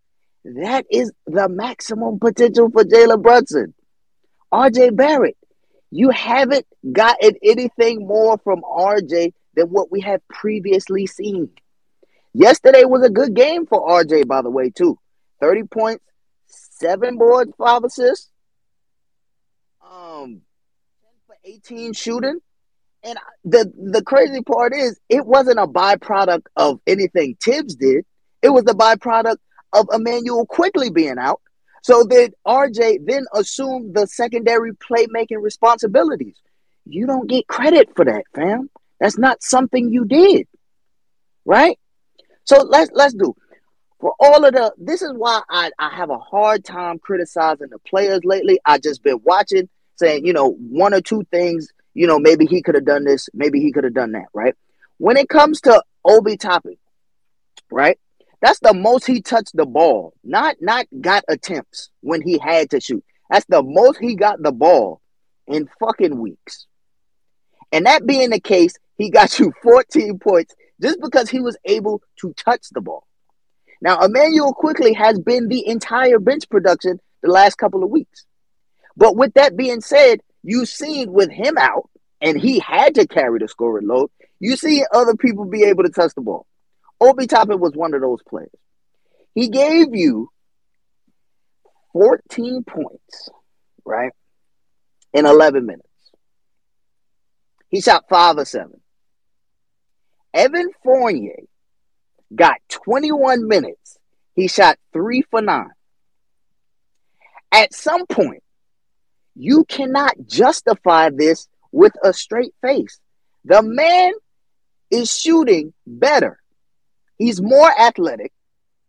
that 0.44 0.86
is 0.90 1.12
the 1.26 1.48
maximum 1.48 2.18
potential 2.18 2.70
for 2.70 2.84
Jalen 2.84 3.22
Brunson. 3.22 3.74
RJ 4.52 4.96
Barrett, 4.96 5.36
you 5.90 6.10
haven't 6.10 6.66
gotten 6.90 7.34
anything 7.42 8.06
more 8.06 8.38
from 8.38 8.62
RJ 8.62 9.32
than 9.54 9.66
what 9.68 9.90
we 9.90 10.00
have 10.00 10.26
previously 10.28 11.06
seen. 11.06 11.50
Yesterday 12.32 12.84
was 12.84 13.02
a 13.02 13.10
good 13.10 13.34
game 13.34 13.66
for 13.66 13.86
RJ, 13.88 14.26
by 14.26 14.42
the 14.42 14.50
way, 14.50 14.70
too. 14.70 14.98
30 15.40 15.64
points, 15.64 16.04
seven 16.46 17.18
boards, 17.18 17.52
five 17.58 17.84
assists. 17.84 18.30
Um, 19.82 20.42
10 21.02 21.10
for 21.26 21.36
18 21.44 21.92
shooting. 21.92 22.40
And 23.08 23.18
the 23.44 23.72
the 23.92 24.02
crazy 24.02 24.42
part 24.42 24.74
is 24.74 24.98
it 25.08 25.24
wasn't 25.24 25.58
a 25.58 25.66
byproduct 25.66 26.46
of 26.56 26.80
anything 26.86 27.36
Thibs 27.42 27.76
did. 27.76 28.04
It 28.42 28.50
was 28.50 28.64
the 28.64 28.72
byproduct 28.72 29.38
of 29.72 29.88
Immanuel 29.92 30.46
Quickley 30.46 30.90
being 30.90 31.18
out. 31.18 31.40
So 31.82 32.04
that 32.04 32.34
RJ 32.46 33.06
then 33.06 33.24
assumed 33.34 33.94
the 33.94 34.06
secondary 34.06 34.72
playmaking 34.72 35.40
responsibilities. 35.42 36.36
You 36.86 37.06
don't 37.06 37.28
get 37.28 37.46
credit 37.46 37.90
for 37.94 38.04
that, 38.04 38.24
fam. 38.34 38.68
That's 39.00 39.18
not 39.18 39.42
something 39.42 39.90
you 39.90 40.04
did. 40.04 40.48
Right? 41.44 41.78
So 42.44 42.62
let's 42.62 42.90
let's 42.92 43.14
do 43.14 43.34
for 44.00 44.14
all 44.20 44.44
of 44.44 44.54
the 44.54 44.72
this 44.78 45.02
is 45.02 45.12
why 45.14 45.42
I, 45.48 45.70
I 45.78 45.94
have 45.94 46.10
a 46.10 46.18
hard 46.18 46.64
time 46.64 46.98
criticizing 46.98 47.68
the 47.70 47.78
players 47.80 48.20
lately. 48.24 48.60
I 48.64 48.78
just 48.78 49.02
been 49.02 49.20
watching, 49.24 49.68
saying, 49.96 50.24
you 50.24 50.32
know, 50.32 50.52
one 50.52 50.94
or 50.94 51.00
two 51.00 51.24
things, 51.30 51.68
you 51.94 52.06
know, 52.06 52.18
maybe 52.18 52.46
he 52.46 52.62
could 52.62 52.74
have 52.74 52.84
done 52.84 53.04
this, 53.04 53.28
maybe 53.34 53.60
he 53.60 53.72
could 53.72 53.84
have 53.84 53.94
done 53.94 54.12
that, 54.12 54.26
right? 54.32 54.54
When 54.98 55.16
it 55.16 55.28
comes 55.28 55.60
to 55.62 55.82
Obi 56.04 56.36
Toppin, 56.36 56.76
right? 57.70 57.98
That's 58.40 58.60
the 58.60 58.74
most 58.74 59.06
he 59.06 59.20
touched 59.20 59.56
the 59.56 59.66
ball, 59.66 60.14
not 60.22 60.56
not 60.60 60.86
got 61.00 61.24
attempts 61.28 61.90
when 62.00 62.22
he 62.22 62.38
had 62.38 62.70
to 62.70 62.80
shoot. 62.80 63.04
That's 63.30 63.46
the 63.48 63.62
most 63.62 63.98
he 63.98 64.14
got 64.14 64.40
the 64.42 64.52
ball 64.52 65.00
in 65.46 65.68
fucking 65.80 66.18
weeks. 66.18 66.66
And 67.72 67.86
that 67.86 68.06
being 68.06 68.30
the 68.30 68.40
case, 68.40 68.74
he 68.96 69.10
got 69.10 69.38
you 69.38 69.52
14 69.62 70.18
points 70.18 70.54
just 70.80 71.00
because 71.00 71.28
he 71.28 71.40
was 71.40 71.56
able 71.64 72.00
to 72.20 72.32
touch 72.34 72.68
the 72.70 72.80
ball. 72.80 73.04
Now, 73.80 74.00
Immanuel 74.00 74.52
Quickley 74.52 74.92
has 74.94 75.18
been 75.18 75.48
the 75.48 75.66
entire 75.66 76.18
bench 76.18 76.48
production 76.48 77.00
the 77.22 77.30
last 77.30 77.56
couple 77.56 77.82
of 77.82 77.90
weeks. 77.90 78.24
But 78.96 79.16
with 79.16 79.34
that 79.34 79.56
being 79.56 79.80
said, 79.80 80.20
you've 80.48 80.68
seen 80.68 81.12
with 81.12 81.30
him 81.30 81.58
out, 81.58 81.90
and 82.20 82.40
he 82.40 82.58
had 82.58 82.94
to 82.94 83.06
carry 83.06 83.38
the 83.38 83.48
scoring 83.48 83.86
load, 83.86 84.10
you 84.40 84.56
see 84.56 84.82
other 84.92 85.14
people 85.14 85.44
be 85.44 85.64
able 85.64 85.84
to 85.84 85.90
touch 85.90 86.14
the 86.14 86.22
ball. 86.22 86.46
Obi 87.00 87.26
Toppin 87.26 87.60
was 87.60 87.74
one 87.74 87.92
of 87.92 88.00
those 88.00 88.22
players. 88.26 88.48
He 89.34 89.48
gave 89.48 89.94
you 89.94 90.30
14 91.92 92.64
points, 92.64 93.28
right, 93.84 94.12
in 95.12 95.26
11 95.26 95.66
minutes. 95.66 95.86
He 97.68 97.82
shot 97.82 98.04
five 98.08 98.38
or 98.38 98.46
seven. 98.46 98.80
Evan 100.32 100.70
Fournier 100.82 101.42
got 102.34 102.56
21 102.70 103.46
minutes. 103.46 103.98
He 104.34 104.48
shot 104.48 104.78
three 104.94 105.22
for 105.30 105.42
nine. 105.42 105.70
At 107.52 107.74
some 107.74 108.06
point, 108.06 108.42
you 109.38 109.64
cannot 109.64 110.14
justify 110.26 111.10
this 111.10 111.48
with 111.72 111.92
a 112.04 112.12
straight 112.12 112.54
face. 112.60 113.00
The 113.44 113.62
man 113.62 114.12
is 114.90 115.14
shooting 115.14 115.72
better 115.86 116.38
He's 117.18 117.42
more 117.42 117.68
athletic. 117.78 118.32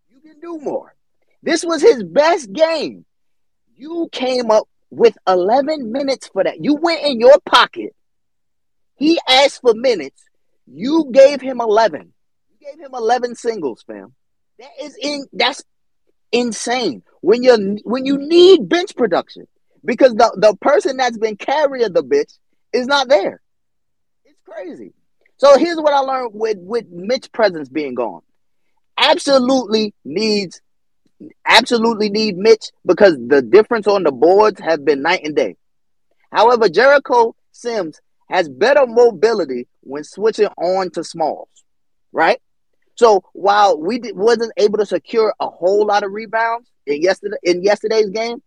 You 0.10 0.20
can 0.20 0.40
do 0.40 0.60
more. 0.60 0.94
This 1.42 1.66
was 1.66 1.82
his 1.82 2.04
best 2.04 2.54
game. 2.54 3.06
You 3.76 4.08
came 4.12 4.52
up 4.52 4.68
with 4.92 5.18
11 5.28 5.92
minutes 5.92 6.30
for 6.32 6.44
that. 6.44 6.64
You 6.64 6.76
went 6.76 7.04
in 7.04 7.20
your 7.20 7.40
pocket. 7.46 7.96
He 8.96 9.20
asked 9.28 9.62
for 9.62 9.74
minutes. 9.74 10.22
You 10.68 11.10
gave 11.12 11.42
him 11.42 11.60
11. 11.60 12.14
You 12.50 12.68
gave 12.68 12.80
him 12.80 12.92
11 12.94 13.36
singles, 13.36 13.84
fam. 13.88 14.14
That 14.60 14.70
is 14.82 14.96
in 15.02 15.26
that's 15.34 15.64
insane. 16.32 17.02
When 17.22 17.42
you 17.42 17.80
when 17.84 18.06
you 18.06 18.18
need 18.18 18.68
bench 18.68 18.96
production 18.96 19.48
because 19.84 20.14
the 20.14 20.32
the 20.38 20.56
person 20.58 20.98
that's 20.98 21.18
been 21.18 21.36
carrying 21.36 21.94
the 21.94 22.04
bitch 22.04 22.38
is 22.74 22.88
not 22.88 23.10
there. 23.10 23.42
It's 24.26 24.40
crazy. 24.46 24.94
So 25.38 25.58
here's 25.58 25.78
what 25.78 25.94
I 25.94 26.00
learned 26.00 26.32
with 26.34 26.58
with 26.60 26.86
Mitch 26.90 27.32
presence 27.32 27.70
being 27.70 27.96
gone. 27.96 28.22
Absolutely 28.98 29.94
needs 30.04 30.62
absolutely 31.46 32.10
need 32.10 32.38
Mitch 32.38 32.66
because 32.86 33.18
the 33.28 33.42
difference 33.42 33.88
on 33.88 34.04
the 34.04 34.12
boards 34.12 34.60
have 34.62 34.86
been 34.86 35.02
night 35.02 35.22
and 35.24 35.36
day. 35.36 35.56
However, 36.32 36.70
Jericho 36.70 37.36
Sims 37.52 38.00
has 38.30 38.48
better 38.48 38.86
mobility 38.86 39.68
when 39.82 40.04
switching 40.04 40.48
on 40.58 40.92
to 40.92 41.04
smalls, 41.04 41.50
right? 42.12 42.40
So 42.96 43.24
while 43.34 43.80
we 43.80 44.02
wasn't 44.14 44.52
able 44.58 44.78
to 44.80 44.86
secure 44.86 45.34
a 45.40 45.48
whole 45.48 45.86
lot 45.86 46.04
of 46.04 46.12
rebounds 46.12 46.70
in 46.86 47.02
yesterday 47.02 47.38
in 47.44 47.64
yesterday's 47.64 48.10
game, 48.10 48.42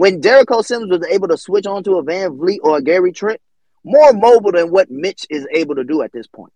when 0.00 0.22
Jericho 0.22 0.62
Sims 0.62 0.90
was 0.90 1.06
able 1.10 1.28
to 1.28 1.36
switch 1.36 1.66
on 1.66 1.84
to 1.84 1.98
a 1.98 2.02
VanVleet 2.02 2.60
or 2.62 2.78
a 2.78 2.82
Gary 2.82 3.12
Trent, 3.12 3.38
more 3.84 4.14
mobile 4.14 4.52
than 4.52 4.70
what 4.70 4.90
Mitch 4.90 5.26
is 5.28 5.46
able 5.52 5.74
to 5.74 5.84
do 5.84 6.00
at 6.00 6.10
this 6.10 6.26
point. 6.26 6.54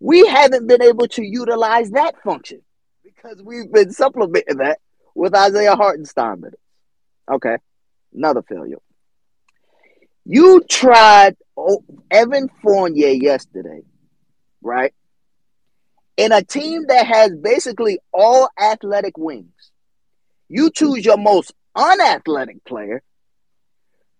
We 0.00 0.26
haven't 0.26 0.66
been 0.66 0.80
able 0.80 1.08
to 1.08 1.22
utilize 1.22 1.90
that 1.90 2.14
function 2.22 2.62
because 3.04 3.42
we've 3.42 3.70
been 3.70 3.92
supplementing 3.92 4.56
that 4.56 4.78
with 5.14 5.34
Isaiah 5.34 5.76
Hartenstein. 5.76 6.42
Okay, 7.30 7.56
another 8.14 8.40
failure. 8.40 8.78
You 10.24 10.62
tried 10.66 11.36
Evan 12.10 12.48
Fournier 12.62 13.10
yesterday, 13.10 13.82
right? 14.62 14.94
in 16.16 16.32
a 16.32 16.42
team 16.42 16.86
that 16.88 17.06
has 17.06 17.30
basically 17.36 18.00
all 18.10 18.48
athletic 18.58 19.18
wings, 19.18 19.70
you 20.48 20.70
choose 20.70 21.04
your 21.04 21.18
most 21.18 21.52
unathletic 21.78 22.64
player 22.64 23.02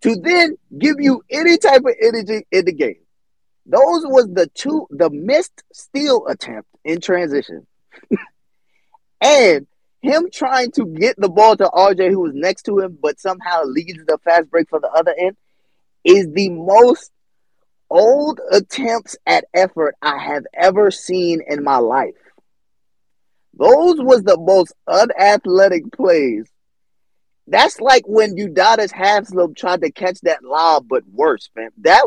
to 0.03 0.15
then 0.17 0.57
give 0.79 0.97
you 1.01 1.23
any 1.29 1.59
type 1.59 1.83
of 1.85 1.95
energy 2.01 2.47
in 2.53 2.65
the 2.65 2.73
game. 2.73 3.03
Those 3.67 4.07
was 4.07 4.29
the 4.33 4.47
two 4.55 4.87
the 4.91 5.11
missed 5.11 5.63
steal 5.73 6.27
attempt 6.27 6.69
in 6.85 7.01
transition. 7.01 7.67
and 9.21 9.67
him 10.01 10.29
trying 10.33 10.71
to 10.73 10.87
get 10.87 11.17
the 11.19 11.29
ball 11.29 11.57
to 11.57 11.65
RJ 11.65 12.11
who 12.11 12.21
was 12.21 12.35
next 12.35 12.63
to 12.63 12.79
him 12.79 12.97
but 13.03 13.21
somehow 13.21 13.65
leads 13.65 14.05
the 14.07 14.19
fast 14.25 14.49
break 14.51 14.71
for 14.71 14.79
the 14.79 14.89
other 14.89 15.13
end 15.19 15.37
is 16.05 16.29
the 16.33 16.51
most 16.51 17.11
old 17.91 18.41
attempts 18.51 19.17
at 19.27 19.45
effort 19.53 19.97
I 20.01 20.19
have 20.19 20.45
ever 20.55 20.91
seen 20.91 21.43
in 21.47 21.65
my 21.65 21.79
life. 21.79 22.15
Those 23.55 23.97
was 23.99 24.23
the 24.23 24.39
most 24.39 24.73
unathletic 24.87 25.91
plays. 25.93 26.49
That's 27.51 27.81
like 27.81 28.05
when 28.07 28.37
Udonis 28.37 28.93
Haslem 28.93 29.55
tried 29.55 29.81
to 29.81 29.91
catch 29.91 30.21
that 30.23 30.45
lob, 30.45 30.87
but 30.89 31.03
worse, 31.11 31.49
fam. 31.55 31.71
That 31.79 32.05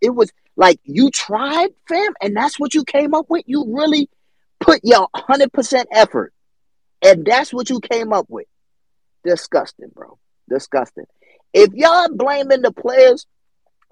it 0.00 0.10
was 0.10 0.32
like 0.56 0.78
you 0.84 1.10
tried, 1.10 1.70
fam, 1.88 2.12
and 2.22 2.36
that's 2.36 2.60
what 2.60 2.74
you 2.74 2.84
came 2.84 3.12
up 3.12 3.26
with. 3.28 3.42
You 3.46 3.64
really 3.76 4.08
put 4.60 4.80
your 4.84 5.08
hundred 5.14 5.52
percent 5.52 5.88
effort, 5.92 6.32
and 7.02 7.26
that's 7.26 7.52
what 7.52 7.70
you 7.70 7.80
came 7.80 8.12
up 8.12 8.26
with. 8.28 8.46
Disgusting, 9.24 9.90
bro. 9.92 10.18
Disgusting. 10.48 11.06
If 11.52 11.72
y'all 11.72 12.08
blaming 12.14 12.62
the 12.62 12.72
players, 12.72 13.26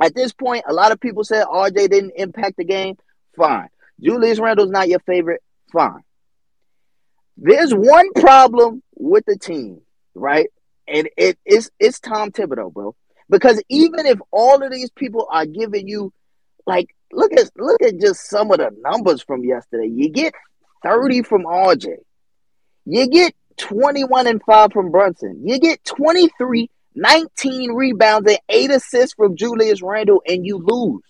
at 0.01 0.15
this 0.15 0.33
point, 0.33 0.65
a 0.69 0.73
lot 0.73 0.93
of 0.93 1.01
people 1.01 1.25
said 1.25 1.47
RJ 1.47 1.91
didn't 1.91 2.13
impact 2.17 2.59
the 2.59 2.65
game. 2.65 2.97
Fine. 3.37 3.69
Julius 4.01 4.39
Randle's 4.39 4.71
not 4.71 4.89
your 4.89 5.01
favorite. 5.01 5.43
Fine. 5.73 6.03
There's 7.37 7.73
one 7.73 8.13
problem 8.13 8.83
with 8.95 9.25
the 9.27 9.37
team, 9.37 9.81
right? 10.15 10.49
And 10.89 11.09
it 11.17 11.39
is 11.45 11.71
it's 11.79 12.01
Tom 12.01 12.31
Thibodeau, 12.31 12.73
bro. 12.73 12.95
Because 13.29 13.63
even 13.69 14.07
if 14.07 14.19
all 14.31 14.63
of 14.63 14.71
these 14.71 14.91
people 14.91 15.27
are 15.31 15.47
giving 15.47 15.89
you 15.89 16.13
like 16.67 16.95
look 17.13 17.33
at 17.33 17.51
look 17.57 17.83
at 17.83 17.99
just 17.99 18.29
some 18.29 18.51
of 18.51 18.59
the 18.59 18.71
numbers 18.81 19.23
from 19.23 19.45
yesterday. 19.45 19.89
You 19.89 20.09
get 20.11 20.35
30 20.83 21.23
from 21.23 21.45
RJ. 21.45 21.97
You 22.85 23.07
get 23.09 23.35
21 23.59 24.27
and 24.27 24.43
5 24.43 24.73
from 24.73 24.91
Brunson. 24.91 25.43
You 25.47 25.59
get 25.59 25.85
23 25.85 26.69
19 26.95 27.73
rebounds 27.73 28.29
and 28.29 28.39
8 28.49 28.71
assists 28.71 29.15
from 29.15 29.37
Julius 29.37 29.81
Randle, 29.81 30.23
and 30.27 30.45
you 30.45 30.59
lose. 30.59 31.03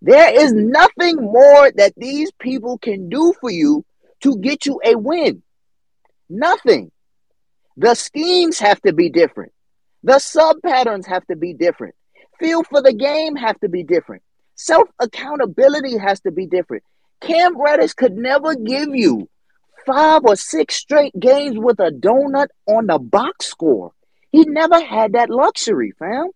There 0.00 0.42
is 0.42 0.52
nothing 0.52 1.16
more 1.16 1.70
that 1.76 1.92
these 1.96 2.30
people 2.38 2.78
can 2.78 3.08
do 3.08 3.34
for 3.40 3.50
you 3.50 3.84
to 4.22 4.38
get 4.38 4.64
you 4.64 4.80
a 4.84 4.94
win. 4.94 5.42
Nothing. 6.30 6.90
The 7.76 7.94
schemes 7.94 8.58
have 8.60 8.80
to 8.82 8.92
be 8.92 9.10
different. 9.10 9.52
The 10.02 10.18
sub 10.18 10.56
patterns 10.62 11.06
have 11.06 11.26
to 11.26 11.36
be 11.36 11.54
different. 11.54 11.94
Feel 12.38 12.62
for 12.64 12.82
the 12.82 12.92
game 12.92 13.36
have 13.36 13.58
to 13.60 13.68
be 13.68 13.82
different. 13.82 14.22
Self 14.54 14.88
accountability 15.00 15.98
has 15.98 16.20
to 16.20 16.30
be 16.30 16.46
different. 16.46 16.84
Cam 17.20 17.60
Reddish 17.60 17.94
could 17.94 18.16
never 18.16 18.54
give 18.54 18.94
you 18.94 19.28
five 19.86 20.22
or 20.24 20.36
six 20.36 20.76
straight 20.76 21.18
games 21.18 21.58
with 21.58 21.80
a 21.80 21.90
donut 21.90 22.48
on 22.66 22.86
the 22.86 22.98
box 22.98 23.46
score. 23.46 23.92
He 24.30 24.44
never 24.44 24.80
had 24.80 25.12
that 25.12 25.30
luxury, 25.30 25.92
fam. 25.98 26.28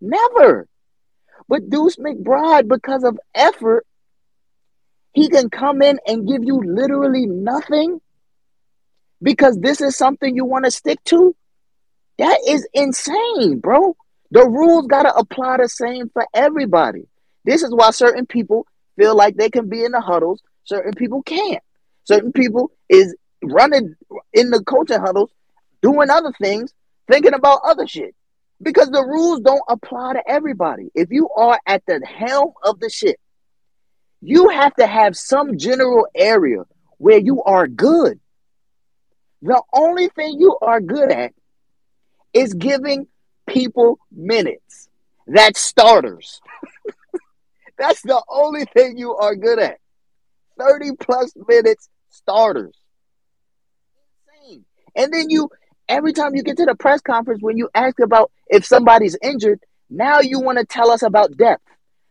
Never. 0.00 0.68
But 1.48 1.70
Deuce 1.70 1.96
McBride, 1.96 2.68
because 2.68 3.04
of 3.04 3.18
effort, 3.34 3.86
he 5.12 5.28
can 5.28 5.50
come 5.50 5.82
in 5.82 5.98
and 6.06 6.28
give 6.28 6.44
you 6.44 6.60
literally 6.64 7.26
nothing 7.26 8.00
because 9.22 9.58
this 9.58 9.80
is 9.80 9.96
something 9.96 10.34
you 10.34 10.44
want 10.44 10.64
to 10.64 10.70
stick 10.70 11.02
to. 11.04 11.34
That 12.18 12.38
is 12.48 12.66
insane, 12.74 13.58
bro. 13.58 13.96
The 14.30 14.46
rules 14.46 14.86
got 14.86 15.04
to 15.04 15.14
apply 15.14 15.58
the 15.58 15.68
same 15.68 16.10
for 16.10 16.26
everybody. 16.34 17.06
This 17.44 17.62
is 17.62 17.72
why 17.72 17.90
certain 17.90 18.26
people 18.26 18.66
feel 18.96 19.16
like 19.16 19.36
they 19.36 19.48
can 19.48 19.68
be 19.68 19.84
in 19.84 19.92
the 19.92 20.00
huddles, 20.00 20.42
certain 20.64 20.92
people 20.92 21.22
can't. 21.22 21.62
Certain 22.04 22.32
people 22.32 22.70
is 22.88 23.14
running 23.42 23.94
in 24.32 24.50
the 24.50 24.62
coaching 24.64 25.00
huddles, 25.00 25.30
doing 25.82 26.10
other 26.10 26.32
things 26.40 26.72
thinking 27.10 27.34
about 27.34 27.60
other 27.64 27.86
shit 27.86 28.14
because 28.62 28.88
the 28.90 29.04
rules 29.04 29.40
don't 29.40 29.62
apply 29.68 30.14
to 30.14 30.30
everybody. 30.30 30.90
If 30.94 31.10
you 31.10 31.28
are 31.30 31.58
at 31.66 31.82
the 31.86 32.04
helm 32.06 32.52
of 32.62 32.80
the 32.80 32.90
ship, 32.90 33.16
you 34.20 34.48
have 34.48 34.74
to 34.76 34.86
have 34.86 35.16
some 35.16 35.58
general 35.58 36.06
area 36.14 36.64
where 36.98 37.18
you 37.18 37.42
are 37.44 37.66
good. 37.66 38.20
The 39.42 39.62
only 39.72 40.08
thing 40.08 40.40
you 40.40 40.56
are 40.60 40.80
good 40.80 41.10
at 41.10 41.32
is 42.32 42.54
giving 42.54 43.06
people 43.46 43.98
minutes. 44.10 44.88
That's 45.26 45.60
starters. 45.60 46.40
That's 47.78 48.02
the 48.02 48.22
only 48.28 48.64
thing 48.64 48.98
you 48.98 49.14
are 49.14 49.36
good 49.36 49.58
at. 49.58 49.78
30 50.58 50.92
plus 51.00 51.32
minutes 51.48 51.88
starters. 52.10 52.76
Insane. 54.42 54.64
And 54.96 55.12
then 55.12 55.30
you 55.30 55.50
every 55.88 56.12
time 56.12 56.34
you 56.34 56.42
get 56.42 56.56
to 56.58 56.66
the 56.66 56.74
press 56.74 57.00
conference, 57.00 57.42
when 57.42 57.56
you 57.56 57.68
ask 57.74 57.98
about 58.00 58.30
if 58.48 58.64
somebody's 58.64 59.16
injured, 59.22 59.60
now 59.90 60.20
you 60.20 60.40
want 60.40 60.58
to 60.58 60.64
tell 60.64 60.90
us 60.90 61.02
about 61.02 61.36
depth. 61.36 61.62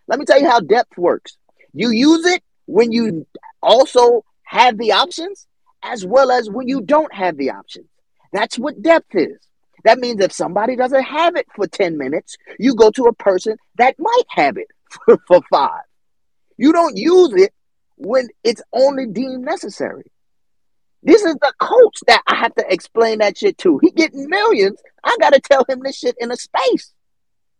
Let 0.07 0.19
me 0.19 0.25
tell 0.25 0.39
you 0.39 0.49
how 0.49 0.59
depth 0.59 0.97
works. 0.97 1.37
You 1.73 1.91
use 1.91 2.25
it 2.25 2.43
when 2.65 2.91
you 2.91 3.27
also 3.61 4.23
have 4.43 4.77
the 4.77 4.93
options, 4.93 5.45
as 5.88 6.06
well 6.06 6.32
as 6.32 6.50
when 6.50 6.67
you 6.67 6.82
don't 6.82 7.13
have 7.13 7.38
the 7.38 7.52
options. 7.52 7.88
That's 8.34 8.60
what 8.60 8.82
depth 8.82 9.15
is. 9.15 9.38
That 9.84 10.00
means 10.00 10.21
if 10.21 10.32
somebody 10.32 10.76
doesn't 10.76 11.04
have 11.04 11.36
it 11.36 11.47
for 11.56 11.67
10 11.67 11.97
minutes, 11.97 12.36
you 12.60 12.76
go 12.76 12.91
to 12.91 13.06
a 13.06 13.13
person 13.13 13.58
that 13.78 13.95
might 13.97 14.23
have 14.30 14.58
it 14.58 14.67
for, 14.89 15.17
for 15.28 15.41
five. 15.50 15.84
You 16.58 16.73
don't 16.73 16.97
use 16.97 17.34
it 17.34 17.54
when 17.95 18.28
it's 18.43 18.62
only 18.73 19.06
deemed 19.08 19.45
necessary. 19.45 20.12
This 21.04 21.21
is 21.23 21.36
the 21.36 21.54
coach 21.60 22.00
that 22.08 22.23
I 22.28 22.36
have 22.36 22.56
to 22.56 22.65
explain 22.67 23.19
that 23.19 23.38
shit 23.38 23.58
to. 23.60 23.80
He 23.82 23.91
getting 23.91 24.28
millions. 24.28 24.82
I 25.04 25.15
got 25.21 25.34
to 25.34 25.39
tell 25.39 25.63
him 25.69 25.82
this 25.84 25.97
shit 25.97 26.15
in 26.19 26.32
a 26.32 26.36
space. 26.36 26.93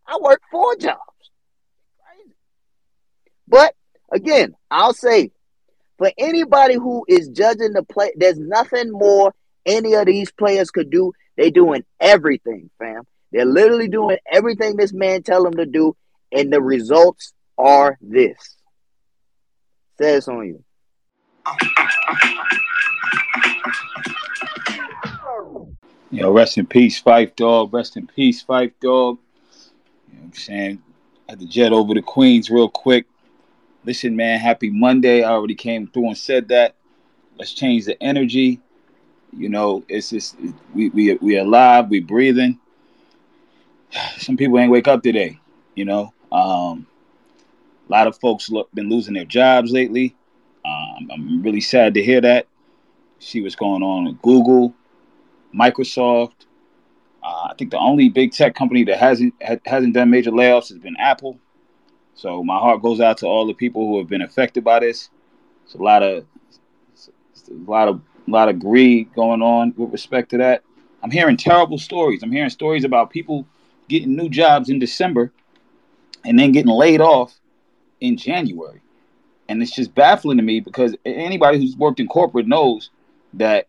I 0.08 0.18
work 0.22 0.42
four 0.52 0.76
jobs. 0.76 1.00
But 3.48 3.74
again, 4.12 4.56
I'll 4.70 4.94
say 4.94 5.32
for 5.97 6.12
anybody 6.17 6.75
who 6.75 7.05
is 7.07 7.29
judging 7.29 7.73
the 7.73 7.83
play, 7.83 8.12
there's 8.15 8.39
nothing 8.39 8.91
more 8.91 9.33
any 9.65 9.93
of 9.95 10.05
these 10.05 10.31
players 10.31 10.71
could 10.71 10.89
do. 10.89 11.12
They're 11.36 11.51
doing 11.51 11.83
everything, 11.99 12.69
fam. 12.79 13.03
They're 13.31 13.45
literally 13.45 13.88
doing 13.88 14.17
everything 14.31 14.75
this 14.75 14.93
man 14.93 15.23
tell 15.23 15.43
them 15.43 15.55
to 15.55 15.65
do, 15.65 15.95
and 16.31 16.51
the 16.51 16.62
results 16.62 17.33
are 17.57 17.97
this. 18.01 18.38
Ced's 19.97 20.27
on 20.27 20.47
you. 20.47 20.63
Know, 26.12 26.31
rest 26.31 26.57
in 26.57 26.65
peace, 26.65 27.01
Phife 27.01 27.36
Dawg. 27.36 27.73
Rest 27.73 27.97
in 27.97 28.07
peace, 28.07 28.43
Phife 28.43 28.73
Dawg. 28.81 29.17
You 30.07 30.13
know 30.13 30.19
what 30.19 30.25
I'm 30.25 30.33
saying? 30.33 30.81
I 31.27 31.33
had 31.33 31.39
to 31.39 31.47
jet 31.47 31.73
over 31.73 31.93
to 31.93 32.01
Queens 32.01 32.49
real 32.49 32.69
quick. 32.69 33.05
Listen, 33.88 34.17
man, 34.17 34.38
happy 34.38 34.69
Monday. 34.69 35.23
I 35.23 35.32
already 35.32 35.56
came 35.56 35.88
through 35.88 36.08
and 36.08 36.17
said 36.17 36.50
that. 36.50 36.76
Let's 37.39 37.54
change 37.54 37.86
the 37.86 38.02
energy. 38.04 38.60
You 39.32 39.47
know, 39.47 39.86
it's 39.88 40.10
just 40.10 40.36
we 40.76 40.89
we 40.89 41.13
we 41.13 41.38
alive, 41.38 41.88
we 41.88 42.02
breathing. 42.02 42.60
Some 44.17 44.36
people 44.36 44.60
ain't 44.60 44.71
wake 44.71 44.89
up 44.89 45.04
today, 45.04 45.39
you 45.73 45.86
know. 45.86 46.13
Um, 46.34 46.86
a 47.88 47.91
lot 47.93 48.08
of 48.08 48.19
folks 48.19 48.50
look, 48.50 48.69
been 48.73 48.89
losing 48.89 49.13
their 49.13 49.23
jobs 49.23 49.71
lately. 49.71 50.17
Um, 50.65 51.10
I'm 51.10 51.41
really 51.41 51.62
sad 51.62 51.93
to 51.93 52.04
hear 52.04 52.19
that. 52.19 52.47
See 53.19 53.41
what's 53.41 53.56
going 53.56 53.84
on 53.84 54.08
at 54.08 54.21
Google, 54.21 54.76
Microsoft. 55.56 56.45
Uh, 57.23 57.47
I 57.52 57.54
think 57.58 57.71
the 57.71 57.80
only 57.80 58.10
big 58.10 58.34
tech 58.34 58.54
company 58.54 58.84
that 58.84 58.97
hasn't 58.97 59.34
ha- 59.41 59.62
hasn't 59.65 59.93
done 59.93 60.10
major 60.10 60.32
layoffs 60.32 60.67
has 60.67 60.78
been 60.78 60.97
Apple. 60.97 61.39
So 62.17 62.43
my 62.43 62.58
heart 62.58 62.82
goes 62.82 62.99
out 62.99 63.19
to 63.19 63.27
all 63.27 63.45
the 63.45 63.53
people 63.53 63.88
who 63.88 63.99
have 63.99 64.10
been 64.10 64.23
affected 64.23 64.63
by 64.63 64.80
this. 64.80 65.10
It's 65.65 65.75
a 65.75 65.82
lot 65.82 66.01
of 66.01 66.25
a 67.49 67.71
lot 67.71 67.88
of 67.88 68.01
a 68.27 68.32
lot 68.32 68.49
of 68.49 68.60
greed 68.60 69.13
going 69.13 69.43
on 69.43 69.73
with 69.77 69.91
respect 69.91 70.32
to 70.32 70.38
that. 70.39 70.63
I'm 71.03 71.12
hearing 71.12 71.38
terrible 71.38 71.77
stories. 71.77 72.23
I'm 72.23 72.32
hearing 72.32 72.49
stories 72.49 72.84
about 72.84 73.12
people 73.12 73.45
getting 73.88 74.15
new 74.15 74.30
jobs 74.30 74.69
in 74.69 74.80
December 74.80 75.32
and 76.25 76.39
then 76.39 76.51
getting 76.51 76.71
laid 76.71 77.01
off 77.01 77.39
in 78.01 78.17
January. 78.17 78.82
And 79.47 79.62
it's 79.62 79.75
just 79.75 79.93
baffling 79.93 80.38
to 80.38 80.43
me 80.43 80.60
because 80.60 80.95
anybody 81.06 81.60
who's 81.60 81.77
worked 81.77 81.99
in 81.99 82.08
corporate 82.08 82.47
knows 82.47 82.89
that 83.34 83.67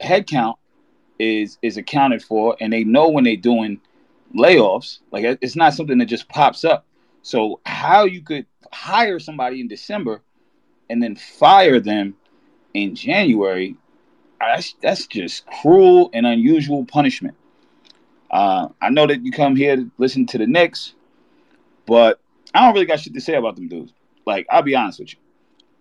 headcount 0.00 0.54
is 1.18 1.58
is 1.60 1.76
accounted 1.76 2.22
for 2.22 2.56
and 2.60 2.72
they 2.72 2.84
know 2.84 3.10
when 3.10 3.24
they're 3.24 3.36
doing 3.36 3.80
layoffs 4.36 5.00
like 5.10 5.24
it's 5.42 5.56
not 5.56 5.74
something 5.74 5.98
that 5.98 6.06
just 6.06 6.28
pops 6.28 6.64
up 6.64 6.86
so 7.28 7.60
how 7.66 8.06
you 8.06 8.22
could 8.22 8.46
hire 8.72 9.18
somebody 9.18 9.60
in 9.60 9.68
december 9.68 10.22
and 10.88 11.02
then 11.02 11.14
fire 11.14 11.78
them 11.78 12.16
in 12.72 12.94
January, 12.94 13.76
that's, 14.40 14.74
that's 14.80 15.06
just 15.06 15.44
cruel 15.44 16.08
and 16.14 16.26
unusual 16.26 16.86
punishment. 16.86 17.36
Uh, 18.30 18.68
I 18.80 18.88
know 18.88 19.06
that 19.06 19.26
you 19.26 19.30
come 19.30 19.56
here 19.56 19.76
to 19.76 19.90
listen 19.98 20.24
to 20.24 20.38
the 20.38 20.46
Knicks, 20.46 20.94
but 21.84 22.18
I 22.54 22.64
don't 22.64 22.72
really 22.72 22.86
got 22.86 23.00
shit 23.00 23.12
to 23.12 23.20
say 23.20 23.34
about 23.34 23.56
them 23.56 23.68
dudes. 23.68 23.92
Like, 24.24 24.46
I'll 24.48 24.62
be 24.62 24.74
honest 24.74 24.98
with 24.98 25.12
you. 25.12 25.18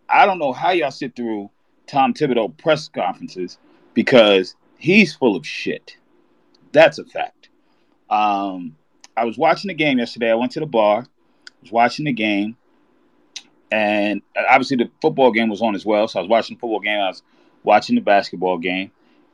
I 0.09 0.25
don't 0.25 0.39
know 0.39 0.51
how 0.51 0.71
y'all 0.71 0.91
sit 0.91 1.15
through 1.15 1.49
Tom 1.85 2.13
Thibodeau 2.13 2.57
press 2.57 2.89
conferences 2.89 3.57
because 3.93 4.57
he's 4.77 5.15
full 5.15 5.37
of 5.37 5.47
shit. 5.47 5.95
That's 6.73 6.99
a 6.99 7.05
fact. 7.05 7.47
Um, 8.09 8.75
I 9.15 9.23
was 9.23 9.37
watching 9.37 9.69
the 9.69 9.75
game 9.75 9.97
yesterday. 9.99 10.29
I 10.29 10.35
went 10.35 10.51
to 10.51 10.59
the 10.59 10.65
bar, 10.65 11.07
was 11.61 11.71
watching 11.71 12.05
the 12.05 12.13
game, 12.13 12.57
and 13.71 14.21
obviously 14.49 14.77
the 14.77 14.89
football 15.01 15.31
game 15.31 15.49
was 15.49 15.61
on 15.61 15.75
as 15.75 15.85
well. 15.85 16.07
So 16.07 16.19
I 16.19 16.21
was 16.21 16.29
watching 16.29 16.55
the 16.55 16.59
football 16.59 16.79
game. 16.79 16.99
I 16.99 17.07
was 17.07 17.23
watching 17.63 17.95
the 17.95 18.01
basketball 18.01 18.57
game, 18.57 18.91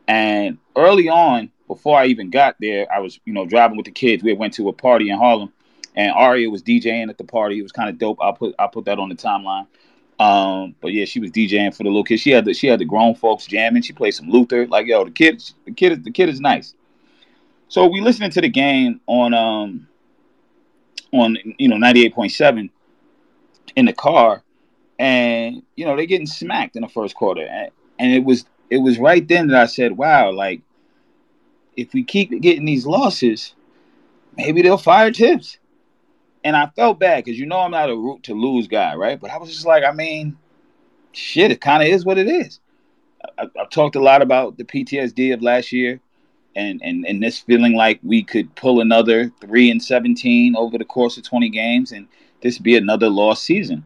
and 0.07 0.57
early 0.75 1.09
on, 1.09 1.51
before 1.67 1.97
I 1.97 2.07
even 2.07 2.29
got 2.29 2.55
there, 2.59 2.87
I 2.91 2.99
was 2.99 3.19
you 3.25 3.33
know 3.33 3.45
driving 3.45 3.77
with 3.77 3.85
the 3.85 3.91
kids. 3.91 4.23
We 4.23 4.33
went 4.33 4.53
to 4.55 4.69
a 4.69 4.73
party 4.73 5.09
in 5.09 5.17
Harlem, 5.17 5.51
and 5.95 6.11
Aria 6.11 6.49
was 6.49 6.63
DJing 6.63 7.09
at 7.09 7.17
the 7.17 7.23
party. 7.23 7.59
It 7.59 7.63
was 7.63 7.71
kind 7.71 7.89
of 7.89 7.97
dope. 7.97 8.17
I'll 8.21 8.33
put 8.33 8.55
I'll 8.59 8.69
put 8.69 8.85
that 8.85 8.99
on 8.99 9.09
the 9.09 9.15
timeline. 9.15 9.67
Um, 10.19 10.75
but 10.79 10.93
yeah, 10.93 11.05
she 11.05 11.19
was 11.19 11.31
DJing 11.31 11.75
for 11.75 11.83
the 11.83 11.89
little 11.89 12.03
kids. 12.03 12.21
She 12.21 12.31
had 12.31 12.45
the 12.45 12.53
she 12.53 12.67
had 12.67 12.79
the 12.79 12.85
grown 12.85 13.15
folks 13.15 13.45
jamming. 13.45 13.81
She 13.81 13.93
played 13.93 14.13
some 14.13 14.29
Luther. 14.29 14.67
Like 14.67 14.87
yo, 14.87 15.05
the 15.05 15.11
kid 15.11 15.43
the 15.65 15.71
kid 15.71 15.91
is 15.93 16.03
the 16.03 16.11
kid 16.11 16.29
is 16.29 16.39
nice. 16.39 16.75
So 17.67 17.87
we 17.87 18.01
listening 18.01 18.29
to 18.31 18.41
the 18.41 18.49
game 18.49 19.01
on 19.07 19.33
um 19.33 19.87
on 21.13 21.37
you 21.57 21.67
know 21.67 21.77
ninety 21.77 22.05
eight 22.05 22.13
point 22.13 22.31
seven 22.31 22.69
in 23.75 23.85
the 23.85 23.93
car, 23.93 24.43
and 24.99 25.63
you 25.75 25.85
know 25.85 25.95
they're 25.95 26.05
getting 26.05 26.27
smacked 26.27 26.75
in 26.75 26.81
the 26.81 26.89
first 26.89 27.15
quarter, 27.15 27.45
and, 27.45 27.71
it 27.99 28.23
was 28.25 28.45
it 28.69 28.77
was 28.79 28.97
right 28.97 29.25
then 29.27 29.47
that 29.47 29.61
I 29.61 29.65
said, 29.67 29.95
wow, 29.95 30.31
like 30.31 30.61
if 31.77 31.93
we 31.93 32.03
keep 32.03 32.41
getting 32.41 32.65
these 32.65 32.85
losses, 32.85 33.53
maybe 34.35 34.61
they'll 34.61 34.77
fire 34.77 35.11
Thibs 35.11 35.57
And 36.43 36.55
I 36.55 36.67
felt 36.75 36.99
bad 36.99 37.23
because 37.23 37.39
you 37.39 37.45
know 37.45 37.59
I'm 37.59 37.71
not 37.71 37.89
a 37.89 37.95
root 37.95 38.23
to 38.23 38.33
lose 38.33 38.67
guy, 38.67 38.95
right? 38.95 39.19
But 39.19 39.31
I 39.31 39.37
was 39.37 39.49
just 39.49 39.65
like, 39.65 39.83
I 39.83 39.91
mean, 39.91 40.37
shit, 41.11 41.51
it 41.51 41.61
kind 41.61 41.83
of 41.83 41.89
is 41.89 42.05
what 42.05 42.17
it 42.17 42.27
is. 42.27 42.59
I, 43.37 43.47
have 43.55 43.69
talked 43.69 43.95
a 43.95 44.01
lot 44.01 44.21
about 44.21 44.57
the 44.57 44.65
PTSD 44.65 45.33
of 45.33 45.41
last 45.41 45.71
year, 45.71 45.99
and 46.55 46.81
and 46.83 47.05
and 47.05 47.21
this 47.21 47.39
feeling 47.39 47.73
like 47.73 47.99
we 48.03 48.23
could 48.23 48.53
pull 48.55 48.81
another 48.81 49.31
three 49.41 49.71
and 49.71 49.83
seventeen 49.83 50.55
over 50.55 50.77
the 50.77 50.85
course 50.85 51.17
of 51.17 51.23
twenty 51.23 51.49
games, 51.49 51.91
and 51.91 52.07
this 52.41 52.57
be 52.57 52.75
another 52.75 53.09
lost 53.09 53.43
season. 53.43 53.83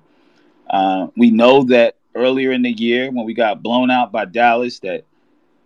Uh, 0.69 1.08
we 1.15 1.30
know 1.32 1.63
that 1.63 1.95
earlier 2.15 2.51
in 2.51 2.62
the 2.62 2.71
year 2.71 3.12
when 3.12 3.25
we 3.25 3.34
got 3.34 3.63
blown 3.63 3.91
out 3.91 4.12
by 4.12 4.25
Dallas, 4.25 4.80
that 4.80 5.06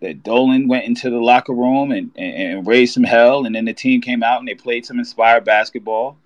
that 0.02 0.24
Dolan 0.24 0.68
went 0.68 0.86
into 0.86 1.12
the 1.12 1.20
locker 1.20 1.54
room 1.54 1.92
and, 1.92 2.12
and, 2.16 2.58
and 2.58 2.68
raised 2.68 2.94
some 2.94 3.04
hell, 3.04 3.46
and 3.46 3.56
then 3.56 3.66
the 3.66 3.74
team 3.74 4.02
came 4.02 4.24
out 4.24 4.40
and 4.40 4.48
they 4.48 4.56
played 4.56 4.86
some 4.86 5.00
inspired 5.00 5.46
basketball 5.46 6.18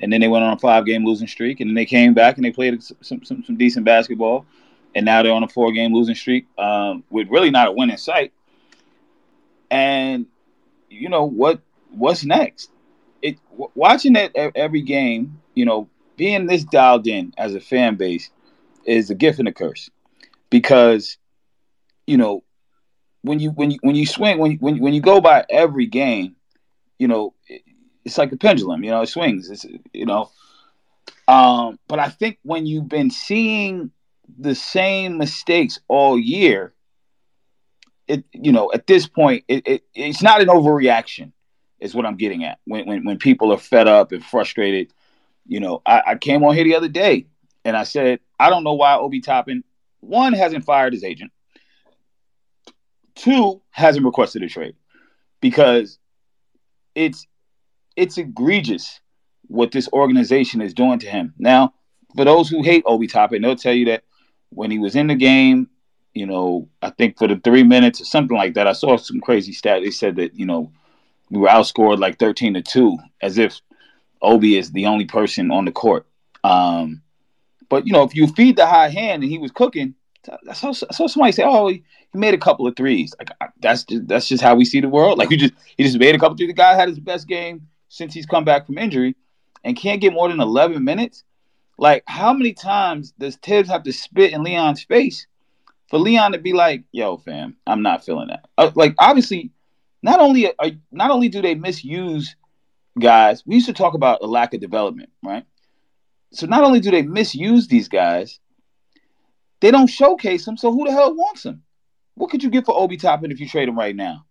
and 0.00 0.12
then 0.12 0.20
they 0.20 0.28
went 0.28 0.44
on 0.44 0.52
a 0.52 0.58
five 0.58 0.86
game 0.86 1.04
losing 1.04 1.28
streak, 1.28 1.60
and 1.60 1.70
then 1.70 1.74
they 1.74 1.86
came 1.86 2.14
back 2.14 2.36
and 2.36 2.44
they 2.44 2.50
played 2.50 2.82
some 2.82 3.24
some, 3.24 3.44
some 3.44 3.56
decent 3.56 3.84
basketball, 3.84 4.44
and 4.94 5.04
now 5.04 5.22
they're 5.22 5.32
on 5.32 5.42
a 5.42 5.48
four 5.48 5.72
game 5.72 5.94
losing 5.94 6.14
streak 6.14 6.46
um, 6.58 7.04
with 7.10 7.28
really 7.30 7.50
not 7.50 7.68
a 7.68 7.72
win 7.72 7.90
in 7.90 7.96
sight. 7.96 8.32
And 9.70 10.26
you 10.88 11.08
know 11.08 11.24
what? 11.24 11.60
What's 11.90 12.24
next? 12.24 12.70
It 13.22 13.38
w- 13.50 13.70
watching 13.74 14.14
that 14.14 14.32
every 14.36 14.82
game, 14.82 15.40
you 15.54 15.64
know, 15.64 15.88
being 16.16 16.46
this 16.46 16.64
dialed 16.64 17.06
in 17.06 17.32
as 17.38 17.54
a 17.54 17.60
fan 17.60 17.96
base 17.96 18.30
is 18.84 19.10
a 19.10 19.14
gift 19.14 19.38
and 19.38 19.48
a 19.48 19.52
curse, 19.52 19.90
because 20.50 21.18
you 22.06 22.16
know 22.18 22.44
when 23.22 23.40
you 23.40 23.50
when 23.52 23.70
you 23.70 23.78
when 23.82 23.96
you 23.96 24.06
swing 24.06 24.38
when 24.38 24.52
you, 24.52 24.58
when 24.60 24.78
when 24.80 24.94
you 24.94 25.00
go 25.00 25.20
by 25.20 25.44
every 25.50 25.86
game, 25.86 26.36
you 26.98 27.08
know 27.08 27.34
it's 28.04 28.18
like 28.18 28.32
a 28.32 28.36
pendulum, 28.36 28.84
you 28.84 28.90
know, 28.90 29.02
it 29.02 29.08
swings. 29.08 29.50
It's 29.50 29.66
you 29.92 30.06
know. 30.06 30.30
Um, 31.28 31.78
but 31.88 32.00
I 32.00 32.08
think 32.10 32.38
when 32.42 32.66
you've 32.66 32.88
been 32.88 33.10
seeing 33.10 33.92
the 34.38 34.54
same 34.54 35.18
mistakes 35.18 35.80
all 35.88 36.18
year, 36.18 36.73
it 38.08 38.24
you 38.32 38.52
know, 38.52 38.70
at 38.72 38.86
this 38.86 39.06
point, 39.06 39.44
it, 39.48 39.66
it 39.66 39.84
it's 39.94 40.22
not 40.22 40.40
an 40.40 40.48
overreaction, 40.48 41.32
is 41.80 41.94
what 41.94 42.06
I'm 42.06 42.16
getting 42.16 42.44
at. 42.44 42.58
When 42.64 42.86
when 42.86 43.04
when 43.04 43.18
people 43.18 43.52
are 43.52 43.58
fed 43.58 43.88
up 43.88 44.12
and 44.12 44.24
frustrated, 44.24 44.92
you 45.46 45.60
know, 45.60 45.82
I, 45.84 46.02
I 46.06 46.14
came 46.16 46.44
on 46.44 46.54
here 46.54 46.64
the 46.64 46.76
other 46.76 46.88
day 46.88 47.26
and 47.64 47.76
I 47.76 47.84
said, 47.84 48.20
I 48.38 48.50
don't 48.50 48.64
know 48.64 48.74
why 48.74 48.94
Obi 48.94 49.20
Toppin, 49.20 49.64
one, 50.00 50.32
hasn't 50.32 50.64
fired 50.64 50.92
his 50.92 51.04
agent. 51.04 51.32
Two, 53.14 53.62
hasn't 53.70 54.04
requested 54.04 54.42
a 54.42 54.48
trade. 54.48 54.74
Because 55.40 55.98
it's 56.94 57.26
it's 57.96 58.18
egregious 58.18 59.00
what 59.46 59.72
this 59.72 59.88
organization 59.92 60.60
is 60.60 60.74
doing 60.74 60.98
to 60.98 61.06
him. 61.06 61.34
Now, 61.38 61.74
for 62.16 62.24
those 62.24 62.48
who 62.48 62.62
hate 62.62 62.82
Obi 62.86 63.06
Toppin, 63.06 63.42
they'll 63.42 63.56
tell 63.56 63.74
you 63.74 63.86
that 63.86 64.04
when 64.50 64.70
he 64.70 64.78
was 64.78 64.96
in 64.96 65.06
the 65.06 65.14
game, 65.14 65.68
you 66.14 66.26
know, 66.26 66.68
I 66.80 66.90
think 66.90 67.18
for 67.18 67.28
the 67.28 67.36
three 67.36 67.62
minutes 67.62 68.00
or 68.00 68.04
something 68.04 68.36
like 68.36 68.54
that, 68.54 68.66
I 68.66 68.72
saw 68.72 68.96
some 68.96 69.20
crazy 69.20 69.52
stat. 69.52 69.82
They 69.82 69.90
said 69.90 70.16
that, 70.16 70.34
you 70.34 70.46
know, 70.46 70.72
we 71.30 71.40
were 71.40 71.48
outscored 71.48 71.98
like 71.98 72.18
13 72.18 72.54
to 72.54 72.62
2, 72.62 72.98
as 73.20 73.38
if 73.38 73.60
Obi 74.22 74.56
is 74.56 74.72
the 74.72 74.86
only 74.86 75.04
person 75.04 75.50
on 75.50 75.64
the 75.64 75.72
court. 75.72 76.06
Um, 76.44 77.02
but, 77.68 77.86
you 77.86 77.92
know, 77.92 78.02
if 78.04 78.14
you 78.14 78.28
feed 78.28 78.56
the 78.56 78.66
high 78.66 78.88
hand 78.88 79.22
and 79.22 79.30
he 79.30 79.38
was 79.38 79.50
cooking, 79.50 79.94
I 80.48 80.54
saw, 80.54 80.68
I 80.68 80.94
saw 80.94 81.06
somebody 81.06 81.32
say, 81.32 81.42
"Oh, 81.44 81.68
he, 81.68 81.82
made 82.14 82.34
a 82.34 82.38
couple 82.38 82.66
of 82.66 82.76
threes. 82.76 83.14
Like 83.18 83.30
that's 83.60 83.84
just 83.84 84.06
that's 84.08 84.28
just 84.28 84.42
how 84.42 84.54
we 84.54 84.64
see 84.64 84.80
the 84.80 84.88
world. 84.88 85.18
Like 85.18 85.28
he 85.28 85.36
just 85.36 85.52
he 85.76 85.84
just 85.84 85.98
made 85.98 86.14
a 86.14 86.18
couple 86.18 86.32
of 86.32 86.38
threes. 86.38 86.48
The 86.48 86.54
guy 86.54 86.74
had 86.74 86.88
his 86.88 87.00
best 87.00 87.28
game 87.28 87.68
since 87.88 88.14
he's 88.14 88.26
come 88.26 88.44
back 88.44 88.66
from 88.66 88.78
injury 88.78 89.16
and 89.64 89.76
can't 89.76 90.00
get 90.00 90.12
more 90.12 90.28
than 90.28 90.40
11 90.40 90.82
minutes. 90.82 91.24
Like, 91.76 92.04
how 92.06 92.32
many 92.32 92.52
times 92.52 93.12
does 93.18 93.36
Thibs 93.36 93.68
have 93.68 93.82
to 93.82 93.92
spit 93.92 94.32
in 94.32 94.44
Leon's 94.44 94.84
face 94.84 95.26
for 95.94 96.00
Leon 96.00 96.32
to 96.32 96.38
be 96.38 96.52
like, 96.52 96.82
"Yo, 96.90 97.18
fam, 97.18 97.56
I'm 97.68 97.80
not 97.82 98.04
feeling 98.04 98.26
that." 98.26 98.46
Uh, 98.58 98.72
like, 98.74 98.96
obviously, 98.98 99.52
not 100.02 100.18
only 100.18 100.48
are, 100.58 100.72
not 100.90 101.12
only 101.12 101.28
do 101.28 101.40
they 101.40 101.54
misuse 101.54 102.34
guys, 102.98 103.44
we 103.46 103.54
used 103.54 103.68
to 103.68 103.72
talk 103.72 103.94
about 103.94 104.20
a 104.20 104.26
lack 104.26 104.54
of 104.54 104.60
development, 104.60 105.10
right? 105.22 105.44
So 106.32 106.46
not 106.46 106.64
only 106.64 106.80
do 106.80 106.90
they 106.90 107.02
misuse 107.02 107.68
these 107.68 107.86
guys, 107.86 108.40
they 109.60 109.70
don't 109.70 109.86
showcase 109.86 110.44
them. 110.44 110.56
So 110.56 110.72
who 110.72 110.84
the 110.84 110.90
hell 110.90 111.14
wants 111.14 111.44
them? 111.44 111.62
What 112.16 112.28
could 112.28 112.42
you 112.42 112.50
get 112.50 112.66
for 112.66 112.76
Obi 112.76 112.96
Toppin 112.96 113.30
if 113.30 113.38
you 113.38 113.48
trade 113.48 113.68
him 113.68 113.78
right 113.78 113.94
now? 113.94 114.26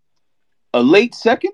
A 0.74 0.84
late 0.84 1.16
second? 1.16 1.54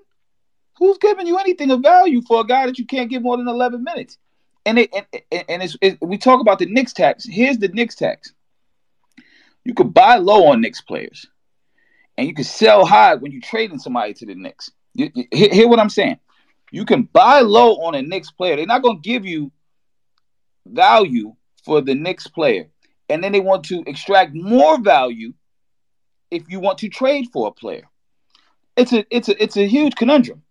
Who's 0.78 0.98
giving 0.98 1.28
you 1.28 1.38
anything 1.38 1.70
of 1.70 1.82
value 1.82 2.20
for 2.22 2.40
a 2.40 2.44
guy 2.44 2.66
that 2.66 2.80
you 2.80 2.84
can't 2.84 3.10
give 3.10 3.22
more 3.22 3.36
than 3.36 3.46
11 3.46 3.84
minutes? 3.84 4.18
And 4.66 4.76
it, 4.80 4.92
and, 4.92 5.44
and 5.48 5.62
it's, 5.62 5.76
it, 5.80 5.98
we 6.02 6.18
talk 6.18 6.40
about 6.40 6.58
the 6.58 6.66
Knicks 6.66 6.92
tax. 6.92 7.24
Here's 7.24 7.58
the 7.58 7.68
Knicks 7.68 7.94
tax. 7.94 8.34
You 9.64 9.74
could 9.74 9.92
buy 9.92 10.16
low 10.16 10.46
on 10.46 10.60
Knicks 10.60 10.80
players, 10.80 11.26
and 12.16 12.26
you 12.26 12.34
can 12.34 12.44
sell 12.44 12.84
high 12.84 13.14
when 13.14 13.32
you're 13.32 13.42
trading 13.42 13.78
somebody 13.78 14.14
to 14.14 14.26
the 14.26 14.34
Knicks. 14.34 14.70
You, 14.94 15.10
you, 15.14 15.24
hear, 15.32 15.52
hear 15.52 15.68
what 15.68 15.78
I'm 15.78 15.90
saying? 15.90 16.18
You 16.72 16.84
can 16.84 17.02
buy 17.02 17.40
low 17.40 17.74
on 17.76 17.94
a 17.94 18.02
Knicks 18.02 18.30
player. 18.30 18.56
They're 18.56 18.66
not 18.66 18.82
going 18.82 19.02
to 19.02 19.08
give 19.08 19.26
you 19.26 19.52
value 20.66 21.34
for 21.64 21.80
the 21.80 21.94
Knicks 21.94 22.26
player, 22.26 22.68
and 23.08 23.22
then 23.22 23.32
they 23.32 23.40
want 23.40 23.64
to 23.64 23.82
extract 23.86 24.34
more 24.34 24.80
value 24.80 25.34
if 26.30 26.48
you 26.48 26.60
want 26.60 26.78
to 26.78 26.88
trade 26.88 27.28
for 27.32 27.48
a 27.48 27.52
player. 27.52 27.88
It's 28.76 28.92
a 28.92 29.04
it's 29.14 29.28
a 29.28 29.42
it's 29.42 29.56
a 29.56 29.66
huge 29.66 29.94
conundrum 29.96 30.42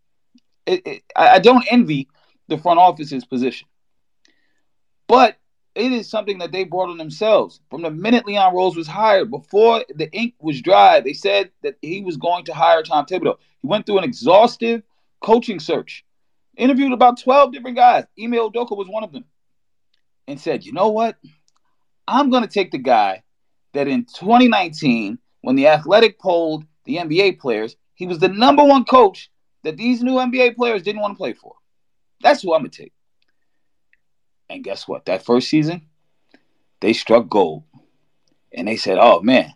it, 0.70 0.88
it, 0.88 1.04
I 1.16 1.40
don't 1.40 1.66
envy 1.70 2.08
the 2.48 2.58
front 2.58 2.80
office's 2.80 3.26
position, 3.26 3.68
but 5.08 5.38
it 5.80 5.92
is 5.92 6.10
something 6.10 6.40
that 6.40 6.52
they 6.52 6.64
brought 6.64 6.90
on 6.90 6.98
themselves. 6.98 7.62
From 7.70 7.82
the 7.82 7.90
minute 7.90 8.26
Leon 8.26 8.54
Rose 8.54 8.76
was 8.76 8.88
hired, 8.88 9.32
before 9.32 9.84
the 9.96 10.12
ink 10.12 10.36
was 10.40 10.62
dry, 10.62 11.00
they 11.00 11.14
said 11.14 11.52
that 11.64 11.78
he 11.82 12.02
was 12.02 12.18
going 12.18 12.46
to 12.46 12.54
hire 12.54 12.84
Tom 12.84 13.06
Thibodeau. 13.06 13.38
He 13.62 13.68
went 13.68 13.86
through 13.86 14.00
an 14.00 14.04
exhaustive 14.04 14.84
coaching 15.22 15.60
search, 15.60 16.06
interviewed 16.58 16.92
about 16.92 17.20
12 17.20 17.54
different 17.54 17.78
guys. 17.78 18.06
Ime 18.20 18.34
Udoka 18.34 18.78
was 18.78 18.88
one 18.88 19.04
of 19.04 19.12
them, 19.12 19.26
and 20.28 20.40
said, 20.40 20.66
You 20.66 20.74
know 20.74 20.90
what? 20.90 21.18
I'm 22.08 22.30
going 22.30 22.44
to 22.44 22.50
take 22.50 22.72
the 22.72 22.78
guy 22.78 23.24
that 23.74 23.88
in 23.88 24.06
2019, 24.06 25.20
when 25.42 25.56
the 25.56 25.68
Athletic 25.68 26.20
polled 26.20 26.66
the 26.86 26.98
NBA 26.98 27.40
players, 27.40 27.76
he 27.96 28.08
was 28.08 28.20
the 28.20 28.30
number 28.30 28.64
one 28.64 28.84
coach 28.84 29.30
that 29.64 29.78
these 29.78 30.02
new 30.02 30.16
NBA 30.16 30.56
players 30.56 30.84
didn't 30.84 31.02
want 31.02 31.14
to 31.14 31.18
play 31.18 31.34
for. 31.34 31.56
That's 32.22 32.42
who 32.42 32.54
I'm 32.54 32.62
gonna 32.62 32.70
take. 32.70 32.94
And 34.50 34.64
guess 34.64 34.88
what? 34.88 35.06
That 35.06 35.26
first 35.26 35.50
season, 35.50 35.84
they 36.80 36.94
struck 36.94 37.30
gold. 37.30 37.64
And 38.54 38.68
they 38.68 38.78
said, 38.78 38.98
oh 39.00 39.22
man, 39.22 39.54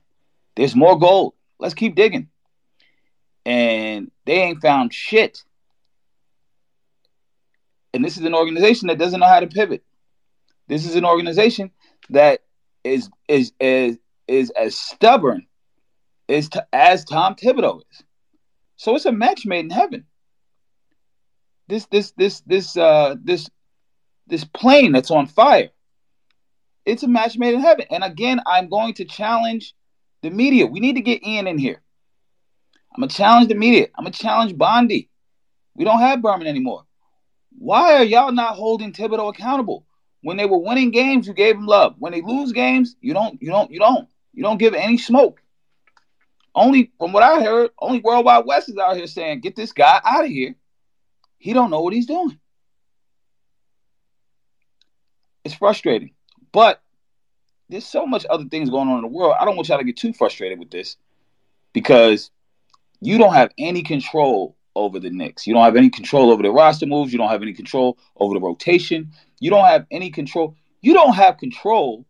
there's 0.56 0.76
more 0.76 1.00
gold. 1.00 1.34
Let's 1.60 1.74
keep 1.74 1.96
digging. 1.96 2.30
And 3.46 4.12
they 4.26 4.42
ain't 4.42 4.62
found 4.62 4.94
shit. 4.94 5.44
And 7.94 8.04
this 8.04 8.18
is 8.18 8.24
an 8.24 8.36
organization 8.36 8.88
that 8.88 8.98
doesn't 8.98 9.20
know 9.20 9.28
how 9.28 9.40
to 9.40 9.48
pivot. 9.48 9.84
This 10.68 10.86
is 10.86 10.96
an 10.96 11.06
organization 11.06 11.72
that 12.10 12.42
is 12.84 13.10
is 13.28 13.54
is 13.60 13.98
is 14.28 14.50
as 14.52 14.76
stubborn 14.76 15.46
as 16.30 16.50
as 16.72 17.06
Tom 17.06 17.36
Thibodeau 17.36 17.82
is. 17.92 18.04
So 18.76 18.96
it's 18.96 19.06
a 19.06 19.12
match 19.12 19.46
made 19.46 19.66
in 19.66 19.70
heaven. 19.70 20.06
This 21.68 21.86
this 21.88 22.12
this 22.12 22.42
this 22.42 22.76
uh 22.78 23.16
this 23.24 23.50
this 24.28 24.44
plane 24.44 24.92
that's 24.92 25.12
on 25.12 25.28
fire. 25.28 25.70
It's 26.86 27.04
a 27.04 27.08
match 27.08 27.38
made 27.38 27.54
in 27.54 27.62
heaven. 27.62 27.86
And 27.90 28.04
again, 28.04 28.42
I'm 28.46 28.70
going 28.70 28.94
to 28.96 29.06
challenge 29.06 29.74
the 30.22 30.30
media. 30.30 30.66
We 30.66 30.80
need 30.80 30.96
to 30.96 31.02
get 31.02 31.26
Ian 31.26 31.48
in 31.48 31.58
here. 31.58 31.82
I'm 32.96 33.02
gonna 33.02 33.12
challenge 33.12 33.48
the 33.48 33.56
media. 33.56 33.88
I'm 33.96 34.04
gonna 34.04 34.14
challenge 34.14 34.58
Bondy. 34.58 35.10
We 35.76 35.86
don't 35.86 36.00
have 36.00 36.22
Berman 36.22 36.48
anymore. 36.48 36.86
Why 37.58 37.96
are 37.96 38.04
y'all 38.04 38.32
not 38.32 38.56
holding 38.56 38.94
Thibodeau 38.94 39.30
accountable? 39.30 39.86
When 40.22 40.38
they 40.38 40.46
were 40.46 40.58
winning 40.58 40.92
games, 40.92 41.28
you 41.28 41.34
gave 41.34 41.56
him 41.56 41.66
love. 41.66 41.96
When 42.00 42.14
they 42.14 42.22
lose 42.22 42.52
games, 42.52 42.96
you 43.02 43.14
don't, 43.14 43.42
you 43.42 43.50
don't, 43.50 43.72
you 43.72 43.80
don't, 43.80 44.08
you 44.34 44.44
don't 44.44 44.58
give 44.58 44.74
any 44.74 44.98
smoke. 44.98 45.42
Only 46.56 46.92
from 47.00 47.12
what 47.14 47.24
I 47.24 47.42
heard, 47.44 47.72
only 47.80 48.00
Worldwide 48.00 48.46
Wes 48.46 48.70
is 48.70 48.78
out 48.78 48.96
here 48.96 49.08
saying, 49.08 49.42
"Get 49.42 49.56
this 49.56 49.74
guy 49.74 50.00
out 50.04 50.26
of 50.26 50.30
here." 50.30 50.56
He 51.40 51.52
don't 51.52 51.72
know 51.72 51.82
what 51.82 51.94
he's 51.94 52.06
doing. 52.06 52.40
It's 55.44 55.56
frustrating, 55.56 56.12
but 56.52 56.82
there's 57.70 57.86
so 57.86 58.06
much 58.06 58.26
other 58.30 58.46
things 58.46 58.70
going 58.70 58.88
on 58.88 58.98
in 58.98 59.02
the 59.02 59.08
world. 59.08 59.36
I 59.40 59.46
don't 59.46 59.56
want 59.56 59.68
y'all 59.68 59.78
to 59.78 59.84
get 59.84 59.98
too 59.98 60.14
frustrated 60.14 60.60
with 60.60 60.72
this 60.72 60.98
because 61.74 62.32
you 63.02 63.18
don't 63.18 63.34
have 63.34 63.52
any 63.58 63.84
control 63.84 64.56
over 64.76 65.00
the 65.00 65.10
Knicks. 65.10 65.46
You 65.46 65.54
don't 65.54 65.64
have 65.64 65.76
any 65.76 65.90
control 65.90 66.32
over 66.32 66.42
the 66.42 66.52
roster 66.52 66.86
moves. 66.86 67.12
You 67.12 67.20
don't 67.20 67.30
have 67.30 67.42
any 67.42 67.54
control 67.54 67.98
over 68.18 68.34
the 68.34 68.40
rotation. 68.40 69.12
You 69.40 69.50
don't 69.50 69.66
have 69.66 69.86
any 69.92 70.10
control. 70.10 70.56
You 70.82 70.94
don't 70.94 71.14
have 71.14 71.38
control 71.38 72.06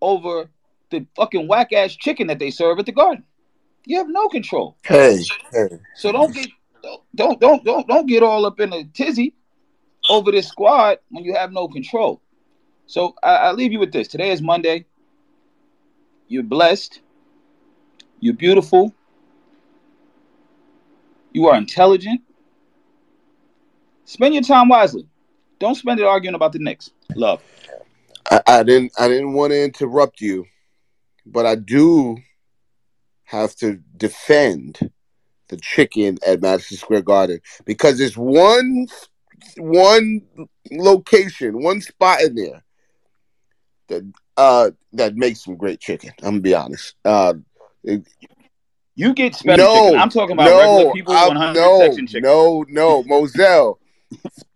over 0.00 0.50
the 0.90 1.06
fucking 1.16 1.48
whack 1.48 1.72
ass 1.72 1.94
chicken 1.94 2.26
that 2.26 2.38
they 2.38 2.50
serve 2.50 2.78
at 2.78 2.86
the 2.86 2.92
garden. 2.92 3.24
You 3.86 3.98
have 3.98 4.08
no 4.08 4.28
control. 4.28 4.76
Hey, 4.84 5.22
hey. 5.52 5.68
So 5.96 6.12
don't 6.12 6.34
get 6.34 6.50
don't 7.14 7.40
don't 7.40 7.64
don't 7.64 7.86
don't 7.86 8.06
get 8.06 8.22
all 8.22 8.46
up 8.46 8.60
in 8.60 8.72
a 8.72 8.84
tizzy 8.84 9.34
over 10.08 10.30
this 10.30 10.48
squad 10.48 10.98
when 11.10 11.24
you 11.24 11.34
have 11.34 11.52
no 11.52 11.68
control. 11.68 12.20
So 12.86 13.14
I, 13.22 13.36
I 13.36 13.52
leave 13.52 13.72
you 13.72 13.78
with 13.78 13.92
this. 13.92 14.08
Today 14.08 14.30
is 14.30 14.42
Monday. 14.42 14.84
You're 16.28 16.42
blessed. 16.42 17.00
You're 18.20 18.34
beautiful. 18.34 18.94
You 21.32 21.48
are 21.48 21.56
intelligent. 21.56 22.22
Spend 24.04 24.34
your 24.34 24.42
time 24.42 24.68
wisely. 24.68 25.06
Don't 25.58 25.74
spend 25.74 26.00
it 26.00 26.06
arguing 26.06 26.34
about 26.34 26.52
the 26.52 26.58
Knicks. 26.58 26.90
Love. 27.14 27.42
I, 28.30 28.40
I 28.46 28.62
didn't 28.62 28.92
I 28.98 29.08
didn't 29.08 29.32
want 29.32 29.52
to 29.52 29.62
interrupt 29.62 30.20
you, 30.20 30.46
but 31.26 31.46
I 31.46 31.54
do 31.54 32.18
have 33.24 33.54
to 33.56 33.80
defend 33.96 34.90
the 35.48 35.56
chicken 35.56 36.18
at 36.26 36.40
Madison 36.40 36.76
Square 36.76 37.02
Garden 37.02 37.40
because 37.64 37.98
there's 37.98 38.16
one 38.16 38.86
one 39.56 40.22
location, 40.70 41.62
one 41.62 41.80
spot 41.80 42.20
in 42.22 42.34
there 42.34 42.63
that 43.88 44.12
uh 44.36 44.70
that 44.92 45.16
makes 45.16 45.44
some 45.44 45.56
great 45.56 45.80
chicken. 45.80 46.10
I'm 46.22 46.30
gonna 46.30 46.40
be 46.40 46.54
honest. 46.54 46.94
Uh, 47.04 47.34
it, 47.82 48.06
You 48.96 49.12
get 49.14 49.34
special 49.34 49.64
no, 49.64 49.84
chicken. 49.84 50.00
I'm 50.00 50.10
talking 50.10 50.32
about 50.32 50.44
no, 50.46 50.58
regular 50.58 50.92
people, 50.92 51.14
I'm- 51.14 51.28
100 51.28 51.54
no, 51.54 51.80
section 51.80 52.06
chicken. 52.06 52.22
no, 52.22 52.64
no, 52.68 53.02
Moselle. 53.04 53.78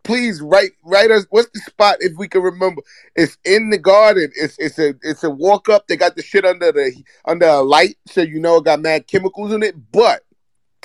Please 0.05 0.41
write 0.41 0.71
write 0.85 1.11
us. 1.11 1.27
What's 1.31 1.51
the 1.53 1.61
spot 1.61 1.97
if 2.01 2.17
we 2.17 2.29
can 2.29 2.41
remember? 2.43 2.81
It's 3.17 3.37
in 3.45 3.71
the 3.71 3.79
garden. 3.79 4.31
It's 4.37 4.57
it's 4.59 4.79
a 4.79 4.95
it's 5.03 5.25
a 5.25 5.31
walk 5.31 5.69
up. 5.69 5.87
They 5.87 5.97
got 5.97 6.17
the 6.17 6.23
shit 6.23 6.45
under 6.45 6.73
the 6.73 6.93
under 7.27 7.47
a 7.47 7.61
light, 7.61 7.97
so 8.07 8.23
you 8.23 8.41
know 8.41 8.57
it 8.57 8.65
got 8.65 8.81
mad 8.81 9.07
chemicals 9.07 9.53
in 9.53 9.63
it. 9.63 9.75
But 9.93 10.23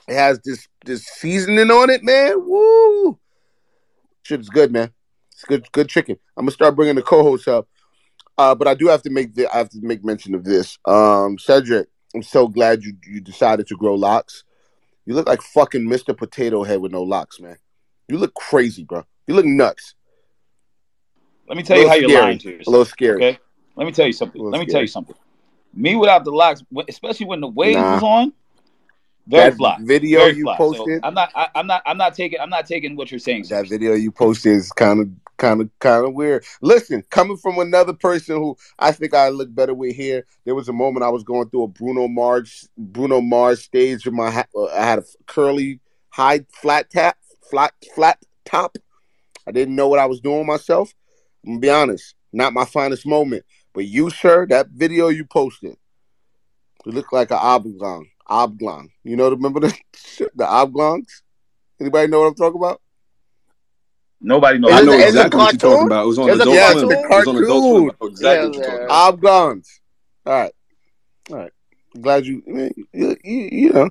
it 0.08 0.16
has 0.16 0.40
this 0.44 0.68
this 0.86 1.06
seasoning 1.06 1.72
on 1.72 1.90
it, 1.90 2.04
man. 2.04 2.44
Woo! 2.46 3.18
Shit's 4.24 4.50
good, 4.50 4.72
man. 4.74 4.92
It's 5.32 5.46
good 5.46 5.72
good 5.72 5.88
chicken. 5.90 6.18
I'm 6.36 6.44
gonna 6.46 6.52
start 6.52 6.76
bringing 6.76 6.96
the 6.96 7.02
co-hosts 7.02 7.48
up. 7.48 7.68
Uh, 8.38 8.56
but 8.56 8.68
I 8.68 8.74
do 8.74 8.88
have 8.88 9.02
to 9.04 9.10
make 9.10 9.36
the 9.36 9.48
I 9.54 9.58
have 9.58 9.70
to 9.70 9.80
make 9.82 10.04
mention 10.04 10.34
of 10.36 10.44
this. 10.44 10.78
Um, 10.86 11.38
Cedric, 11.38 11.88
I'm 12.16 12.24
so 12.24 12.48
glad 12.48 12.84
you 12.84 12.94
you 13.06 13.22
decided 13.22 13.68
to 13.68 13.76
grow 13.76 13.96
locks. 13.96 14.44
You 15.06 15.14
look 15.16 15.28
like 15.28 15.42
fucking 15.42 15.84
Mr. 15.88 16.16
Potato 16.18 16.64
Head 16.64 16.80
with 16.82 16.92
no 16.92 17.04
locks, 17.04 17.40
man. 17.40 17.58
You 18.08 18.18
look 18.18 18.34
crazy, 18.34 18.84
bro. 18.84 19.04
You 19.28 19.36
look 19.36 19.46
nuts. 19.46 19.96
Let 21.48 21.58
me 21.58 21.64
tell 21.64 21.78
you 21.78 21.88
how 21.88 21.96
you're 21.96 22.10
scary. 22.10 22.24
lying 22.24 22.38
to 22.40 22.56
A 22.56 22.70
little 22.70 22.86
scary. 22.86 23.16
Okay. 23.24 23.40
Let 23.76 23.86
me 23.86 23.92
tell 23.92 24.08
you 24.08 24.14
something. 24.14 24.42
Let 24.42 24.52
me 24.52 24.58
scary. 24.66 24.72
tell 24.72 24.82
you 24.82 24.88
something. 24.88 25.16
Me 25.74 25.96
without 25.96 26.24
the 26.24 26.32
locks, 26.32 26.64
especially 26.88 27.26
when 27.26 27.42
the 27.42 27.48
wave 27.48 27.76
Nah. 27.76 27.96
was 27.96 28.04
on, 28.04 28.34
very 29.28 29.50
that 29.52 29.58
fly. 29.58 29.78
video 29.82 30.20
Very 30.20 30.38
you 30.38 30.44
fly. 30.44 30.58
So 30.58 30.74
posted, 30.74 31.00
I'm 31.04 31.14
not. 31.14 31.32
I, 31.36 31.48
I'm 31.56 31.68
not. 31.68 31.82
I'm 31.86 31.98
not 31.98 32.14
taking. 32.14 32.40
I'm 32.40 32.50
not 32.50 32.66
taking 32.66 32.96
what 32.96 33.12
you're 33.12 33.20
saying. 33.20 33.46
that 33.50 33.68
video 33.68 33.94
you 33.94 34.12
posted 34.12 34.54
is 34.54 34.72
kind 34.72 35.00
of, 35.00 35.10
kind 35.38 35.62
of, 35.62 35.70
kind 35.80 36.06
of 36.06 36.14
weird. 36.14 36.44
Listen, 36.62 37.04
coming 37.10 37.38
from 37.38 37.60
another 37.60 37.94
person 37.94 38.36
who 38.36 38.58
I 38.80 38.92
think 38.92 39.14
I 39.14 39.30
look 39.30 39.54
better 39.54 39.74
with 39.74 39.96
here. 39.96 40.26
There 40.46 40.56
was 40.56 40.68
a 40.68 40.74
moment 40.74 41.04
I 41.04 41.10
was 41.10 41.24
going 41.24 41.50
through 41.50 41.64
a 41.64 41.68
Bruno 41.68 42.08
Mars, 42.08 42.70
Bruno 42.78 43.22
Mars 43.22 43.64
stage 43.64 44.06
with 44.06 44.14
my. 44.14 44.46
uh, 44.56 44.66
I 44.66 44.86
had 44.86 45.00
a 45.00 45.04
curly, 45.28 45.80
high, 46.10 46.46
flat 46.52 46.90
tap, 46.90 47.18
flat, 47.50 47.74
flat 47.96 48.20
top. 48.46 48.78
I 49.48 49.52
didn't 49.52 49.76
know 49.76 49.88
what 49.88 50.00
I 50.00 50.06
was 50.06 50.20
doing 50.20 50.46
myself. 50.46 50.94
I'm 51.46 51.54
gonna 51.54 51.60
be 51.60 51.70
honest, 51.70 52.16
not 52.32 52.54
my 52.54 52.66
finest 52.66 53.06
moment. 53.06 53.46
But 53.74 53.86
you, 53.86 54.10
sir, 54.10 54.46
that 54.48 54.68
video 54.70 55.08
you 55.08 55.26
posted, 55.26 55.76
you 56.86 56.92
look 56.92 57.12
like 57.12 57.32
an 57.32 57.40
oblong. 57.42 58.08
Oblong. 58.28 58.90
You 59.04 59.16
know, 59.16 59.30
remember 59.30 59.60
the 59.62 59.78
the 60.36 60.46
oblongs? 60.46 61.22
Anybody 61.80 62.08
know 62.10 62.22
what 62.22 62.28
I'm 62.28 62.36
talking 62.36 62.60
about? 62.60 62.82
Nobody 64.22 64.58
knows. 64.58 64.72
I 64.72 64.82
know 64.82 64.94
is 64.94 65.08
exactly 65.10 65.38
what 65.38 65.52
you're 65.62 65.72
talking 65.72 65.86
about. 65.88 66.04
It 66.04 66.08
was 66.08 66.20
on 66.20 66.30
Is 66.30 66.36
it 66.38 66.42
Adult 66.44 66.56
Yes, 66.56 66.72
Swim. 66.72 66.88
the 66.88 66.96
It 66.96 67.10
was 67.10 67.28
on 67.28 67.44
Adult 67.44 67.64
Swim. 67.64 67.84
I 67.84 68.06
know 68.06 68.08
exactly 68.10 68.26
Yeah, 68.40 68.46
what 68.46 68.56
you're 68.56 68.64
talking 68.64 68.80
yeah. 68.80 68.86
about. 68.86 69.14
Oblongs. 69.14 69.82
All 70.26 70.34
right. 70.34 70.52
All 71.30 71.36
right. 71.38 71.52
Glad 72.02 72.26
you, 72.26 72.44
man, 72.48 72.72
you, 72.94 73.18
you, 73.24 73.50
you 73.52 73.70
know, 73.74 73.90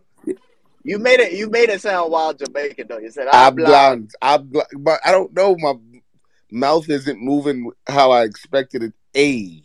You 0.84 0.98
made 0.98 1.20
it. 1.20 1.32
You 1.34 1.48
made 1.50 1.68
it 1.68 1.80
sound 1.82 2.10
wild 2.10 2.38
Jamaican 2.38 2.86
though. 2.88 2.98
You 2.98 3.10
said 3.10 3.28
oblong. 3.28 3.66
oblongs. 3.66 4.12
Oblong. 4.22 4.64
But 4.78 5.00
I 5.04 5.12
don't 5.12 5.32
know. 5.34 5.54
My 5.56 5.74
mouth 6.50 6.88
isn't 6.88 7.20
moving 7.20 7.70
how 7.86 8.10
I 8.10 8.24
expected 8.24 8.82
it. 8.82 8.92
A. 9.14 9.62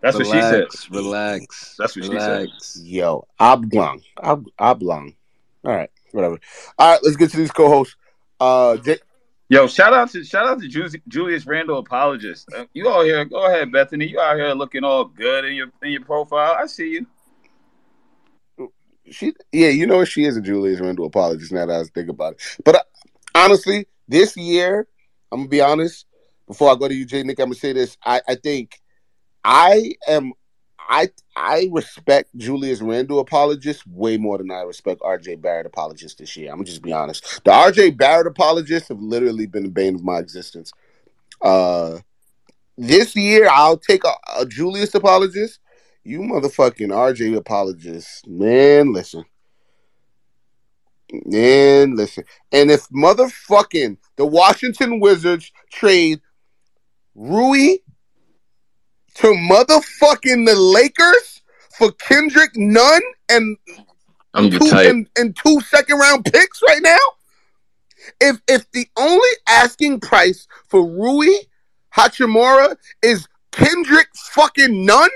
That's 0.00 0.16
what 0.16 0.26
she 0.26 0.32
said. 0.32 0.54
Relax, 0.54 0.90
Relax. 0.90 1.74
That's 1.78 1.96
what 1.96 2.04
she 2.04 2.18
said. 2.18 2.48
Yo, 2.84 3.26
oblong. 3.38 4.02
Ob- 4.22 4.50
oblong. 4.58 5.14
All 5.64 5.72
right. 5.72 5.90
Whatever. 6.12 6.38
All 6.78 6.92
right. 6.92 7.00
Let's 7.02 7.16
get 7.16 7.30
to 7.30 7.36
these 7.36 7.50
co-hosts. 7.50 7.96
Uh, 8.40 8.76
J- 8.78 8.98
Yo, 9.48 9.66
shout 9.66 9.92
out 9.92 10.10
to 10.10 10.24
shout 10.24 10.46
out 10.46 10.60
to 10.60 10.66
Ju- 10.68 10.88
Julius 11.08 11.46
Randle, 11.46 11.78
apologist. 11.78 12.48
Uh, 12.56 12.64
you 12.72 12.88
all 12.88 13.04
here? 13.04 13.24
Go 13.24 13.46
ahead, 13.46 13.70
Bethany. 13.70 14.06
You 14.06 14.18
out 14.18 14.36
here 14.36 14.52
looking 14.54 14.82
all 14.82 15.04
good 15.04 15.44
in 15.44 15.54
your 15.54 15.68
in 15.82 15.92
your 15.92 16.04
profile. 16.04 16.56
I 16.58 16.66
see 16.66 16.98
you. 18.58 18.70
she 19.10 19.34
yeah, 19.52 19.68
you 19.68 19.86
know 19.86 20.04
she 20.04 20.24
is 20.24 20.36
a 20.36 20.40
Julius 20.40 20.80
Randle 20.80 21.06
apologist 21.06 21.52
now 21.52 21.66
that 21.66 21.80
I 21.80 21.84
think 21.84 22.08
about 22.08 22.32
it. 22.32 22.42
But 22.64 22.76
uh, 22.76 22.82
honestly, 23.34 23.86
this 24.08 24.36
year, 24.36 24.86
I'm 25.30 25.40
gonna 25.40 25.48
be 25.48 25.60
honest. 25.60 26.06
Before 26.48 26.70
I 26.70 26.74
go 26.74 26.88
to 26.88 26.94
you, 26.94 27.04
Jay 27.04 27.22
Nick, 27.22 27.38
I'm 27.38 27.46
gonna 27.46 27.54
say 27.54 27.72
this. 27.72 27.96
I, 28.04 28.20
I 28.26 28.34
think 28.34 28.80
I 29.44 29.94
am 30.08 30.32
I 30.78 31.08
I 31.36 31.68
respect 31.72 32.36
Julius 32.36 32.80
Randle 32.80 33.20
apologists 33.20 33.86
way 33.86 34.16
more 34.16 34.38
than 34.38 34.50
I 34.50 34.62
respect 34.62 35.00
RJ 35.00 35.40
Barrett 35.40 35.66
apologists 35.66 36.18
this 36.18 36.36
year. 36.36 36.50
I'm 36.50 36.58
gonna 36.58 36.66
just 36.66 36.82
be 36.82 36.92
honest. 36.92 37.44
The 37.44 37.50
RJ 37.50 37.96
Barrett 37.96 38.26
apologists 38.26 38.88
have 38.88 39.00
literally 39.00 39.46
been 39.46 39.64
the 39.64 39.68
bane 39.70 39.94
of 39.94 40.04
my 40.04 40.18
existence. 40.18 40.72
Uh 41.40 41.98
this 42.78 43.14
year 43.16 43.48
I'll 43.50 43.78
take 43.78 44.04
a, 44.04 44.12
a 44.38 44.46
Julius 44.46 44.94
apologist. 44.94 45.60
You 46.04 46.20
motherfucking 46.20 46.88
RJ 46.88 47.36
apologists, 47.36 48.22
man, 48.26 48.92
listen. 48.92 49.24
Man, 51.26 51.94
listen. 51.94 52.24
And 52.50 52.70
if 52.70 52.88
motherfucking 52.88 53.98
the 54.16 54.26
Washington 54.26 54.98
Wizards 54.98 55.52
trade 55.70 56.20
Rui 57.14 57.76
to 59.14 59.26
motherfucking 59.26 60.46
the 60.46 60.54
Lakers 60.54 61.42
for 61.76 61.92
Kendrick 61.92 62.50
Nunn 62.56 63.00
and 63.28 63.56
I'm 64.34 64.50
two 64.50 64.70
and, 64.72 65.08
and 65.16 65.36
two 65.36 65.60
second 65.60 65.98
round 65.98 66.24
picks 66.24 66.62
right 66.66 66.82
now. 66.82 66.98
If 68.20 68.40
if 68.48 68.70
the 68.72 68.86
only 68.96 69.28
asking 69.48 70.00
price 70.00 70.46
for 70.68 70.86
Rui 70.86 71.28
Hachimura 71.94 72.76
is 73.02 73.28
Kendrick 73.52 74.08
fucking 74.14 74.84
Nunn 74.84 75.10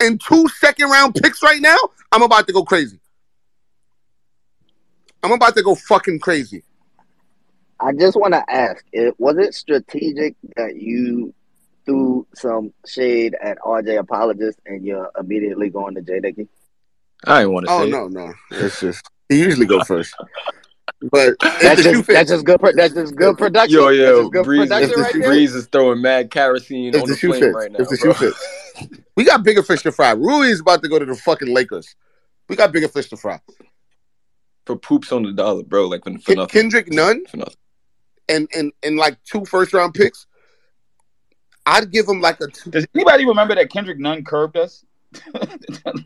and 0.00 0.20
two 0.20 0.46
second 0.48 0.90
round 0.90 1.14
picks 1.14 1.42
right 1.42 1.60
now, 1.60 1.78
I'm 2.12 2.22
about 2.22 2.46
to 2.46 2.52
go 2.52 2.64
crazy. 2.64 3.00
I'm 5.22 5.32
about 5.32 5.56
to 5.56 5.62
go 5.62 5.74
fucking 5.74 6.20
crazy. 6.20 6.62
I 7.80 7.92
just 7.92 8.16
want 8.16 8.34
to 8.34 8.44
ask: 8.50 8.84
it, 8.92 9.14
Was 9.18 9.38
it 9.38 9.54
strategic 9.54 10.36
that 10.56 10.76
you 10.76 11.34
threw 11.88 12.26
some 12.34 12.72
shade 12.86 13.34
at 13.42 13.58
RJ 13.58 13.98
apologist 13.98 14.58
and 14.66 14.84
you're 14.84 15.10
immediately 15.18 15.70
going 15.70 15.94
to 15.94 16.02
Jay 16.02 16.20
Knicky? 16.20 16.48
I 17.24 17.40
didn't 17.40 17.54
want 17.54 17.66
to 17.66 17.72
Oh 17.72 17.82
say. 17.82 17.88
it. 17.88 17.90
no, 17.90 18.08
no. 18.08 18.32
It's 18.52 18.80
just 18.80 19.04
he 19.28 19.40
usually 19.40 19.66
go 19.66 19.82
first. 19.84 20.14
But 21.12 21.34
That's 21.40 21.82
just 21.82 22.06
that's 22.08 22.30
just 22.30 22.44
good. 22.44 22.60
That's 22.74 22.94
just 22.94 23.14
good 23.14 23.38
production. 23.38 23.78
Yo, 23.78 23.84
That's 23.86 23.96
yo, 23.98 24.28
good 24.30 24.44
Breeze, 24.44 24.68
production 24.68 25.00
right. 25.00 25.12
Breeze 25.14 25.54
is 25.54 25.66
throwing 25.66 26.02
mad 26.02 26.30
kerosene 26.30 26.94
if 26.94 27.02
on 27.02 27.08
the 27.08 27.14
the 27.14 27.20
flame 27.20 27.40
fits, 27.40 27.54
right 27.54 27.70
now, 27.72 27.78
if 27.80 27.88
the 27.88 27.96
bro. 28.02 28.12
shoe 28.14 28.30
fits, 28.32 28.98
we 29.16 29.24
got 29.24 29.42
bigger 29.44 29.62
fish 29.62 29.82
to 29.82 29.92
fry. 29.92 30.12
Rui 30.12 30.48
is 30.48 30.60
about 30.60 30.82
to 30.82 30.88
go 30.88 30.98
to 30.98 31.04
the 31.04 31.14
fucking 31.14 31.52
Lakers. 31.54 31.94
We 32.48 32.56
got 32.56 32.72
bigger 32.72 32.88
fish 32.88 33.08
to 33.10 33.16
fry. 33.16 33.40
For 34.66 34.76
poops 34.76 35.12
on 35.12 35.22
the 35.22 35.32
dollar, 35.32 35.62
bro. 35.62 35.86
Like 35.86 36.02
for, 36.04 36.12
for 36.14 36.18
Ken- 36.20 36.36
nothing. 36.36 36.60
Kendrick 36.62 36.92
Nunn 36.92 37.24
For 37.26 37.36
nothing. 37.36 37.54
and 38.28 38.48
and 38.56 38.72
and 38.82 38.96
like 38.96 39.22
two 39.24 39.44
first 39.44 39.72
round 39.74 39.94
picks. 39.94 40.26
I'd 41.68 41.90
give 41.90 42.08
him 42.08 42.20
like 42.20 42.40
a 42.40 42.46
two. 42.48 42.70
Does 42.70 42.86
anybody 42.94 43.26
remember 43.26 43.54
that 43.54 43.70
Kendrick 43.70 43.98
Nunn 43.98 44.24
curved 44.24 44.56
us? 44.56 44.84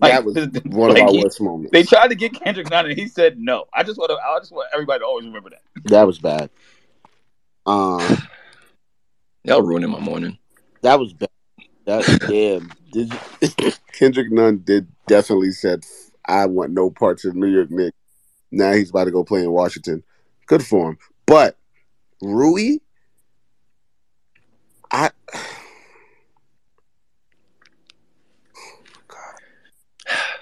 Like, 0.01 0.13
that 0.13 0.25
was 0.25 0.37
one 0.65 0.91
of 0.91 0.97
like 0.97 1.05
our 1.05 1.13
he- 1.13 1.23
worst 1.23 1.41
moments. 1.41 1.73
They 1.73 1.83
tried 1.83 2.09
to 2.09 2.15
get 2.15 2.35
Kendrick 2.35 2.71
Nunn, 2.71 2.87
and 2.87 2.99
he 2.99 3.09
said 3.09 3.39
no. 3.39 3.65
I 3.73 3.83
just 3.83 3.99
want 3.99 4.11
to. 4.11 4.17
I 4.17 4.39
just 4.39 4.53
want 4.53 4.69
everybody 4.73 5.01
to 5.01 5.05
always 5.05 5.27
remember 5.27 5.51
that. 5.51 5.63
That 5.91 6.07
was 6.07 6.19
bad. 6.19 6.51
Um, 7.67 8.19
Y'all 9.45 9.63
ruining 9.63 9.91
my 9.91 9.99
morning. 9.99 10.39
That 10.83 10.99
was 10.99 11.13
bad. 11.13 11.29
That 11.85 12.05
damn. 12.29 12.73
Did 12.93 13.13
you, 13.13 13.73
Kendrick 13.93 14.31
Nunn 14.31 14.63
did 14.65 14.87
definitely 15.07 15.51
said, 15.51 15.85
"I 16.27 16.47
want 16.47 16.73
no 16.73 16.91
parts 16.91 17.25
of 17.25 17.35
New 17.35 17.49
York 17.49 17.71
Knicks." 17.71 17.97
Now 18.51 18.73
he's 18.73 18.91
about 18.91 19.05
to 19.05 19.11
go 19.11 19.25
play 19.25 19.43
in 19.43 19.51
Washington. 19.51 20.03
Good 20.47 20.65
for 20.65 20.91
him. 20.91 20.99
But 21.27 21.57
Rui, 22.21 22.79
I. 24.91 25.11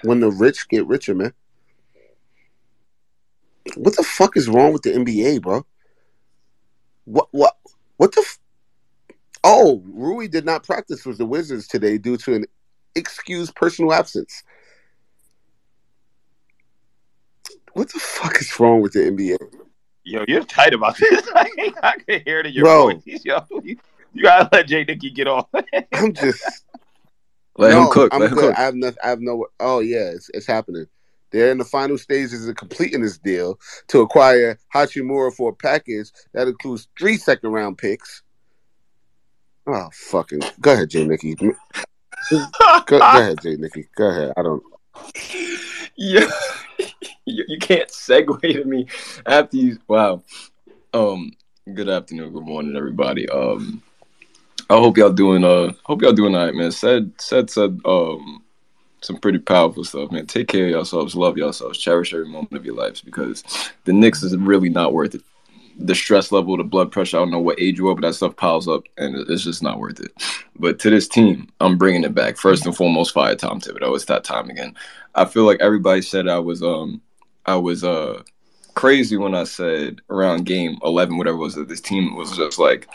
When 0.03 0.19
the 0.19 0.31
rich 0.31 0.67
get 0.69 0.87
richer, 0.87 1.15
man. 1.15 1.33
What 3.75 3.95
the 3.95 4.03
fuck 4.03 4.35
is 4.35 4.49
wrong 4.49 4.73
with 4.73 4.81
the 4.81 4.91
NBA, 4.91 5.41
bro? 5.41 5.65
What 7.05 7.27
what 7.31 7.55
what 7.97 8.13
the? 8.13 8.21
F- 8.21 8.39
oh, 9.43 9.81
Rui 9.85 10.27
did 10.27 10.45
not 10.45 10.63
practice 10.63 11.05
with 11.05 11.17
the 11.17 11.25
Wizards 11.25 11.67
today 11.67 11.97
due 11.97 12.17
to 12.17 12.33
an 12.33 12.45
excused 12.95 13.55
personal 13.55 13.93
absence. 13.93 14.43
What 17.73 17.91
the 17.91 17.99
fuck 17.99 18.39
is 18.41 18.59
wrong 18.59 18.81
with 18.81 18.93
the 18.93 18.99
NBA? 18.99 19.37
Yo, 20.03 20.25
you're 20.27 20.43
tight 20.43 20.73
about 20.73 20.97
this. 20.97 21.27
I 21.35 21.95
can 22.07 22.21
hear 22.25 22.39
it 22.39 22.47
in 22.47 22.53
your 22.53 22.65
Bro. 22.65 22.93
voice. 22.93 23.03
Yo, 23.23 23.39
you, 23.63 23.77
you 24.13 24.23
gotta 24.23 24.49
let 24.51 24.67
Jay 24.67 24.83
Knicky 24.83 25.13
get 25.13 25.27
off. 25.27 25.47
I'm 25.93 26.13
just 26.13 26.65
Let 27.57 27.71
no, 27.71 27.83
him 27.83 27.91
cook. 27.91 28.13
I'm 28.13 28.21
Let 28.21 28.31
him 28.31 28.37
good. 28.37 28.49
cook. 28.49 28.59
I 28.59 28.63
have 28.63 28.75
no. 28.75 28.91
I 29.03 29.09
have 29.09 29.21
no. 29.21 29.45
Oh 29.59 29.79
yeah, 29.79 30.11
it's, 30.13 30.29
it's 30.33 30.47
happening. 30.47 30.85
They're 31.31 31.51
in 31.51 31.57
the 31.57 31.65
final 31.65 31.97
stages 31.97 32.47
of 32.47 32.55
completing 32.55 33.01
this 33.01 33.17
deal 33.17 33.59
to 33.87 34.01
acquire 34.01 34.59
Hachimura 34.73 35.33
for 35.33 35.51
a 35.51 35.55
package 35.55 36.11
that 36.33 36.47
includes 36.47 36.87
three 36.99 37.17
second 37.17 37.51
round 37.51 37.77
picks. 37.77 38.23
Oh 39.67 39.89
fucking! 39.93 40.41
Go 40.59 40.73
ahead, 40.73 40.89
Jay 40.89 41.05
Knicky. 41.05 41.37
Go, 42.29 42.45
go 42.85 42.99
ahead, 42.99 43.41
Jay 43.41 43.55
Knicky. 43.57 43.87
Go 43.95 44.09
ahead. 44.09 44.33
I 44.37 44.43
don't. 44.43 44.63
yeah. 45.97 46.29
you, 47.25 47.45
you 47.47 47.59
can't 47.59 47.89
segue 47.89 48.41
to 48.41 48.65
me 48.65 48.87
after 49.25 49.57
you. 49.57 49.79
Wow. 49.87 50.23
Um. 50.93 51.31
Good 51.71 51.89
afternoon. 51.89 52.33
Good 52.33 52.43
morning, 52.43 52.75
everybody. 52.75 53.29
Um. 53.29 53.83
I 54.71 54.77
hope 54.77 54.97
y'all 54.97 55.11
doing. 55.11 55.43
Uh. 55.43 55.73
Hope 55.83 56.01
y'all 56.01 56.13
doing 56.13 56.33
all 56.33 56.45
right, 56.45 56.55
man. 56.55 56.71
Said 56.71 57.11
said 57.19 57.49
said. 57.49 57.79
Um. 57.85 58.43
Some 59.03 59.17
pretty 59.17 59.39
powerful 59.39 59.83
stuff, 59.83 60.11
man. 60.11 60.27
Take 60.27 60.47
care 60.47 60.65
of 60.65 60.69
yourselves. 60.69 61.15
Love 61.15 61.35
yourselves. 61.35 61.79
Cherish 61.79 62.13
every 62.13 62.27
moment 62.27 62.53
of 62.53 62.63
your 62.63 62.75
lives 62.75 63.01
because 63.01 63.43
the 63.85 63.93
Knicks 63.93 64.21
is 64.21 64.37
really 64.37 64.69
not 64.69 64.93
worth 64.93 65.15
it. 65.15 65.23
The 65.79 65.95
stress 65.95 66.31
level, 66.31 66.55
the 66.55 66.63
blood 66.63 66.91
pressure. 66.91 67.17
I 67.17 67.21
don't 67.21 67.31
know 67.31 67.39
what 67.39 67.59
age 67.59 67.79
you 67.79 67.89
are, 67.89 67.95
but 67.95 68.01
that 68.03 68.13
stuff 68.13 68.35
piles 68.35 68.67
up, 68.67 68.83
and 68.99 69.15
it's 69.27 69.43
just 69.43 69.63
not 69.63 69.79
worth 69.79 69.99
it. 69.99 70.11
But 70.55 70.77
to 70.79 70.91
this 70.91 71.07
team, 71.07 71.49
I'm 71.59 71.79
bringing 71.79 72.03
it 72.03 72.13
back. 72.13 72.37
First 72.37 72.67
and 72.67 72.77
foremost, 72.77 73.11
fire 73.11 73.33
Tom 73.35 73.59
Thibodeau. 73.59 73.95
It's 73.95 74.05
that 74.05 74.23
time 74.23 74.51
again. 74.51 74.75
I 75.15 75.25
feel 75.25 75.45
like 75.45 75.59
everybody 75.61 76.03
said 76.03 76.27
I 76.27 76.37
was 76.37 76.61
um 76.61 77.01
I 77.47 77.55
was 77.55 77.83
uh 77.83 78.21
crazy 78.75 79.17
when 79.17 79.33
I 79.33 79.45
said 79.45 80.01
around 80.11 80.45
game 80.45 80.77
eleven, 80.83 81.17
whatever 81.17 81.37
it 81.37 81.41
was 81.41 81.55
that 81.55 81.69
this 81.69 81.81
team 81.81 82.15
was 82.15 82.37
just 82.37 82.59
like 82.59 82.87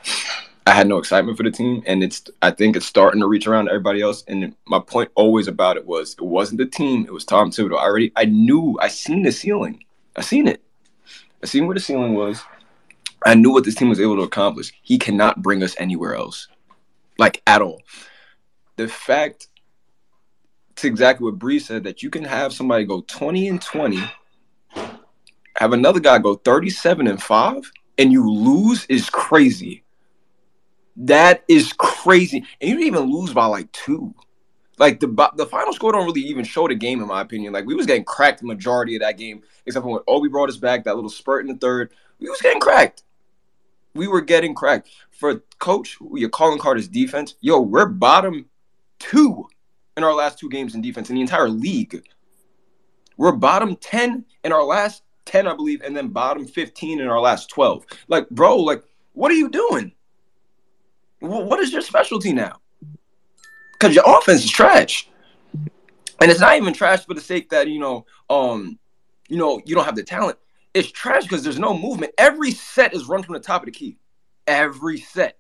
I 0.67 0.73
had 0.73 0.89
no 0.89 0.99
excitement 0.99 1.37
for 1.37 1.45
the 1.45 1.51
team, 1.53 1.85
and 1.87 2.03
it's 2.03 2.29
I 2.43 2.51
think 2.51 2.75
it's 2.75 2.87
starting 2.87 3.21
to 3.21 3.29
reach 3.29 3.47
around 3.47 3.67
to 3.67 3.71
everybody 3.71 4.03
else. 4.03 4.25
And 4.27 4.55
my 4.67 4.81
point 4.81 5.13
always 5.15 5.47
about 5.47 5.77
it 5.77 5.87
was 5.87 6.15
it 6.15 6.25
wasn't 6.25 6.59
the 6.59 6.67
team, 6.67 7.05
it 7.07 7.13
was 7.13 7.25
Tom 7.25 7.51
Thibodeau. 7.51 7.79
I 7.79 7.85
already 7.85 8.13
I 8.17 8.25
knew 8.25 8.77
I 8.81 8.89
seen 8.89 9.23
the 9.23 9.31
ceiling. 9.31 9.85
I 10.17 10.23
seen 10.23 10.49
it. 10.49 10.63
I 11.43 11.47
seen 11.47 11.67
where 11.67 11.75
the 11.75 11.81
ceiling 11.81 12.15
was. 12.15 12.43
I 13.25 13.35
knew 13.35 13.53
what 13.53 13.65
this 13.65 13.77
team 13.77 13.89
was 13.89 14.01
able 14.01 14.17
to 14.17 14.23
accomplish. 14.23 14.73
He 14.83 14.99
cannot 14.99 15.41
bring 15.41 15.63
us 15.63 15.77
anywhere 15.79 16.17
else, 16.17 16.49
like 17.17 17.43
at 17.47 17.63
all. 17.63 17.81
The 18.75 18.89
fact 18.89 19.49
to 20.77 20.87
exactly 20.87 21.25
what 21.25 21.39
Bree 21.39 21.59
said 21.61 21.85
that 21.85 22.03
you 22.03 22.11
can 22.11 22.25
have 22.25 22.53
somebody 22.53 22.85
go 22.85 23.03
20 23.03 23.49
and 23.49 23.63
20, 23.63 24.01
have 25.57 25.73
another 25.73 26.01
guy 26.01 26.19
go 26.19 26.35
37 26.35 27.07
and 27.07 27.23
5, 27.23 27.71
and 27.99 28.13
you 28.13 28.29
lose 28.29 28.85
is 28.87 29.09
crazy. 29.09 29.85
That 30.97 31.45
is 31.49 31.73
crazy. 31.75 32.39
And 32.61 32.71
you 32.71 32.77
didn't 32.77 32.87
even 32.87 33.13
lose 33.13 33.33
by 33.33 33.47
like 33.47 33.71
two. 33.73 34.15
Like 34.79 35.01
the 35.01 35.09
the 35.37 35.47
final 35.47 35.73
score 35.73 35.93
don't 35.93 36.07
really 36.07 36.23
even 36.23 36.45
show 36.45 36.69
the 36.69 36.75
game, 36.75 37.01
in 37.01 37.09
my 37.09 37.23
opinion. 37.23 37.53
Like 37.53 37.67
we 37.67 37.75
was 37.75 37.87
getting 37.87 38.05
cracked 38.05 38.41
the 38.41 38.47
majority 38.47 38.95
of 38.97 39.01
that 39.01 39.17
game, 39.17 39.43
except 39.65 39.85
for 39.85 39.93
when 39.93 40.03
Obi 40.07 40.29
brought 40.29 40.49
us 40.49 40.57
back, 40.57 40.85
that 40.85 40.95
little 40.95 41.11
spurt 41.11 41.47
in 41.47 41.53
the 41.53 41.59
third. 41.59 41.93
We 42.21 42.29
was 42.29 42.41
getting 42.41 42.61
cracked. 42.61 43.03
We 43.95 44.07
were 44.07 44.21
getting 44.21 44.55
cracked. 44.55 44.91
For 45.11 45.43
coach, 45.59 45.97
who 45.99 46.19
you're 46.19 46.29
calling 46.29 46.59
Carter's 46.59 46.89
defense, 46.89 47.37
yo, 47.41 47.61
we're 47.61 47.87
bottom 47.87 48.47
two 48.99 49.47
in 49.97 50.05
our 50.05 50.15
last 50.15 50.39
two 50.39 50.51
games 50.51 50.75
in 50.75 50.83
defense 50.83 51.09
in 51.09 51.15
the 51.15 51.23
entire 51.23 51.49
league. 51.49 52.03
We're 53.17 53.33
bottom 53.33 53.77
10 53.77 54.25
in 54.45 54.53
our 54.53 54.65
last 54.65 55.03
10, 55.25 55.47
I 55.47 55.55
believe, 55.55 55.81
and 55.83 55.97
then 55.97 56.09
bottom 56.09 56.47
15 56.47 57.01
in 57.01 57.09
our 57.09 57.21
last 57.21 57.49
12. 57.49 57.87
Like, 58.09 58.29
bro, 58.29 58.59
like, 58.59 58.85
what 59.15 59.31
are 59.31 59.37
you 59.37 59.49
doing? 59.49 59.93
Wh- 61.21 61.47
What 61.49 61.61
is 61.61 61.73
your 61.73 61.83
specialty 61.83 62.33
now? 62.33 62.61
Because 63.73 63.95
your 63.95 64.05
offense 64.07 64.45
is 64.45 64.51
trash. 64.51 65.09
And 66.21 66.31
it's 66.31 66.41
not 66.41 66.57
even 66.57 66.73
trash 66.73 67.05
for 67.05 67.15
the 67.15 67.21
sake 67.21 67.51
that, 67.51 67.69
you 67.69 67.79
know, 67.79 68.07
um, 68.31 68.79
you 69.29 69.37
know, 69.37 69.61
you 69.67 69.75
don't 69.75 69.85
have 69.85 69.97
the 69.97 70.03
talent. 70.03 70.39
It's 70.73 70.91
trash 70.91 71.25
because 71.25 71.43
there's 71.43 71.59
no 71.59 71.77
movement. 71.77 72.13
Every 72.19 72.51
set 72.53 72.95
is 72.95 73.07
run 73.07 73.23
from 73.23 73.35
the 73.35 73.41
top 73.41 73.63
of 73.63 73.67
the 73.67 73.73
key. 73.73 73.99
Every 74.47 74.99
set. 74.99 75.39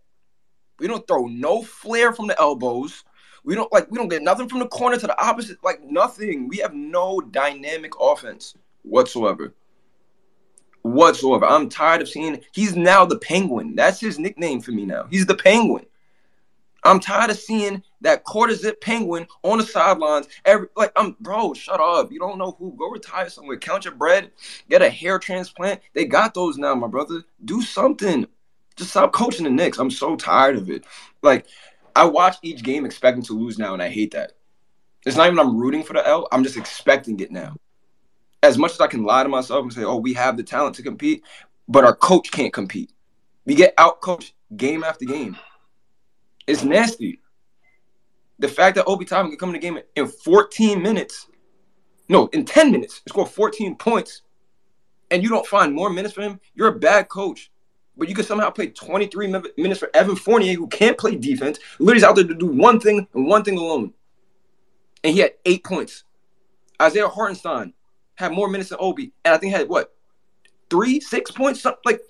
We 0.78 0.86
don't 0.86 1.06
throw 1.06 1.26
no 1.26 1.62
flair 1.62 2.12
from 2.12 2.26
the 2.26 2.38
elbows. 2.40 3.04
We 3.44 3.54
don't 3.54 3.72
like 3.72 3.90
we 3.90 3.96
don't 3.96 4.08
get 4.08 4.22
nothing 4.22 4.48
from 4.48 4.58
the 4.58 4.68
corner 4.68 4.98
to 4.98 5.06
the 5.06 5.24
opposite, 5.24 5.62
like 5.62 5.82
nothing. 5.84 6.48
We 6.48 6.58
have 6.58 6.74
no 6.74 7.20
dynamic 7.20 7.92
offense 8.00 8.54
whatsoever. 8.82 9.54
Whatsoever. 10.86 11.46
I'm 11.46 11.68
tired 11.68 12.02
of 12.02 12.08
seeing 12.08 12.40
he's 12.52 12.76
now 12.76 13.04
the 13.04 13.18
penguin. 13.18 13.74
That's 13.74 14.00
his 14.00 14.18
nickname 14.18 14.60
for 14.60 14.72
me 14.72 14.86
now. 14.86 15.06
He's 15.10 15.26
the 15.26 15.34
penguin. 15.34 15.86
I'm 16.84 17.00
tired 17.00 17.30
of 17.30 17.38
seeing 17.38 17.82
that 18.02 18.24
quarter 18.24 18.54
zip 18.54 18.80
penguin 18.80 19.26
on 19.42 19.58
the 19.58 19.64
sidelines. 19.64 20.28
Every 20.44 20.68
like 20.76 20.92
I'm 20.96 21.16
bro, 21.20 21.52
shut 21.54 21.80
up. 21.80 22.12
You 22.12 22.20
don't 22.20 22.38
know 22.38 22.56
who. 22.58 22.72
Go 22.76 22.90
retire 22.90 23.28
somewhere. 23.28 23.56
Count 23.56 23.84
your 23.84 23.94
bread. 23.94 24.30
Get 24.70 24.82
a 24.82 24.88
hair 24.88 25.18
transplant. 25.18 25.80
They 25.94 26.04
got 26.04 26.34
those 26.34 26.58
now, 26.58 26.74
my 26.74 26.86
brother. 26.86 27.22
Do 27.44 27.60
something. 27.60 28.26
Just 28.76 28.90
stop 28.90 29.12
coaching 29.12 29.44
the 29.44 29.50
Knicks. 29.50 29.78
I'm 29.78 29.90
so 29.90 30.16
tired 30.16 30.56
of 30.56 30.70
it. 30.70 30.84
Like 31.22 31.46
I 31.96 32.04
watch 32.04 32.36
each 32.42 32.62
game 32.62 32.84
expecting 32.84 33.22
to 33.24 33.32
lose 33.32 33.58
now, 33.58 33.72
and 33.72 33.82
I 33.82 33.88
hate 33.88 34.12
that. 34.12 34.32
It's 35.04 35.16
not 35.16 35.26
even 35.26 35.38
I'm 35.38 35.56
rooting 35.56 35.82
for 35.82 35.94
the 35.94 36.06
L. 36.06 36.28
I'm 36.30 36.44
just 36.44 36.56
expecting 36.56 37.18
it 37.20 37.30
now. 37.32 37.56
As 38.46 38.56
much 38.56 38.74
as 38.74 38.80
I 38.80 38.86
can 38.86 39.02
lie 39.02 39.24
to 39.24 39.28
myself 39.28 39.64
and 39.64 39.72
say, 39.72 39.82
"Oh, 39.82 39.96
we 39.96 40.12
have 40.14 40.36
the 40.36 40.44
talent 40.44 40.76
to 40.76 40.82
compete," 40.84 41.24
but 41.66 41.84
our 41.84 41.96
coach 41.96 42.30
can't 42.30 42.52
compete. 42.52 42.92
We 43.44 43.56
get 43.56 43.74
out 43.76 44.00
coached 44.00 44.34
game 44.56 44.84
after 44.84 45.04
game. 45.04 45.36
It's 46.46 46.62
nasty. 46.62 47.20
The 48.38 48.46
fact 48.46 48.76
that 48.76 48.84
Obi 48.86 49.04
Toppin 49.04 49.32
can 49.32 49.38
come 49.38 49.48
in 49.48 49.54
the 49.54 49.58
game 49.58 49.80
in 49.96 50.06
14 50.06 50.80
minutes, 50.80 51.26
no, 52.08 52.28
in 52.28 52.44
10 52.44 52.70
minutes, 52.70 53.02
score 53.08 53.26
14 53.26 53.74
points, 53.74 54.22
and 55.10 55.24
you 55.24 55.28
don't 55.28 55.46
find 55.46 55.74
more 55.74 55.90
minutes 55.90 56.14
for 56.14 56.22
him, 56.22 56.38
you're 56.54 56.68
a 56.68 56.78
bad 56.78 57.08
coach. 57.08 57.50
But 57.96 58.08
you 58.08 58.14
can 58.14 58.24
somehow 58.24 58.50
play 58.50 58.68
23 58.68 59.26
minutes 59.56 59.80
for 59.80 59.90
Evan 59.92 60.14
Fournier, 60.14 60.54
who 60.54 60.68
can't 60.68 60.96
play 60.96 61.16
defense. 61.16 61.58
Literally 61.80 61.96
is 61.96 62.04
out 62.04 62.14
there 62.14 62.28
to 62.28 62.34
do 62.34 62.46
one 62.46 62.78
thing 62.78 63.08
and 63.12 63.26
one 63.26 63.42
thing 63.42 63.58
alone. 63.58 63.92
And 65.02 65.14
he 65.14 65.18
had 65.18 65.32
eight 65.46 65.64
points. 65.64 66.04
Isaiah 66.80 67.08
Hartenstein 67.08 67.72
had 68.16 68.32
more 68.32 68.48
minutes 68.48 68.70
than 68.70 68.78
Obi, 68.80 69.12
and 69.24 69.34
I 69.34 69.38
think 69.38 69.54
had 69.54 69.68
what? 69.68 69.94
Three, 70.68 71.00
six 71.00 71.30
points? 71.30 71.60
Something 71.60 71.80
like, 71.84 72.02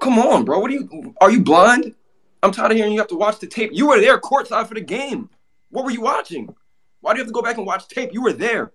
come 0.00 0.18
on, 0.18 0.44
bro. 0.44 0.58
What 0.58 0.70
are 0.70 0.74
you 0.74 1.14
are 1.20 1.30
you 1.30 1.40
blind? 1.40 1.94
I'm 2.42 2.50
tired 2.50 2.72
of 2.72 2.76
hearing 2.76 2.92
you 2.92 2.98
have 2.98 3.08
to 3.08 3.16
watch 3.16 3.38
the 3.38 3.46
tape. 3.46 3.70
You 3.72 3.88
were 3.88 4.00
there 4.00 4.18
courtside 4.18 4.66
for 4.66 4.74
the 4.74 4.80
game. 4.80 5.30
What 5.70 5.84
were 5.84 5.92
you 5.92 6.00
watching? 6.00 6.52
Why 7.00 7.12
do 7.12 7.18
you 7.18 7.24
have 7.24 7.28
to 7.28 7.32
go 7.32 7.42
back 7.42 7.56
and 7.56 7.66
watch 7.66 7.86
tape? 7.88 8.10
You 8.12 8.22
were 8.22 8.32
there. 8.32 8.72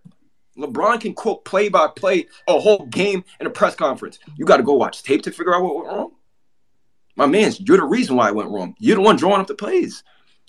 LeBron 0.57 1.01
can 1.01 1.13
quote 1.13 1.45
play 1.45 1.69
by 1.69 1.87
play 1.87 2.27
a 2.47 2.59
whole 2.59 2.85
game 2.87 3.23
in 3.39 3.47
a 3.47 3.49
press 3.49 3.75
conference. 3.75 4.19
You 4.37 4.45
got 4.45 4.57
to 4.57 4.63
go 4.63 4.73
watch 4.73 5.03
tape 5.03 5.21
to 5.23 5.31
figure 5.31 5.53
out 5.53 5.63
what 5.63 5.75
went 5.75 5.87
wrong. 5.87 6.11
My 7.15 7.25
man's, 7.25 7.59
you're 7.59 7.77
the 7.77 7.83
reason 7.83 8.15
why 8.15 8.29
it 8.29 8.35
went 8.35 8.49
wrong. 8.49 8.75
You're 8.79 8.95
the 8.95 9.01
one 9.01 9.17
drawing 9.17 9.41
up 9.41 9.47
the 9.47 9.55
plays. 9.55 10.03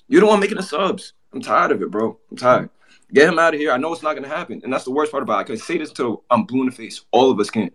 You're 0.07 0.21
the 0.21 0.27
one 0.27 0.39
making 0.39 0.57
the 0.57 0.63
subs. 0.63 1.13
I'm 1.33 1.41
tired 1.41 1.71
of 1.71 1.81
it, 1.81 1.91
bro. 1.91 2.17
I'm 2.31 2.37
tired. 2.37 2.69
Get 3.13 3.27
him 3.27 3.39
out 3.39 3.53
of 3.53 3.59
here. 3.59 3.71
I 3.71 3.77
know 3.77 3.91
it's 3.91 4.03
not 4.03 4.13
going 4.13 4.29
to 4.29 4.35
happen. 4.35 4.61
And 4.63 4.71
that's 4.71 4.83
the 4.83 4.91
worst 4.91 5.11
part 5.11 5.23
about 5.23 5.39
it. 5.39 5.41
I 5.41 5.43
can 5.45 5.57
say 5.57 5.77
this 5.77 5.89
until 5.89 6.23
I'm 6.29 6.43
blue 6.43 6.61
in 6.61 6.67
the 6.67 6.71
face. 6.71 7.01
All 7.11 7.31
of 7.31 7.39
us 7.39 7.49
can. 7.49 7.71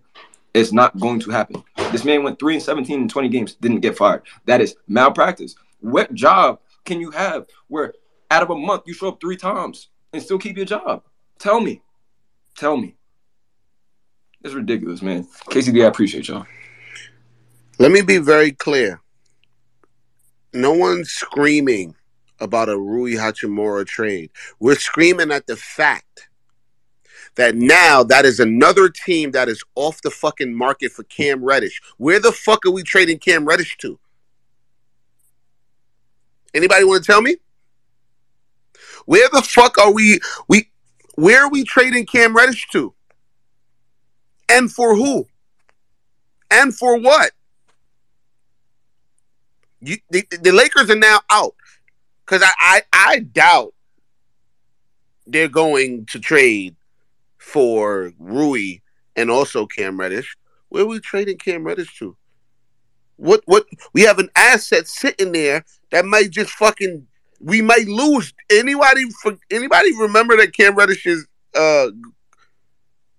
It's 0.53 0.73
not 0.73 0.99
going 1.01 1.19
to 1.21 1.31
happen. 1.31 1.65
This 1.91 2.05
man 2.05 2.23
went 2.23 2.39
3 2.39 2.55
and 2.55 2.63
17 2.63 3.03
in 3.03 3.09
20 3.09 3.29
games, 3.29 3.55
didn't 3.55 3.81
get 3.81 3.97
fired. 3.97 4.23
That 4.47 4.61
is 4.61 4.77
malpractice. 4.87 5.57
What 5.81 6.15
job 6.15 6.61
can 6.85 7.01
you 7.01 7.11
have 7.11 7.47
where 7.67 7.95
out 8.31 8.43
of 8.45 8.51
a 8.51 8.57
month 8.57 8.85
you 8.87 8.95
show 8.95 9.09
up 9.09 9.21
three 9.21 9.37
times 9.37 9.89
and 10.13 10.23
still 10.23 10.39
keep 10.39 10.57
your 10.57 10.67
job? 10.67 11.03
Tell 11.41 11.61
me. 11.61 11.83
Tell 12.57 12.77
me. 12.77 12.95
It's 14.45 14.55
ridiculous, 14.55 15.03
man. 15.03 15.27
KCD, 15.51 15.85
I 15.85 15.89
appreciate 15.89 16.29
y'all. 16.29 16.47
Let 17.79 17.91
me 17.91 18.03
be 18.03 18.19
very 18.19 18.53
clear. 18.53 19.01
No 20.53 20.73
one's 20.73 21.11
screaming 21.11 21.97
about 22.41 22.69
a 22.69 22.79
Rui 22.79 23.13
Hachimura 23.13 23.87
trade. 23.87 24.31
We're 24.59 24.77
screaming 24.77 25.31
at 25.31 25.47
the 25.47 25.57
fact 25.57 26.29
that 27.37 27.55
now 27.55 28.03
that 28.05 28.25
is 28.25 28.41
another 28.41 28.89
team 28.89 29.33
that 29.33 29.49
is 29.49 29.63
off 29.75 30.03
the 30.03 30.11
fucking 30.11 30.55
market 30.55 30.93
for 30.93 31.03
Cam 31.05 31.45
Reddish. 31.45 31.81
Where 31.97 32.21
the 32.21 32.33
fuck 32.33 32.65
are 32.67 32.71
we 32.71 32.83
trading 32.83 33.19
Cam 33.19 33.45
Reddish 33.45 33.77
to? 33.79 33.99
Anybody 36.53 36.85
want 36.85 37.03
to 37.03 37.13
tell 37.13 37.23
me? 37.23 37.37
Where 39.07 39.29
the 39.33 39.43
fuck 39.43 39.77
are 39.79 39.93
we 39.93 40.21
we 40.49 40.71
where 41.17 41.45
are 41.45 41.51
we 41.51 41.65
trading 41.65 42.07
Cam 42.07 42.37
Reddish 42.37 42.69
to? 42.73 42.95
And 44.49 44.71
for 44.71 44.95
who? 44.95 45.27
And 46.51 46.75
for 46.75 46.99
what? 46.99 47.33
You, 49.81 49.99
the, 50.11 50.25
the 50.41 50.53
Lakers 50.53 50.89
are 50.91 50.97
now 50.97 51.21
out 51.29 51.55
because 52.25 52.43
I, 52.43 52.53
I 52.59 52.83
I 52.93 53.19
doubt 53.21 53.75
they're 55.27 55.49
going 55.49 56.07
to 56.07 56.19
trade 56.19 56.77
for 57.39 58.13
Rui 58.19 58.79
and 59.17 59.31
also 59.31 59.67
Cam 59.67 59.99
Reddish. 59.99 60.37
Where 60.69 60.83
are 60.83 60.87
we 60.87 61.01
trading 61.01 61.39
Cam 61.39 61.65
Reddish 61.65 61.99
to? 61.99 62.17
What 63.17 63.43
what 63.47 63.67
we 63.93 64.03
have 64.03 64.19
an 64.19 64.31
asset 64.35 64.89
sitting 64.89 65.33
there 65.33 65.65
that 65.91 66.05
might 66.05 66.31
just 66.31 66.51
fucking 66.51 67.07
we 67.41 67.63
might 67.63 67.87
lose. 67.87 68.33
Anybody 68.51 69.09
for 69.23 69.37
anybody 69.51 69.97
remember 69.97 70.37
that 70.37 70.55
Cam 70.55 70.75
Reddish 70.75 71.07
is 71.07 71.27
uh 71.55 71.89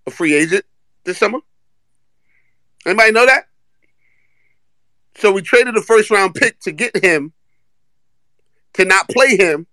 a 0.07 0.11
free 0.11 0.33
agent 0.33 0.65
this 1.05 1.17
summer? 1.17 1.39
Anybody 2.85 3.11
know 3.11 3.25
that? 3.25 3.45
So 5.17 5.31
we 5.31 5.41
traded 5.41 5.77
a 5.77 5.81
first 5.81 6.11
round 6.11 6.35
pick 6.35 6.59
to 6.61 6.71
get 6.71 7.03
him, 7.03 7.31
to 8.75 8.85
not 8.85 9.09
play 9.09 9.37
him, 9.37 9.67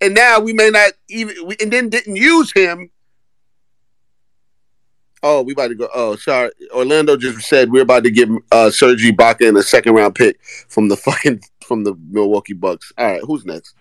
and 0.00 0.14
now 0.14 0.40
we 0.40 0.52
may 0.52 0.70
not 0.70 0.92
even, 1.08 1.36
and 1.60 1.72
then 1.72 1.88
didn't 1.88 2.16
use 2.16 2.52
him. 2.52 2.90
Oh, 5.22 5.42
we 5.42 5.54
about 5.54 5.68
to 5.68 5.74
go. 5.74 5.88
Oh, 5.94 6.14
sorry. 6.16 6.50
Orlando 6.72 7.16
just 7.16 7.48
said 7.48 7.72
we're 7.72 7.82
about 7.82 8.04
to 8.04 8.10
get 8.10 8.28
uh, 8.52 8.70
Serge 8.70 9.02
Ibaka 9.02 9.48
in 9.48 9.56
a 9.56 9.62
second 9.62 9.94
round 9.94 10.14
pick 10.14 10.40
from 10.68 10.88
the 10.88 10.96
fucking 10.96 11.40
from 11.64 11.84
the 11.84 11.94
Milwaukee 12.10 12.52
Bucks. 12.52 12.92
All 12.96 13.06
right, 13.10 13.22
who's 13.24 13.44
next? 13.44 13.74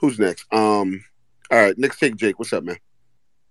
Who's 0.00 0.18
next? 0.18 0.52
Um, 0.52 1.04
all 1.50 1.58
right, 1.58 1.78
next 1.78 1.98
take 1.98 2.16
Jake. 2.16 2.38
What's 2.38 2.52
up, 2.52 2.64
man? 2.64 2.78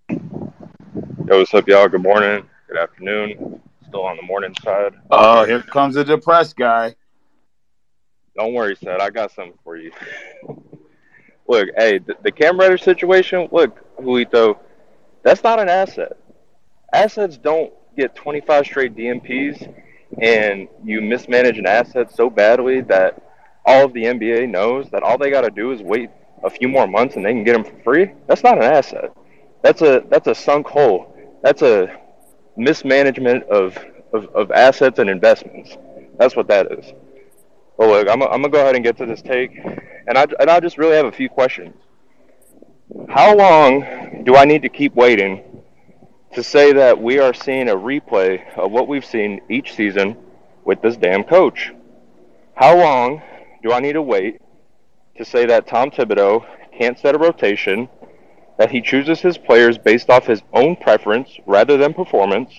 Yo, 0.10 1.40
what's 1.40 1.54
up, 1.54 1.68
y'all? 1.68 1.88
Good 1.88 2.04
morning. 2.04 2.44
Good 2.68 2.78
afternoon. 2.78 3.62
Still 3.88 4.04
on 4.04 4.18
the 4.18 4.24
morning 4.24 4.54
side. 4.62 4.94
Oh, 5.10 5.46
here 5.46 5.62
comes 5.62 5.96
the 5.96 6.04
depressed 6.04 6.56
guy. 6.58 6.96
Don't 8.36 8.54
worry, 8.54 8.76
Seth. 8.76 9.00
I 9.00 9.10
got 9.10 9.32
something 9.32 9.58
for 9.64 9.78
you. 9.78 9.92
look, 11.48 11.70
hey, 11.78 12.00
the, 12.00 12.16
the 12.24 12.32
Cam 12.32 12.60
Reddish 12.60 12.84
situation. 12.84 13.48
Look, 13.52 13.98
Julito, 13.98 14.58
that's 15.24 15.44
not 15.44 15.60
an 15.60 15.70
asset. 15.70 16.18
Assets 16.94 17.38
don't 17.38 17.74
get 17.96 18.16
25 18.16 18.66
straight 18.66 18.96
DNPs, 18.96 19.74
and 20.22 20.68
you 20.84 21.02
mismanage 21.02 21.58
an 21.58 21.66
asset 21.66 22.14
so 22.14 22.30
badly 22.30 22.82
that 22.82 23.22
all 23.66 23.86
of 23.86 23.94
the 23.94 24.04
NBA 24.04 24.50
knows 24.50 24.90
that 24.92 25.02
all 25.02 25.18
they 25.18 25.30
got 25.30 25.42
to 25.42 25.50
do 25.50 25.72
is 25.72 25.82
wait 25.82 26.10
a 26.44 26.50
few 26.50 26.68
more 26.68 26.88
months 26.88 27.16
and 27.16 27.26
they 27.26 27.32
can 27.32 27.44
get 27.44 27.54
them 27.54 27.64
for 27.64 27.78
free. 27.84 28.12
That's 28.28 28.44
not 28.44 28.58
an 28.58 28.64
asset. 28.64 29.12
That's 29.64 29.82
a 29.82 30.04
that's 30.10 30.28
a 30.28 30.36
sunk 30.36 30.68
hole. 30.68 31.16
That's 31.42 31.64
a 31.64 32.00
mismanagement 32.56 33.44
of, 33.46 33.78
of, 34.14 34.28
of 34.36 34.52
assets 34.52 35.00
and 35.00 35.10
investments. 35.10 35.76
That's 36.18 36.36
what 36.36 36.48
that 36.48 36.72
is. 36.72 36.94
Well, 37.78 37.90
look, 37.90 38.08
I'm, 38.08 38.22
I'm 38.24 38.42
gonna 38.42 38.50
go 38.50 38.62
ahead 38.62 38.76
and 38.76 38.84
get 38.84 38.98
to 38.98 39.06
this 39.06 39.22
take, 39.22 39.52
and 40.08 40.18
I 40.18 40.26
and 40.40 40.50
I 40.50 40.60
just 40.60 40.78
really 40.78 40.96
have 40.96 41.06
a 41.06 41.12
few 41.12 41.30
questions. 41.30 41.76
How 43.10 43.36
long 43.36 44.24
do 44.24 44.36
I 44.36 44.46
need 44.46 44.62
to 44.62 44.70
keep 44.70 44.96
waiting 44.96 45.44
to 46.34 46.44
say 46.44 46.72
that 46.74 47.02
we 47.02 47.20
are 47.20 47.34
seeing 47.34 47.70
a 47.70 47.76
replay 47.76 48.42
of 48.58 48.72
what 48.72 48.88
we've 48.88 49.06
seen 49.06 49.42
each 49.50 49.74
season 49.74 50.16
with 50.64 50.82
this 50.82 50.96
damn 50.96 51.24
coach? 51.24 51.74
How 52.56 52.78
long 52.78 53.22
do 53.62 53.74
I 53.74 53.82
need 53.82 53.94
to 53.94 54.02
wait 54.02 54.40
to 55.18 55.26
say 55.26 55.46
that 55.46 55.68
Tom 55.68 55.92
Thibodeau 55.92 56.46
can't 56.78 56.98
set 56.98 57.16
a 57.16 57.18
rotation, 57.18 57.90
that 58.58 58.72
he 58.72 58.82
chooses 58.82 59.20
his 59.20 59.38
players 59.38 59.78
based 59.78 60.10
off 60.10 60.28
his 60.28 60.42
own 60.54 60.78
preference 60.78 61.30
rather 61.46 61.76
than 61.76 61.94
performance? 61.94 62.54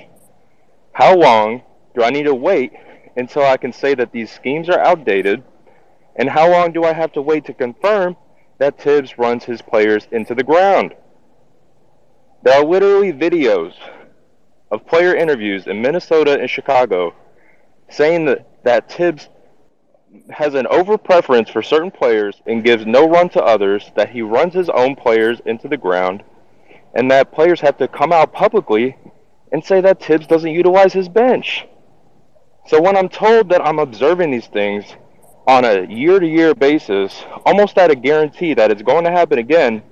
How 0.93 1.17
long 1.17 1.63
do 1.95 2.03
I 2.03 2.11
need 2.11 2.25
to 2.25 2.35
wait 2.35 2.73
until 3.17 3.43
I 3.43 3.57
can 3.57 3.73
say 3.73 3.95
that 3.95 4.13
these 4.13 4.31
schemes 4.31 4.69
are 4.69 4.79
outdated? 4.79 5.43
And 6.17 6.31
how 6.31 6.51
long 6.51 6.73
do 6.73 6.85
I 6.85 6.93
have 6.93 7.13
to 7.13 7.23
wait 7.23 7.45
to 7.47 7.55
confirm 7.55 8.17
that 8.59 8.81
Thibs 8.81 9.19
runs 9.19 9.45
his 9.45 9.63
players 9.63 10.07
into 10.11 10.35
the 10.35 10.45
ground? 10.45 10.95
There 12.43 12.59
are 12.59 12.65
literally 12.65 13.13
videos 13.13 13.75
of 14.71 14.87
player 14.87 15.15
interviews 15.15 15.67
in 15.67 15.83
Minnesota 15.83 16.39
and 16.39 16.49
Chicago 16.49 17.15
saying 17.89 18.25
that, 18.27 18.47
that 18.65 18.91
Thibs 18.91 19.29
has 20.31 20.55
an 20.55 20.67
over 20.69 20.97
preference 20.97 21.51
for 21.51 21.63
certain 21.63 21.91
players 21.91 22.41
and 22.47 22.65
gives 22.65 22.87
no 22.87 23.09
run 23.09 23.29
to 23.31 23.43
others, 23.43 23.91
that 23.97 24.11
he 24.11 24.23
runs 24.23 24.55
his 24.55 24.69
own 24.71 24.97
players 24.97 25.41
into 25.45 25.69
the 25.69 25.77
ground, 25.77 26.23
and 26.95 27.11
that 27.11 27.33
players 27.33 27.61
have 27.61 27.77
to 27.79 27.89
come 27.89 28.13
out 28.13 28.33
publicly 28.33 28.97
and 29.53 29.65
say 29.65 29.81
that 29.81 30.03
Thibs 30.03 30.27
doesn't 30.27 30.51
utilize 30.51 30.93
his 30.93 31.09
bench. 31.09 31.67
So 32.67 32.81
when 32.81 32.97
I'm 32.97 33.09
told 33.09 33.49
that 33.51 33.65
I'm 33.65 33.79
observing 33.79 34.33
these 34.33 34.49
things 34.49 34.85
on 35.47 35.65
a 35.65 35.87
year 35.87 36.19
to 36.19 36.27
year 36.27 36.55
basis, 36.55 37.25
almost 37.45 37.79
at 37.79 37.93
a 37.93 37.95
guarantee 37.95 38.55
that 38.55 38.73
it's 38.73 38.83
going 38.83 39.05
to 39.05 39.11
happen 39.11 39.39
again, 39.39 39.83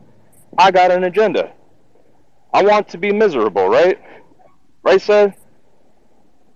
I 0.59 0.73
got 0.73 0.91
an 0.91 1.05
agenda. 1.05 1.53
I 2.53 2.63
want 2.63 2.89
to 2.89 2.99
be 2.99 3.13
miserable, 3.13 3.69
right? 3.69 3.99
Right, 4.83 5.01
Seth? 5.01 5.37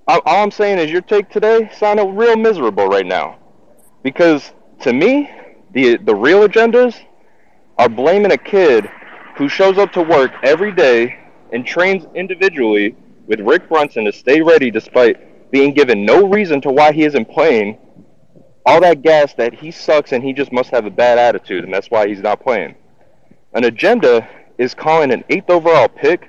All 0.08 0.22
I'm 0.26 0.50
saying 0.50 0.78
is 0.78 0.90
your 0.90 1.02
take 1.02 1.28
today 1.28 1.70
sounded 1.76 2.06
real 2.06 2.36
miserable 2.36 2.86
right 2.86 3.06
now. 3.06 3.38
Because 4.02 4.52
to 4.80 4.92
me, 4.92 5.30
the 5.72 5.98
the 5.98 6.14
real 6.14 6.48
agendas 6.48 6.98
are 7.76 7.88
blaming 7.88 8.32
a 8.32 8.38
kid 8.38 8.88
who 9.36 9.48
shows 9.48 9.78
up 9.78 9.92
to 9.92 10.02
work 10.02 10.32
every 10.42 10.72
day 10.72 11.18
and 11.52 11.64
trains 11.64 12.06
individually 12.14 12.96
with 13.26 13.40
Rick 13.40 13.68
Brunson 13.68 14.04
to 14.06 14.12
stay 14.12 14.40
ready 14.40 14.70
despite 14.70 15.16
being 15.50 15.74
given 15.74 16.04
no 16.04 16.26
reason 16.26 16.60
to 16.62 16.70
why 16.70 16.92
he 16.92 17.04
isn't 17.04 17.30
playing. 17.30 17.78
All 18.66 18.80
that 18.80 19.02
gas 19.02 19.34
that 19.34 19.54
he 19.54 19.70
sucks 19.70 20.12
and 20.12 20.22
he 20.22 20.32
just 20.32 20.52
must 20.52 20.70
have 20.70 20.84
a 20.84 20.90
bad 20.90 21.18
attitude 21.18 21.64
and 21.64 21.72
that's 21.72 21.90
why 21.90 22.06
he's 22.06 22.20
not 22.20 22.42
playing. 22.42 22.74
An 23.54 23.64
agenda 23.64 24.28
is 24.58 24.74
calling 24.74 25.12
an 25.12 25.24
eighth 25.30 25.48
overall 25.48 25.88
pick 25.88 26.28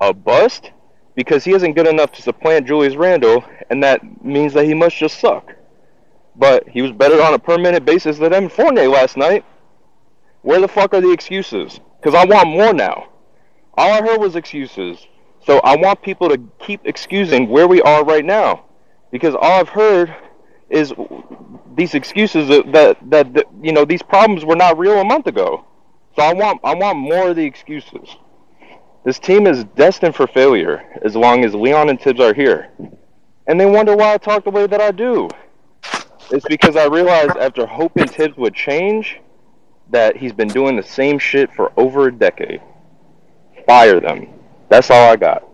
a 0.00 0.12
bust 0.12 0.70
because 1.14 1.44
he 1.44 1.52
isn't 1.52 1.72
good 1.72 1.88
enough 1.88 2.12
to 2.12 2.22
supplant 2.22 2.66
Julius 2.66 2.94
Randle, 2.94 3.42
and 3.70 3.82
that 3.82 4.24
means 4.24 4.52
that 4.52 4.66
he 4.66 4.74
must 4.74 4.96
just 4.96 5.18
suck. 5.18 5.52
But 6.36 6.68
he 6.68 6.80
was 6.80 6.92
better 6.92 7.20
on 7.20 7.34
a 7.34 7.38
per 7.40 7.58
minute 7.58 7.84
basis 7.84 8.18
than 8.18 8.32
Evan 8.32 8.48
Fournier 8.48 8.88
last 8.88 9.16
night. 9.16 9.44
Where 10.42 10.60
the 10.60 10.68
fuck 10.68 10.94
are 10.94 11.00
the 11.00 11.10
excuses? 11.10 11.80
Because 12.00 12.14
I 12.14 12.24
want 12.24 12.50
more 12.50 12.72
now. 12.72 13.08
All 13.74 13.92
I 13.92 14.00
heard 14.00 14.20
was 14.20 14.36
excuses. 14.36 15.04
So 15.44 15.58
I 15.60 15.76
want 15.76 16.02
people 16.02 16.28
to 16.28 16.38
keep 16.58 16.80
excusing 16.84 17.48
where 17.48 17.66
we 17.66 17.80
are 17.82 18.04
right 18.04 18.24
now. 18.24 18.64
Because 19.10 19.34
all 19.34 19.60
I've 19.60 19.68
heard 19.68 20.14
is 20.68 20.92
these 21.74 21.94
excuses 21.94 22.48
that, 22.48 23.00
that, 23.10 23.34
that, 23.34 23.46
you 23.62 23.72
know, 23.72 23.84
these 23.84 24.02
problems 24.02 24.44
were 24.44 24.56
not 24.56 24.78
real 24.78 25.00
a 25.00 25.04
month 25.04 25.26
ago. 25.26 25.64
So 26.16 26.22
I 26.22 26.34
want 26.34 26.60
I 26.64 26.74
want 26.74 26.98
more 26.98 27.28
of 27.28 27.36
the 27.36 27.44
excuses. 27.44 28.16
This 29.04 29.18
team 29.18 29.46
is 29.46 29.64
destined 29.76 30.16
for 30.16 30.26
failure 30.26 30.82
as 31.02 31.14
long 31.14 31.44
as 31.44 31.54
Leon 31.54 31.88
and 31.88 32.00
Thibs 32.00 32.20
are 32.20 32.34
here. 32.34 32.70
And 33.46 33.58
they 33.58 33.66
wonder 33.66 33.96
why 33.96 34.14
I 34.14 34.18
talk 34.18 34.44
the 34.44 34.50
way 34.50 34.66
that 34.66 34.80
I 34.80 34.90
do. 34.90 35.28
It's 36.30 36.44
because 36.46 36.76
I 36.76 36.86
realized 36.86 37.36
after 37.38 37.66
hoping 37.66 38.06
Thibs 38.06 38.36
would 38.36 38.54
change 38.54 39.20
that 39.90 40.16
he's 40.16 40.32
been 40.32 40.48
doing 40.48 40.76
the 40.76 40.82
same 40.82 41.18
shit 41.18 41.50
for 41.54 41.72
over 41.78 42.08
a 42.08 42.12
decade. 42.12 42.60
Fire 43.66 44.00
them. 44.00 44.28
That's 44.68 44.90
all 44.90 45.10
I 45.10 45.16
got. 45.16 45.44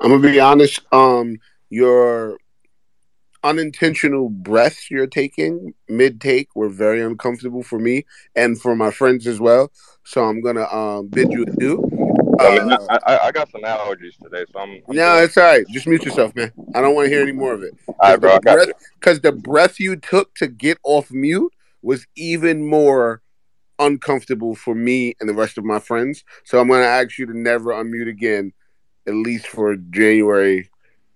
I'm 0.00 0.10
gonna 0.10 0.20
be 0.20 0.40
honest. 0.40 0.80
Um, 0.92 1.38
your 1.70 2.38
unintentional 3.42 4.28
breaths 4.28 4.90
you're 4.90 5.06
taking 5.06 5.72
mid 5.88 6.20
take 6.20 6.48
were 6.56 6.68
very 6.68 7.00
uncomfortable 7.00 7.62
for 7.62 7.78
me 7.78 8.04
and 8.34 8.60
for 8.60 8.74
my 8.74 8.90
friends 8.90 9.26
as 9.26 9.40
well. 9.40 9.70
So 10.04 10.24
I'm 10.24 10.40
gonna 10.40 10.66
um 10.66 11.08
bid 11.08 11.32
you 11.32 11.44
adieu. 11.44 11.82
I, 12.38 12.58
mean, 12.58 12.72
Uh, 12.72 12.98
I, 13.06 13.18
I, 13.18 13.32
got 13.32 13.50
some 13.50 13.62
allergies 13.62 14.18
today, 14.22 14.44
so 14.52 14.58
I'm. 14.60 14.82
I'm 14.88 14.96
no, 14.96 15.16
it's 15.22 15.38
all 15.38 15.44
right. 15.44 15.66
Just 15.68 15.86
mute 15.86 16.04
yourself, 16.04 16.34
man. 16.36 16.52
I 16.74 16.82
don't 16.82 16.94
want 16.94 17.06
to 17.06 17.10
hear 17.10 17.22
any 17.22 17.32
more 17.32 17.54
of 17.54 17.62
it. 17.62 17.72
all 17.88 17.94
right, 18.02 18.20
bro. 18.20 18.34
I 18.34 18.38
got 18.40 18.66
you. 18.66 18.74
Because 19.00 19.20
the 19.20 19.32
breath 19.32 19.80
you 19.80 19.96
took 19.96 20.34
to 20.34 20.46
get 20.46 20.78
off 20.82 21.10
mute 21.10 21.52
was 21.80 22.06
even 22.14 22.66
more 22.66 23.22
uncomfortable 23.78 24.54
for 24.54 24.74
me 24.74 25.14
and 25.20 25.28
the 25.28 25.34
rest 25.34 25.58
of 25.58 25.64
my 25.64 25.78
friends. 25.78 26.24
So 26.44 26.60
I'm 26.60 26.68
going 26.68 26.82
to 26.82 26.86
ask 26.86 27.18
you 27.18 27.26
to 27.26 27.36
never 27.36 27.72
unmute 27.72 28.08
again, 28.08 28.52
at 29.06 29.14
least 29.14 29.46
for 29.46 29.76
January 29.76 30.70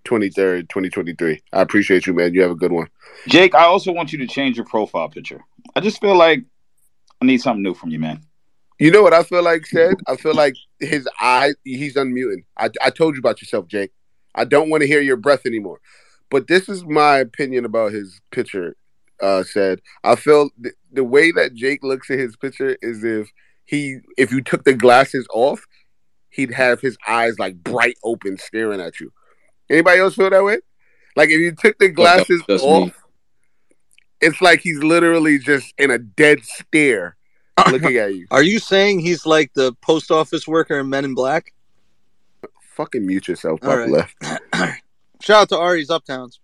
23rd, 0.05 0.69
2023. 0.69 1.41
I 1.53 1.61
appreciate 1.61 2.07
you, 2.07 2.13
man. 2.13 2.33
You 2.33 2.41
have 2.41 2.51
a 2.51 2.55
good 2.55 2.71
one. 2.71 2.87
Jake, 3.27 3.55
I 3.55 3.63
also 3.63 3.91
want 3.91 4.11
you 4.11 4.19
to 4.19 4.27
change 4.27 4.57
your 4.57 4.65
profile 4.65 5.09
picture. 5.09 5.41
I 5.75 5.79
just 5.79 5.99
feel 6.01 6.15
like 6.15 6.43
I 7.21 7.25
need 7.25 7.41
something 7.41 7.63
new 7.63 7.73
from 7.73 7.89
you, 7.89 7.99
man. 7.99 8.21
You 8.79 8.89
know 8.89 9.03
what 9.03 9.13
I 9.13 9.21
feel 9.21 9.43
like 9.43 9.63
Ced? 9.71 9.93
I 10.07 10.15
feel 10.15 10.33
like 10.33 10.55
his 10.79 11.07
eye, 11.19 11.53
he's 11.63 11.95
unmuting. 11.95 12.45
I, 12.57 12.69
I 12.81 12.89
told 12.89 13.13
you 13.15 13.19
about 13.19 13.39
yourself, 13.39 13.67
Jake. 13.67 13.91
I 14.33 14.43
don't 14.43 14.69
want 14.71 14.81
to 14.81 14.87
hear 14.87 15.01
your 15.01 15.17
breath 15.17 15.45
anymore. 15.45 15.79
But 16.31 16.47
this 16.47 16.67
is 16.67 16.83
my 16.85 17.17
opinion 17.17 17.65
about 17.65 17.91
his 17.91 18.21
picture. 18.31 18.75
Uh, 19.21 19.43
Ced 19.43 19.79
I 20.03 20.15
feel 20.15 20.49
th- 20.61 20.75
the 20.91 21.03
way 21.03 21.31
that 21.31 21.53
Jake 21.53 21.83
looks 21.83 22.09
at 22.09 22.17
his 22.19 22.35
picture 22.35 22.75
is 22.81 23.03
if 23.03 23.29
he 23.65 23.99
if 24.17 24.31
you 24.31 24.41
took 24.41 24.63
the 24.63 24.73
glasses 24.73 25.27
off, 25.33 25.65
he'd 26.29 26.51
have 26.51 26.81
his 26.81 26.97
eyes 27.07 27.37
like 27.37 27.55
bright 27.63 27.97
open 28.03 28.37
staring 28.37 28.81
at 28.81 28.99
you. 28.99 29.11
Anybody 29.69 29.99
else 29.99 30.15
feel 30.15 30.29
that 30.29 30.43
way? 30.43 30.57
Like 31.15 31.29
if 31.29 31.39
you 31.39 31.53
took 31.53 31.77
the 31.77 31.89
glasses 31.89 32.41
that's 32.47 32.63
off, 32.63 32.87
me. 32.87 32.93
it's 34.21 34.41
like 34.41 34.61
he's 34.61 34.81
literally 34.83 35.37
just 35.37 35.73
in 35.77 35.91
a 35.91 35.97
dead 35.97 36.43
stare 36.43 37.15
looking 37.69 37.97
at 37.97 38.15
you. 38.15 38.27
Are 38.31 38.43
you 38.43 38.59
saying 38.59 38.99
he's 38.99 39.25
like 39.25 39.53
the 39.53 39.73
post 39.81 40.09
office 40.09 40.47
worker 40.47 40.79
in 40.79 40.89
Men 40.89 41.05
in 41.05 41.13
Black? 41.13 41.53
Fucking 42.75 43.05
mute 43.05 43.27
yourself, 43.27 43.59
All 43.63 43.69
Papa 43.69 43.81
right. 43.81 43.89
left. 43.89 44.81
Shout 45.21 45.41
out 45.43 45.49
to 45.49 45.57
Ari's 45.57 45.89
Uptowns. 45.89 46.39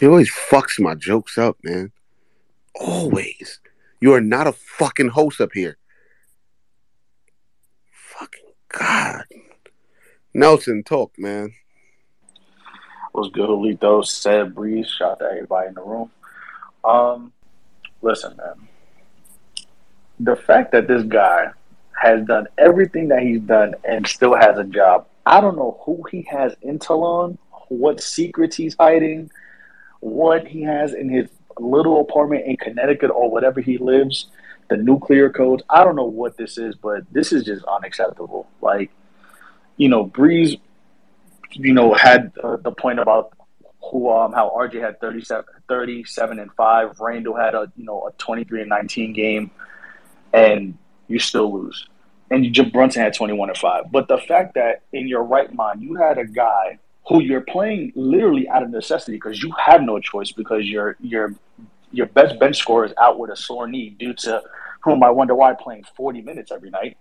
He 0.00 0.06
always 0.06 0.30
fucks 0.30 0.80
my 0.80 0.94
jokes 0.94 1.38
up, 1.38 1.56
man. 1.62 1.92
Always. 2.74 3.60
You 4.00 4.12
are 4.14 4.20
not 4.20 4.46
a 4.46 4.52
fucking 4.52 5.08
host 5.08 5.40
up 5.40 5.50
here. 5.54 5.78
Fucking 7.90 8.52
God. 8.68 9.24
Nelson, 10.34 10.82
talk, 10.82 11.12
man. 11.16 11.54
was 13.12 13.30
good, 13.30 13.48
Julito, 13.48 14.04
Sad 14.04 14.54
Breeze. 14.54 14.88
Shout 14.88 15.12
out 15.12 15.18
to 15.20 15.26
everybody 15.26 15.68
in 15.68 15.74
the 15.74 15.82
room. 15.82 16.10
Um, 16.82 17.32
listen, 18.02 18.36
man. 18.36 18.68
The 20.20 20.36
fact 20.36 20.72
that 20.72 20.88
this 20.88 21.04
guy 21.04 21.50
has 21.96 22.26
done 22.26 22.48
everything 22.58 23.08
that 23.08 23.22
he's 23.22 23.40
done 23.40 23.74
and 23.84 24.06
still 24.06 24.34
has 24.34 24.58
a 24.58 24.64
job, 24.64 25.06
I 25.24 25.40
don't 25.40 25.56
know 25.56 25.80
who 25.84 26.02
he 26.10 26.26
has 26.30 26.54
intel 26.64 27.02
on, 27.02 27.38
what 27.68 28.00
secrets 28.00 28.56
he's 28.56 28.76
hiding, 28.78 29.30
what 30.04 30.46
he 30.46 30.62
has 30.62 30.94
in 30.94 31.08
his 31.08 31.28
little 31.58 32.00
apartment 32.00 32.46
in 32.46 32.56
Connecticut 32.56 33.10
or 33.10 33.30
whatever 33.30 33.60
he 33.60 33.78
lives, 33.78 34.26
the 34.68 34.76
nuclear 34.76 35.30
codes. 35.30 35.62
I 35.70 35.84
don't 35.84 35.96
know 35.96 36.04
what 36.04 36.36
this 36.36 36.58
is, 36.58 36.74
but 36.74 37.04
this 37.12 37.32
is 37.32 37.44
just 37.44 37.64
unacceptable. 37.64 38.46
Like, 38.60 38.90
you 39.76 39.88
know, 39.88 40.04
Breeze 40.04 40.56
you 41.54 41.72
know, 41.72 41.94
had 41.94 42.32
uh, 42.42 42.56
the 42.56 42.72
point 42.72 42.98
about 42.98 43.32
who 43.90 44.10
um 44.10 44.32
how 44.32 44.50
RJ 44.56 44.80
had 44.80 45.00
37, 45.00 45.44
37 45.68 46.38
and 46.38 46.52
five. 46.52 46.98
Randle 47.00 47.36
had 47.36 47.54
a 47.54 47.70
you 47.76 47.84
know 47.84 48.06
a 48.06 48.12
twenty 48.12 48.44
three 48.44 48.60
and 48.60 48.68
nineteen 48.68 49.12
game, 49.12 49.50
and 50.32 50.76
you 51.08 51.18
still 51.18 51.52
lose. 51.52 51.86
And 52.30 52.52
Jim 52.52 52.70
Brunson 52.70 53.02
had 53.02 53.14
twenty 53.14 53.34
one 53.34 53.50
and 53.50 53.58
five. 53.58 53.92
But 53.92 54.08
the 54.08 54.18
fact 54.18 54.54
that 54.54 54.82
in 54.92 55.06
your 55.06 55.22
right 55.22 55.52
mind 55.52 55.82
you 55.82 55.94
had 55.94 56.18
a 56.18 56.24
guy 56.24 56.78
who 57.06 57.20
you're 57.20 57.42
playing 57.42 57.92
literally 57.94 58.48
out 58.48 58.62
of 58.62 58.70
necessity 58.70 59.12
because 59.12 59.42
you 59.42 59.52
have 59.52 59.82
no 59.82 60.00
choice 60.00 60.32
because 60.32 60.64
your 60.64 60.96
your 61.00 61.34
your 61.92 62.06
best 62.06 62.38
bench 62.38 62.58
scorer 62.58 62.86
is 62.86 62.94
out 63.00 63.18
with 63.18 63.30
a 63.30 63.36
sore 63.36 63.68
knee 63.68 63.90
due 63.90 64.14
to 64.14 64.42
whom 64.82 65.02
I 65.02 65.10
wonder 65.10 65.34
why 65.34 65.54
playing 65.54 65.84
forty 65.96 66.22
minutes 66.22 66.50
every 66.50 66.70
night. 66.70 66.96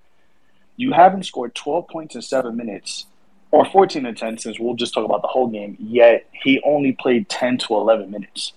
You 0.75 0.91
haven't 0.91 1.23
scored 1.23 1.55
twelve 1.55 1.87
points 1.87 2.15
in 2.15 2.21
seven 2.21 2.57
minutes 2.57 3.05
or 3.53 3.63
14 3.65 4.07
and 4.07 4.17
10 4.17 4.39
since 4.39 4.59
we'll 4.59 4.73
just 4.73 4.95
talk 4.95 5.05
about 5.05 5.21
the 5.21 5.27
whole 5.27 5.47
game, 5.47 5.77
yet 5.79 6.25
he 6.31 6.59
only 6.65 6.91
played 6.93 7.29
10 7.29 7.59
to 7.59 7.75
11 7.75 8.09
minutes. 8.09 8.53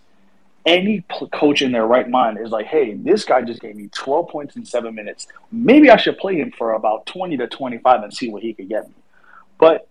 Any 0.65 1.05
coach 1.35 1.61
in 1.61 1.71
their 1.71 1.87
right 1.87 2.09
mind 2.09 2.39
is 2.39 2.51
like, 2.51 2.65
hey, 2.65 2.95
this 2.95 3.23
guy 3.27 3.43
just 3.43 3.61
gave 3.61 3.77
me 3.77 3.91
12 3.93 4.29
points 4.29 4.57
in 4.57 4.65
seven 4.65 4.95
minutes. 4.95 5.27
Maybe 5.53 5.91
I 5.91 5.99
should 5.99 6.17
play 6.17 6.37
him 6.37 6.51
for 6.51 6.73
about 6.73 7.05
20 7.05 7.37
to 7.37 7.47
25 7.47 8.05
and 8.05 8.15
see 8.15 8.31
what 8.31 8.43
he 8.43 8.55
could 8.55 8.71
get 8.71 8.89
me. 8.89 8.95
But 9.61 9.87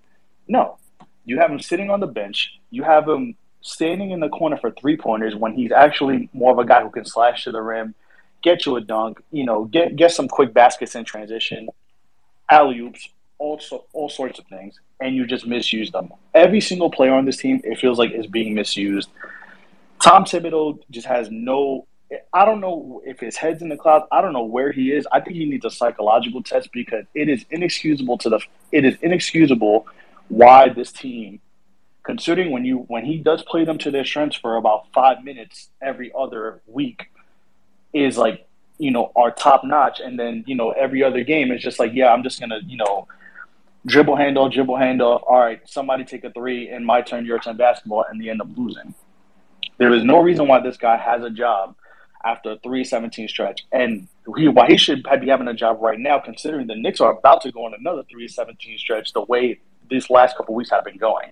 no, 0.47 0.80
you 1.26 1.39
have 1.39 1.51
him 1.51 1.59
sitting 1.59 1.89
on 1.89 1.99
the 1.99 2.07
bench. 2.07 2.59
You 2.69 2.84
have 2.84 3.07
him 3.07 3.36
standing 3.61 4.11
in 4.11 4.19
the 4.19 4.30
corner 4.30 4.57
for 4.57 4.71
three 4.71 4.95
pointers 4.95 5.36
when 5.36 5.53
he's 5.53 5.71
actually 5.71 6.30
more 6.34 6.51
of 6.51 6.59
a 6.59 6.65
guy 6.65 6.82
who 6.84 6.89
can 6.89 7.03
slash 7.03 7.43
to 7.43 7.51
the 7.51 7.61
rim, 7.61 7.95
get 8.43 8.65
you 8.65 8.76
a 8.76 8.82
dunk, 8.82 9.21
you 9.32 9.43
know, 9.43 9.65
get 9.65 9.95
get 9.95 10.11
some 10.11 10.28
quick 10.28 10.53
baskets 10.53 10.95
in 10.95 11.03
transition, 11.03 11.67
alley 12.49 12.80
oops, 12.80 13.09
all, 13.39 13.59
so, 13.59 13.86
all 13.91 14.07
sorts 14.07 14.39
of 14.39 14.45
things, 14.45 14.80
and 15.01 15.15
you 15.15 15.26
just 15.26 15.45
misuse 15.45 15.91
them. 15.91 16.13
Every 16.34 16.61
single 16.61 16.91
player 16.91 17.13
on 17.13 17.26
this 17.26 17.38
team, 17.38 17.59
it 17.63 17.80
feels 17.80 17.97
like, 17.97 18.11
is 18.11 18.28
being 18.28 18.53
misused. 18.53 19.09
Tom 20.01 20.26
Thibodeau 20.26 20.80
just 20.91 21.07
has 21.07 21.30
no. 21.32 21.88
I 22.32 22.45
don't 22.45 22.61
know 22.61 23.01
if 23.03 23.19
his 23.19 23.36
head's 23.36 23.63
in 23.63 23.69
the 23.69 23.76
clouds. 23.76 24.05
I 24.11 24.21
don't 24.21 24.32
know 24.32 24.43
where 24.43 24.71
he 24.71 24.91
is. 24.91 25.07
I 25.11 25.19
think 25.19 25.36
he 25.36 25.45
needs 25.45 25.65
a 25.65 25.71
psychological 25.71 26.43
test 26.43 26.69
because 26.71 27.05
it 27.15 27.28
is 27.28 27.45
inexcusable 27.49 28.19
to 28.19 28.30
the. 28.30 28.39
It 28.71 28.86
is 28.86 28.95
inexcusable 29.01 29.88
why 30.28 30.69
this 30.69 30.91
team, 30.91 31.41
considering 32.03 32.51
when 32.51 32.65
you 32.65 32.80
when 32.88 33.05
he 33.05 33.17
does 33.17 33.43
play 33.43 33.65
them 33.65 33.78
to 33.80 33.91
their 33.91 34.05
strengths 34.05 34.38
for 34.38 34.55
about 34.55 34.91
five 34.93 35.23
minutes 35.23 35.69
every 35.82 36.11
other 36.17 36.61
week, 36.67 37.11
is 37.93 38.17
like 38.17 38.47
you 38.78 38.91
know 38.91 39.11
are 39.15 39.32
top 39.32 39.63
notch, 39.63 39.99
and 39.99 40.19
then 40.19 40.43
you 40.47 40.55
know 40.55 40.71
every 40.71 41.03
other 41.03 41.23
game 41.23 41.51
is 41.51 41.61
just 41.61 41.80
like 41.80 41.91
yeah 41.93 42.11
I'm 42.11 42.23
just 42.23 42.39
gonna 42.39 42.59
you 42.65 42.78
know 42.78 43.07
dribble 43.86 44.15
handle, 44.15 44.49
dribble 44.49 44.76
handoff. 44.76 45.23
All 45.28 45.39
right, 45.39 45.61
somebody 45.65 46.03
take 46.03 46.23
a 46.23 46.32
three, 46.32 46.69
and 46.69 46.86
my 46.86 47.01
turn, 47.01 47.26
your 47.26 47.39
turn, 47.39 47.57
basketball, 47.57 48.05
and 48.09 48.21
they 48.21 48.30
end 48.30 48.41
up 48.41 48.47
losing. 48.55 48.93
There 49.78 49.93
is 49.93 50.03
no 50.03 50.21
reason 50.21 50.47
why 50.47 50.61
this 50.61 50.78
guy 50.78 50.97
has 50.97 51.23
a 51.23 51.30
job 51.30 51.76
after 52.23 52.51
a 52.51 52.57
3-17 52.57 53.30
stretch, 53.30 53.65
and 53.71 54.07
he, 54.36 54.47
why 54.47 54.67
he 54.67 54.78
should 54.78 55.03
be 55.21 55.28
having 55.28 55.47
a 55.47 55.53
job 55.53 55.78
right 55.82 55.99
now, 55.99 56.17
considering 56.17 56.65
the 56.65 56.76
Knicks 56.76 56.99
are 56.99 57.11
about 57.11 57.41
to 57.41 57.51
go 57.51 57.65
on 57.65 57.73
another 57.78 58.03
3-17 58.03 58.80
stretch. 58.80 59.13
The 59.13 59.21
way 59.21 59.59
these 59.89 60.09
last 60.09 60.38
couple 60.38 60.55
weeks 60.55 60.69
have 60.71 60.86
been 60.86 60.97
going, 60.97 61.31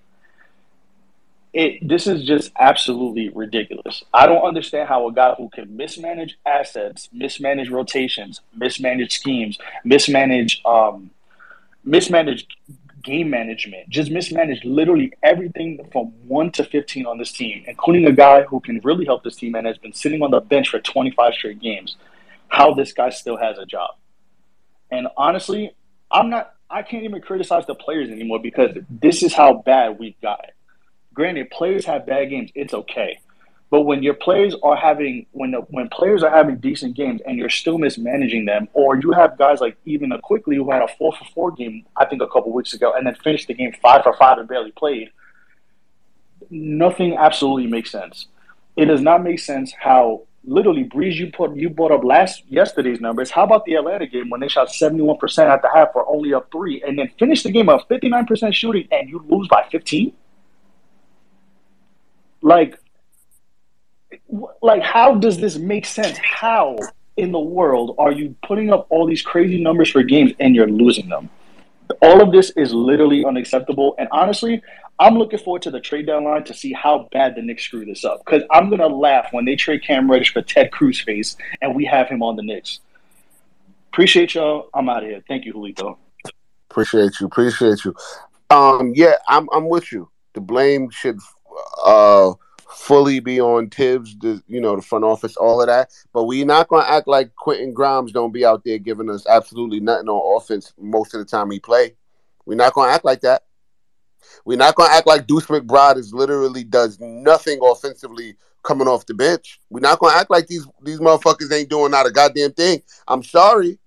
it 1.52 1.86
this 1.86 2.06
is 2.06 2.24
just 2.24 2.50
absolutely 2.58 3.28
ridiculous. 3.30 4.02
I 4.12 4.26
don't 4.26 4.42
understand 4.42 4.88
how 4.88 5.08
a 5.08 5.12
guy 5.12 5.34
who 5.34 5.48
can 5.48 5.76
mismanage 5.76 6.36
assets, 6.44 7.08
mismanage 7.12 7.70
rotations, 7.70 8.40
mismanage 8.54 9.14
schemes, 9.14 9.58
mismanage 9.84 10.60
um, 10.64 11.10
mismanaged 11.84 12.52
game 13.04 13.30
management, 13.30 13.88
just 13.88 14.10
mismanage 14.10 14.64
literally 14.64 15.12
everything 15.22 15.78
from 15.92 16.06
1 16.26 16.50
to 16.52 16.64
15 16.64 17.06
on 17.06 17.18
this 17.18 17.30
team, 17.30 17.62
including 17.66 18.06
a 18.06 18.12
guy 18.12 18.42
who 18.42 18.58
can 18.60 18.80
really 18.82 19.04
help 19.04 19.22
this 19.22 19.36
team 19.36 19.54
and 19.54 19.66
has 19.66 19.78
been 19.78 19.92
sitting 19.92 20.22
on 20.22 20.30
the 20.30 20.40
bench 20.40 20.70
for 20.70 20.80
25 20.80 21.34
straight 21.34 21.60
games. 21.60 21.96
How 22.48 22.72
this 22.72 22.92
guy 22.92 23.10
still 23.10 23.36
has 23.36 23.58
a 23.58 23.66
job. 23.66 23.90
And 24.90 25.08
honestly, 25.16 25.74
I'm 26.10 26.30
not 26.30 26.53
I 26.70 26.82
can't 26.82 27.04
even 27.04 27.20
criticize 27.20 27.66
the 27.66 27.74
players 27.74 28.10
anymore 28.10 28.40
because 28.40 28.76
this 28.88 29.22
is 29.22 29.32
how 29.34 29.62
bad 29.64 29.98
we've 29.98 30.20
got 30.20 30.44
it. 30.44 30.54
Granted, 31.12 31.50
players 31.50 31.84
have 31.86 32.06
bad 32.06 32.30
games, 32.30 32.50
it's 32.54 32.74
okay. 32.74 33.20
But 33.70 33.82
when 33.82 34.02
your 34.02 34.14
players 34.14 34.54
are 34.62 34.76
having 34.76 35.26
when 35.32 35.50
the, 35.50 35.58
when 35.62 35.88
players 35.88 36.22
are 36.22 36.30
having 36.30 36.58
decent 36.58 36.94
games 36.94 37.20
and 37.26 37.38
you're 37.38 37.50
still 37.50 37.78
mismanaging 37.78 38.44
them, 38.44 38.68
or 38.72 38.96
you 38.96 39.12
have 39.12 39.36
guys 39.36 39.60
like 39.60 39.76
Immanuel 39.84 40.20
Quickley 40.22 40.56
who 40.56 40.70
had 40.70 40.82
a 40.82 40.88
four 40.96 41.12
for 41.12 41.24
four 41.34 41.50
game 41.50 41.84
I 41.96 42.04
think 42.04 42.22
a 42.22 42.28
couple 42.28 42.52
weeks 42.52 42.74
ago 42.74 42.92
and 42.96 43.06
then 43.06 43.14
finished 43.16 43.48
the 43.48 43.54
game 43.54 43.72
five 43.82 44.02
for 44.02 44.14
five 44.16 44.38
and 44.38 44.48
barely 44.48 44.70
played, 44.70 45.10
nothing 46.50 47.16
absolutely 47.16 47.66
makes 47.66 47.90
sense. 47.90 48.28
It 48.76 48.86
does 48.86 49.00
not 49.00 49.22
make 49.22 49.38
sense 49.38 49.72
how 49.72 50.22
literally 50.46 50.84
Breeze 50.84 51.18
you 51.18 51.30
put 51.30 51.56
you 51.56 51.70
brought 51.70 51.92
up 51.92 52.04
last 52.04 52.42
yesterday's 52.48 53.00
numbers. 53.00 53.30
How 53.30 53.44
about 53.44 53.64
the 53.64 53.74
Atlanta 53.74 54.06
game 54.06 54.30
when 54.30 54.40
they 54.40 54.48
shot 54.48 54.70
seventy 54.70 55.02
one 55.02 55.16
percent 55.16 55.50
at 55.50 55.62
the 55.62 55.68
half 55.72 55.92
for 55.92 56.06
only 56.08 56.34
up 56.34 56.50
three 56.52 56.82
and 56.86 56.98
then 56.98 57.10
finished 57.18 57.44
the 57.44 57.50
game 57.50 57.68
of 57.68 57.80
fifty 57.88 58.08
nine 58.08 58.26
percent 58.26 58.54
shooting 58.54 58.88
and 58.90 59.08
you 59.08 59.24
lose 59.28 59.48
by 59.48 59.66
fifteen? 59.70 60.12
Like, 62.42 62.78
like 64.62 64.82
how 64.82 65.14
does 65.14 65.38
this 65.38 65.56
make 65.56 65.86
sense? 65.86 66.18
How 66.18 66.76
in 67.16 67.32
the 67.32 67.40
world 67.40 67.94
are 67.98 68.12
you 68.12 68.34
putting 68.46 68.72
up 68.72 68.86
all 68.90 69.06
these 69.06 69.22
crazy 69.22 69.62
numbers 69.62 69.90
for 69.90 70.02
games 70.02 70.32
and 70.40 70.54
you're 70.54 70.66
losing 70.68 71.08
them? 71.08 71.30
All 72.02 72.22
of 72.22 72.32
this 72.32 72.50
is 72.56 72.72
literally 72.72 73.24
unacceptable. 73.24 73.94
And 73.98 74.08
honestly, 74.10 74.62
I'm 74.98 75.18
looking 75.18 75.38
forward 75.38 75.62
to 75.62 75.70
the 75.70 75.80
trade 75.80 76.06
deadline 76.06 76.44
to 76.44 76.54
see 76.54 76.72
how 76.72 77.08
bad 77.12 77.34
the 77.34 77.42
Knicks 77.42 77.64
screw 77.64 77.84
this 77.84 78.04
up. 78.04 78.22
Because 78.24 78.42
I'm 78.50 78.70
gonna 78.70 78.86
laugh 78.86 79.28
when 79.32 79.44
they 79.44 79.56
trade 79.56 79.82
Cam 79.82 80.10
Reddish 80.10 80.32
for 80.32 80.42
Ted 80.42 80.70
Cruz 80.70 81.00
face 81.00 81.36
and 81.60 81.74
we 81.74 81.84
have 81.84 82.08
him 82.08 82.22
on 82.22 82.36
the 82.36 82.42
Knicks. 82.42 82.80
Appreciate 83.92 84.34
y'all. 84.34 84.68
I'm 84.74 84.88
out 84.88 85.02
of 85.02 85.08
here. 85.08 85.22
Thank 85.28 85.44
you, 85.44 85.52
Julito. 85.52 85.96
Appreciate 86.70 87.20
you. 87.20 87.26
Appreciate 87.26 87.84
you. 87.84 87.94
Um, 88.50 88.92
yeah, 88.94 89.14
I'm 89.28 89.48
I'm 89.52 89.68
with 89.68 89.92
you. 89.92 90.08
The 90.34 90.40
blame 90.40 90.90
should 90.90 91.18
uh 91.84 92.32
fully 92.74 93.20
be 93.20 93.40
on 93.40 93.70
Thibs, 93.70 94.16
the 94.18 94.42
you 94.46 94.60
know, 94.60 94.76
the 94.76 94.82
front 94.82 95.04
office, 95.04 95.36
all 95.36 95.60
of 95.60 95.68
that. 95.68 95.90
But 96.12 96.24
we're 96.24 96.44
not 96.44 96.68
gonna 96.68 96.86
act 96.86 97.08
like 97.08 97.34
Quentin 97.36 97.72
Grimes 97.72 98.12
don't 98.12 98.32
be 98.32 98.44
out 98.44 98.62
there 98.64 98.78
giving 98.78 99.10
us 99.10 99.26
absolutely 99.26 99.80
nothing 99.80 100.08
on 100.08 100.36
offense 100.36 100.72
most 100.78 101.14
of 101.14 101.20
the 101.20 101.24
time 101.24 101.50
he 101.50 101.60
play. 101.60 101.96
We're 102.46 102.56
not 102.56 102.74
gonna 102.74 102.92
act 102.92 103.04
like 103.04 103.20
that. 103.22 103.44
We're 104.44 104.58
not 104.58 104.74
gonna 104.74 104.92
act 104.92 105.06
like 105.06 105.26
Deuce 105.26 105.46
McBride 105.46 105.96
is 105.96 106.12
literally 106.12 106.64
does 106.64 106.98
nothing 107.00 107.58
offensively 107.62 108.36
coming 108.62 108.88
off 108.88 109.06
the 109.06 109.14
bench. 109.14 109.60
We're 109.70 109.80
not 109.80 109.98
gonna 109.98 110.16
act 110.16 110.30
like 110.30 110.46
these 110.46 110.66
these 110.82 111.00
motherfuckers 111.00 111.52
ain't 111.52 111.70
doing 111.70 111.90
not 111.90 112.06
a 112.06 112.10
goddamn 112.10 112.52
thing. 112.52 112.82
I'm 113.06 113.22
sorry. 113.22 113.78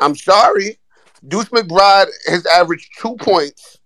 I'm 0.00 0.16
sorry. 0.16 0.78
Deuce 1.26 1.48
McBride 1.48 2.08
has 2.26 2.46
averaged 2.46 2.90
two 2.98 3.16
points 3.16 3.78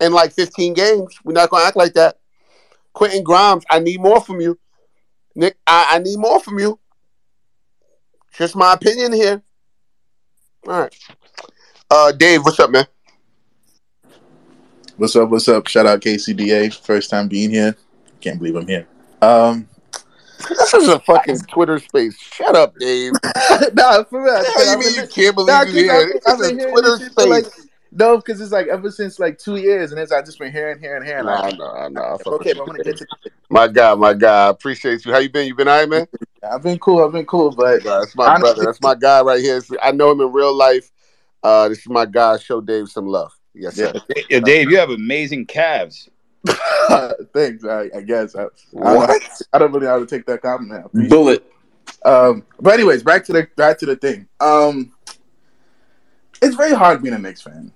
in 0.00 0.12
like 0.12 0.32
15 0.32 0.74
games. 0.74 1.18
We're 1.24 1.32
not 1.32 1.50
gonna 1.50 1.64
act 1.64 1.76
like 1.76 1.94
that. 1.94 2.18
Quentin 2.98 3.22
Grimes, 3.22 3.62
I 3.70 3.78
need 3.78 4.00
more 4.00 4.20
from 4.20 4.40
you. 4.40 4.58
Nick, 5.36 5.56
I, 5.68 5.86
I 5.90 5.98
need 6.00 6.18
more 6.18 6.40
from 6.40 6.58
you. 6.58 6.80
Just 8.34 8.56
my 8.56 8.72
opinion 8.72 9.12
here. 9.12 9.40
All 10.66 10.80
right. 10.80 10.96
Uh 11.92 12.10
Dave, 12.10 12.42
what's 12.44 12.58
up, 12.58 12.72
man? 12.72 12.86
What's 14.96 15.14
up? 15.14 15.28
What's 15.28 15.46
up? 15.46 15.68
Shout 15.68 15.86
out 15.86 16.00
KCDA. 16.00 16.74
First 16.74 17.10
time 17.10 17.28
being 17.28 17.50
here. 17.50 17.76
Can't 18.20 18.36
believe 18.36 18.56
I'm 18.56 18.66
here. 18.66 18.88
Um, 19.22 19.68
This 20.48 20.74
is 20.74 20.88
a 20.88 20.98
fucking 20.98 21.38
Twitter 21.42 21.78
space. 21.78 22.18
Shut 22.18 22.56
up, 22.56 22.76
Dave. 22.80 23.12
nah, 23.74 24.02
for 24.02 24.24
real. 24.24 24.44
Hell 24.44 24.72
you 24.72 24.78
mean 24.80 24.94
you 24.96 25.06
can't 25.06 25.36
believe 25.36 25.54
Nah, 25.54 25.60
you 25.60 25.88
'cause 25.88 26.04
here? 26.04 26.20
This 26.24 26.34
is 26.34 26.46
a 26.64 26.68
Twitter 26.70 26.98
for, 27.14 27.26
like, 27.28 27.44
space. 27.44 27.67
No, 27.90 28.16
because 28.18 28.40
it's 28.40 28.52
like 28.52 28.66
ever 28.68 28.90
since 28.90 29.18
like 29.18 29.38
two 29.38 29.56
years, 29.56 29.92
and 29.92 30.00
it's 30.00 30.12
I 30.12 30.20
just 30.20 30.38
been 30.38 30.52
hearing, 30.52 30.78
hearing, 30.78 31.04
hearing. 31.04 31.24
Nah, 31.24 31.40
Like, 31.40 31.58
nah, 31.58 31.88
nah. 31.88 32.14
I 32.14 32.18
fuck 32.18 32.34
okay, 32.34 32.52
but 32.52 32.60
I'm 32.60 32.66
gonna 32.66 32.84
get 32.84 32.98
to. 32.98 33.06
My 33.48 33.66
God, 33.66 33.98
my 33.98 34.12
God. 34.12 34.46
I 34.46 34.50
appreciate 34.50 35.04
you. 35.06 35.12
How 35.12 35.18
you 35.18 35.30
been? 35.30 35.46
You 35.46 35.54
been 35.54 35.68
all 35.68 35.78
right, 35.78 35.88
man? 35.88 36.06
I've 36.42 36.62
been 36.62 36.78
cool. 36.78 37.02
I've 37.02 37.12
been 37.12 37.24
cool, 37.24 37.50
but 37.50 37.84
Nah, 37.84 38.00
that's 38.00 38.14
my 38.14 38.26
honestly, 38.26 38.40
brother. 38.40 38.64
That's 38.66 38.82
my 38.82 38.94
guy 38.94 39.22
right 39.22 39.40
here. 39.40 39.62
I 39.82 39.92
know 39.92 40.10
him 40.10 40.20
in 40.20 40.32
real 40.32 40.54
life. 40.54 40.90
Uh, 41.42 41.68
this 41.70 41.78
is 41.78 41.88
my 41.88 42.04
guy. 42.04 42.36
Show 42.36 42.60
Dave 42.60 42.88
some 42.88 43.06
love. 43.06 43.32
Yes, 43.54 43.78
yeah. 43.78 43.92
sir. 43.92 44.22
Yo, 44.28 44.40
Dave, 44.40 44.70
you 44.70 44.76
have 44.78 44.90
amazing 44.90 45.46
calves. 45.46 46.10
Thanks. 47.32 47.64
I, 47.64 47.90
I 47.94 48.00
guess 48.02 48.36
I, 48.36 48.42
I, 48.42 48.44
don't 48.44 48.50
What? 48.72 49.08
know, 49.08 49.18
I 49.54 49.58
don't 49.58 49.72
really 49.72 49.86
know 49.86 49.92
how 49.92 49.98
to 49.98 50.06
take 50.06 50.26
that 50.26 50.42
compliment. 50.42 50.92
Bullet. 51.08 51.44
Um, 52.04 52.44
but 52.60 52.74
anyways, 52.74 53.02
back 53.02 53.24
to 53.24 53.32
the 53.32 53.48
back 53.56 53.78
to 53.78 53.86
the 53.86 53.96
thing. 53.96 54.28
Um, 54.40 54.92
it's 56.42 56.54
very 56.54 56.74
hard 56.74 57.02
being 57.02 57.14
a 57.14 57.18
Knicks 57.18 57.40
fan 57.42 57.72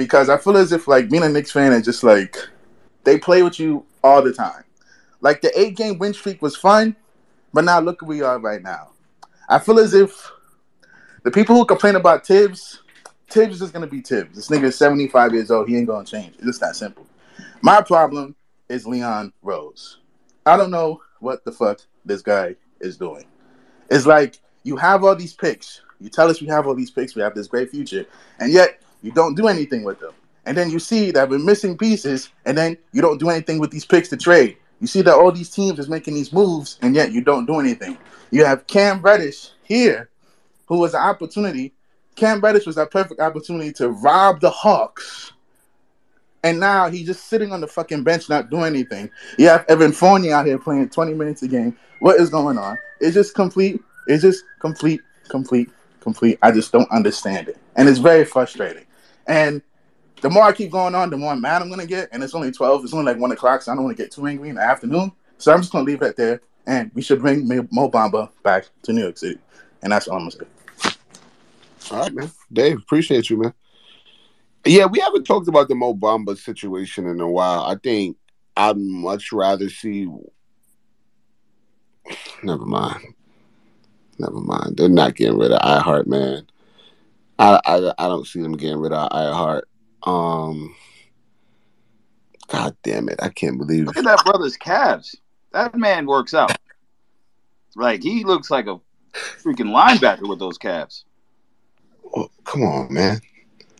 because 0.00 0.30
I 0.30 0.38
feel 0.38 0.56
as 0.56 0.72
if 0.72 0.88
like 0.88 1.10
being 1.10 1.24
a 1.24 1.28
Knicks 1.28 1.52
fan 1.52 1.74
is 1.74 1.84
just 1.84 2.02
like 2.02 2.34
they 3.04 3.18
play 3.18 3.42
with 3.42 3.60
you 3.60 3.84
all 4.02 4.22
the 4.22 4.32
time. 4.32 4.64
Like 5.20 5.42
the 5.42 5.52
eight 5.60 5.76
game 5.76 5.98
win 5.98 6.14
streak 6.14 6.40
was 6.40 6.56
fun, 6.56 6.96
but 7.52 7.66
now 7.66 7.80
look 7.80 8.00
where 8.00 8.08
we 8.08 8.22
are 8.22 8.38
right 8.38 8.62
now. 8.62 8.92
I 9.46 9.58
feel 9.58 9.78
as 9.78 9.92
if 9.92 10.32
the 11.22 11.30
people 11.30 11.54
who 11.54 11.66
complain 11.66 11.96
about 11.96 12.26
Thibs, 12.26 12.80
Thibs 13.28 13.56
is 13.56 13.60
just 13.60 13.74
gonna 13.74 13.86
be 13.86 14.00
Thibs. 14.00 14.36
This 14.36 14.48
nigga 14.48 14.68
is 14.68 14.78
75 14.78 15.34
years 15.34 15.50
old, 15.50 15.68
he 15.68 15.76
ain't 15.76 15.86
gonna 15.86 16.06
change. 16.06 16.32
It's 16.36 16.46
just 16.46 16.60
that 16.60 16.76
simple. 16.76 17.06
My 17.60 17.82
problem 17.82 18.34
is 18.70 18.86
Leon 18.86 19.34
Rose. 19.42 19.98
I 20.46 20.56
don't 20.56 20.70
know 20.70 21.02
what 21.18 21.44
the 21.44 21.52
fuck 21.52 21.80
this 22.06 22.22
guy 22.22 22.56
is 22.80 22.96
doing. 22.96 23.26
It's 23.90 24.06
like 24.06 24.38
you 24.62 24.78
have 24.78 25.04
all 25.04 25.14
these 25.14 25.34
picks. 25.34 25.82
You 26.00 26.08
tell 26.08 26.30
us 26.30 26.40
we 26.40 26.46
have 26.46 26.66
all 26.66 26.74
these 26.74 26.90
picks, 26.90 27.14
we 27.14 27.20
have 27.20 27.34
this 27.34 27.48
great 27.48 27.70
future, 27.70 28.06
and 28.38 28.50
yet 28.50 28.80
you 29.02 29.12
don't 29.12 29.34
do 29.34 29.48
anything 29.48 29.84
with 29.84 30.00
them. 30.00 30.12
And 30.46 30.56
then 30.56 30.70
you 30.70 30.78
see 30.78 31.10
that 31.12 31.28
we're 31.28 31.38
missing 31.38 31.76
pieces, 31.76 32.30
and 32.44 32.56
then 32.56 32.76
you 32.92 33.02
don't 33.02 33.18
do 33.18 33.28
anything 33.28 33.58
with 33.58 33.70
these 33.70 33.84
picks 33.84 34.08
to 34.08 34.16
trade. 34.16 34.56
You 34.80 34.86
see 34.86 35.02
that 35.02 35.14
all 35.14 35.30
these 35.30 35.50
teams 35.50 35.78
is 35.78 35.88
making 35.88 36.14
these 36.14 36.32
moves, 36.32 36.78
and 36.82 36.94
yet 36.94 37.12
you 37.12 37.20
don't 37.20 37.46
do 37.46 37.60
anything. 37.60 37.98
You 38.30 38.44
have 38.44 38.66
Cam 38.66 39.02
Reddish 39.02 39.50
here, 39.62 40.08
who 40.66 40.78
was 40.78 40.94
an 40.94 41.02
opportunity. 41.02 41.72
Cam 42.16 42.40
Reddish 42.40 42.66
was 42.66 42.76
that 42.76 42.90
perfect 42.90 43.20
opportunity 43.20 43.72
to 43.74 43.90
rob 43.90 44.40
the 44.40 44.50
Hawks. 44.50 45.32
And 46.42 46.58
now 46.58 46.88
he's 46.88 47.06
just 47.06 47.26
sitting 47.26 47.52
on 47.52 47.60
the 47.60 47.66
fucking 47.66 48.02
bench, 48.02 48.30
not 48.30 48.48
doing 48.48 48.64
anything. 48.64 49.10
You 49.38 49.48
have 49.48 49.66
Evan 49.68 49.92
Fournier 49.92 50.34
out 50.34 50.46
here 50.46 50.58
playing 50.58 50.88
20 50.88 51.12
minutes 51.12 51.42
a 51.42 51.48
game. 51.48 51.76
What 51.98 52.18
is 52.18 52.30
going 52.30 52.56
on? 52.56 52.78
It's 53.00 53.14
just 53.14 53.34
complete. 53.34 53.82
It's 54.06 54.22
just 54.22 54.44
complete, 54.58 55.02
complete, 55.28 55.68
complete. 56.00 56.38
I 56.40 56.50
just 56.50 56.72
don't 56.72 56.90
understand 56.90 57.48
it. 57.48 57.58
And 57.76 57.88
it's 57.88 57.98
very 57.98 58.24
frustrating. 58.24 58.86
And 59.30 59.62
the 60.22 60.28
more 60.28 60.42
I 60.42 60.52
keep 60.52 60.72
going 60.72 60.94
on, 60.96 61.08
the 61.08 61.16
more 61.16 61.36
mad 61.36 61.62
I'm 61.62 61.68
to 61.78 61.86
get. 61.86 62.08
And 62.10 62.22
it's 62.22 62.34
only 62.34 62.50
12. 62.50 62.84
It's 62.84 62.92
only 62.92 63.06
like 63.06 63.20
1 63.20 63.30
o'clock, 63.30 63.62
so 63.62 63.70
I 63.70 63.76
don't 63.76 63.84
want 63.84 63.96
to 63.96 64.02
get 64.02 64.10
too 64.10 64.26
angry 64.26 64.48
in 64.48 64.56
the 64.56 64.60
afternoon. 64.60 65.12
So 65.38 65.52
I'm 65.52 65.60
just 65.60 65.72
to 65.86 65.90
leave 65.90 66.02
it 66.02 66.16
there. 66.16 66.42
And 66.66 66.90
we 66.94 67.00
should 67.00 67.20
bring 67.20 67.46
Mo 67.46 67.88
Bamba 67.88 68.28
back 68.42 68.66
to 68.82 68.92
New 68.92 69.02
York 69.02 69.16
City. 69.16 69.38
And 69.82 69.92
that's 69.92 70.08
all 70.08 70.18
I'm 70.18 70.30
to 70.30 70.36
say. 70.36 70.44
All 71.92 72.00
right, 72.00 72.12
man. 72.12 72.30
Dave, 72.52 72.78
appreciate 72.78 73.30
you, 73.30 73.38
man. 73.38 73.54
Yeah, 74.66 74.86
we 74.86 74.98
haven't 74.98 75.24
talked 75.24 75.48
about 75.48 75.68
the 75.68 75.76
Mo 75.76 75.94
Bamba 75.94 76.36
situation 76.36 77.06
in 77.06 77.20
a 77.20 77.30
while. 77.30 77.62
I 77.62 77.76
think 77.76 78.16
I'd 78.56 78.76
much 78.76 79.32
rather 79.32 79.70
see. 79.70 80.08
Never 82.42 82.66
mind. 82.66 83.14
Never 84.18 84.40
mind. 84.40 84.76
They're 84.76 84.88
not 84.88 85.14
getting 85.14 85.38
rid 85.38 85.52
of 85.52 85.62
iHeart, 85.62 86.06
man. 86.08 86.46
I 87.40 87.60
I, 87.64 87.92
I 87.98 88.08
don't 88.08 88.26
see 88.26 88.42
them 88.42 88.56
getting 88.56 88.78
rid 88.78 88.92
of 88.92 89.10
iHeart. 89.10 89.62
Um, 90.04 90.74
God 92.48 92.76
damn 92.82 93.08
it! 93.08 93.20
I 93.22 93.30
can't 93.30 93.58
believe 93.58 93.86
Look 93.86 93.96
at 93.96 94.04
that 94.04 94.24
brother's 94.24 94.56
calves. 94.56 95.16
That 95.52 95.74
man 95.74 96.06
works 96.06 96.34
out. 96.34 96.56
Like 97.74 98.02
he 98.02 98.24
looks 98.24 98.50
like 98.50 98.66
a 98.66 98.78
freaking 99.12 99.72
linebacker 99.72 100.28
with 100.28 100.38
those 100.38 100.58
calves. 100.58 101.04
Oh, 102.14 102.28
come 102.44 102.62
on, 102.62 102.92
man. 102.92 103.20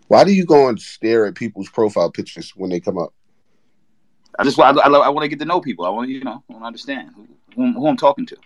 Why 0.08 0.24
do 0.24 0.32
you 0.32 0.44
go 0.44 0.68
and 0.68 0.80
stare 0.80 1.26
at 1.26 1.34
people's 1.34 1.68
profile 1.68 2.10
pictures 2.10 2.52
when 2.56 2.70
they 2.70 2.80
come 2.80 2.98
up? 2.98 3.12
I 4.38 4.44
just 4.44 4.58
I, 4.58 4.70
I, 4.70 4.88
I 4.88 5.08
want 5.10 5.24
to 5.24 5.28
get 5.28 5.38
to 5.40 5.44
know 5.44 5.60
people. 5.60 5.84
I 5.84 5.90
want 5.90 6.08
to 6.08 6.12
you 6.12 6.24
know 6.24 6.42
I 6.48 6.52
want 6.52 6.62
to 6.62 6.66
understand 6.66 7.10
who, 7.14 7.28
who, 7.54 7.72
who 7.72 7.86
I'm 7.88 7.96
talking 7.96 8.26
to. 8.26 8.36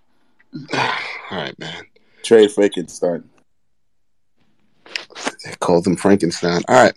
All 0.74 1.38
right, 1.38 1.58
man. 1.58 1.84
Trade 2.22 2.50
Frankenstein. 2.50 3.28
They 5.44 5.52
called 5.60 5.86
him 5.86 5.96
Frankenstein. 5.96 6.62
All 6.68 6.82
right. 6.82 6.94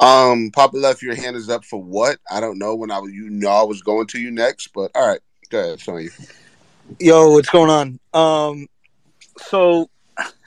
Um, 0.00 0.50
Poppa 0.50 0.76
Left 0.76 1.02
your 1.02 1.14
hand 1.14 1.36
is 1.36 1.48
up 1.48 1.64
for 1.64 1.80
what? 1.80 2.18
I 2.30 2.40
don't 2.40 2.58
know 2.58 2.74
when 2.74 2.90
I 2.90 2.98
was 2.98 3.12
you 3.12 3.30
know 3.30 3.50
I 3.50 3.62
was 3.62 3.82
going 3.82 4.06
to 4.08 4.20
you 4.20 4.30
next, 4.30 4.68
but 4.74 4.90
all 4.94 5.06
right. 5.06 5.20
Go 5.50 5.60
ahead, 5.60 5.74
it's 5.74 5.86
you. 5.86 6.10
Yo, 6.98 7.32
what's 7.32 7.50
going 7.50 7.70
on? 7.70 8.00
Um, 8.12 8.68
so 9.38 9.88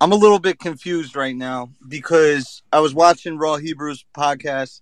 I'm 0.00 0.12
a 0.12 0.16
little 0.16 0.38
bit 0.38 0.58
confused 0.58 1.16
right 1.16 1.34
now 1.34 1.70
because 1.88 2.62
I 2.72 2.80
was 2.80 2.94
watching 2.94 3.38
Raw 3.38 3.56
Hebrews 3.56 4.04
podcast 4.14 4.80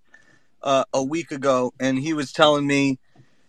uh, 0.62 0.84
a 0.92 1.02
week 1.02 1.30
ago, 1.30 1.72
and 1.80 1.98
he 1.98 2.12
was 2.12 2.32
telling 2.32 2.66
me, 2.66 2.98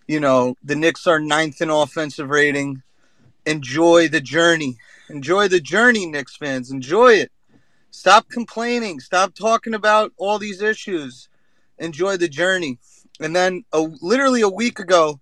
you 0.07 0.19
know, 0.19 0.55
the 0.63 0.75
Knicks 0.75 1.07
are 1.07 1.19
ninth 1.19 1.61
in 1.61 1.69
offensive 1.69 2.29
rating. 2.29 2.83
Enjoy 3.45 4.07
the 4.07 4.21
journey. 4.21 4.77
Enjoy 5.09 5.47
the 5.47 5.59
journey, 5.59 6.05
Knicks 6.05 6.35
fans. 6.35 6.71
Enjoy 6.71 7.13
it. 7.13 7.31
Stop 7.93 8.27
complaining. 8.27 8.99
Stop 8.99 9.35
talking 9.35 9.75
about 9.75 10.11
all 10.17 10.39
these 10.39 10.63
issues. 10.63 11.29
Enjoy 11.77 12.17
the 12.17 12.27
journey. 12.27 12.79
And 13.19 13.35
then, 13.35 13.65
literally 14.01 14.41
a 14.41 14.49
week 14.49 14.79
ago, 14.79 15.19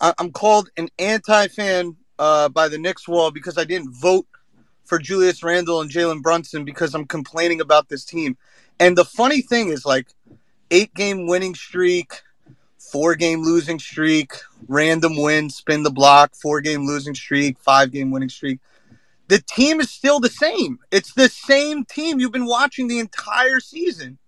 I- 0.00 0.14
I'm 0.18 0.32
called 0.32 0.70
an 0.78 0.88
anti-fan 0.98 1.96
uh, 2.18 2.48
by 2.48 2.68
the 2.68 2.78
Knicks 2.78 3.06
wall 3.06 3.30
because 3.30 3.58
I 3.58 3.64
didn't 3.64 3.92
vote 3.92 4.26
for 4.86 4.98
Julius 4.98 5.42
Randle 5.42 5.82
and 5.82 5.90
Jalen 5.90 6.22
Brunson 6.22 6.64
because 6.64 6.94
I'm 6.94 7.04
complaining 7.04 7.60
about 7.60 7.90
this 7.90 8.06
team. 8.06 8.38
And 8.80 8.96
the 8.96 9.04
funny 9.04 9.42
thing 9.42 9.68
is, 9.68 9.84
like, 9.84 10.08
eight 10.70 10.94
game 10.94 11.26
winning 11.26 11.54
streak, 11.54 12.22
four 12.78 13.16
game 13.16 13.42
losing 13.42 13.78
streak, 13.78 14.32
random 14.66 15.20
win, 15.20 15.50
spin 15.50 15.82
the 15.82 15.90
block, 15.90 16.34
four 16.34 16.62
game 16.62 16.86
losing 16.86 17.14
streak, 17.14 17.58
five 17.58 17.92
game 17.92 18.10
winning 18.10 18.30
streak. 18.30 18.60
The 19.28 19.40
team 19.40 19.80
is 19.80 19.90
still 19.90 20.20
the 20.20 20.30
same. 20.30 20.78
It's 20.90 21.14
the 21.14 21.28
same 21.28 21.84
team 21.84 22.18
you've 22.18 22.32
been 22.32 22.46
watching 22.46 22.88
the 22.88 22.98
entire 22.98 23.60
season. 23.60 24.18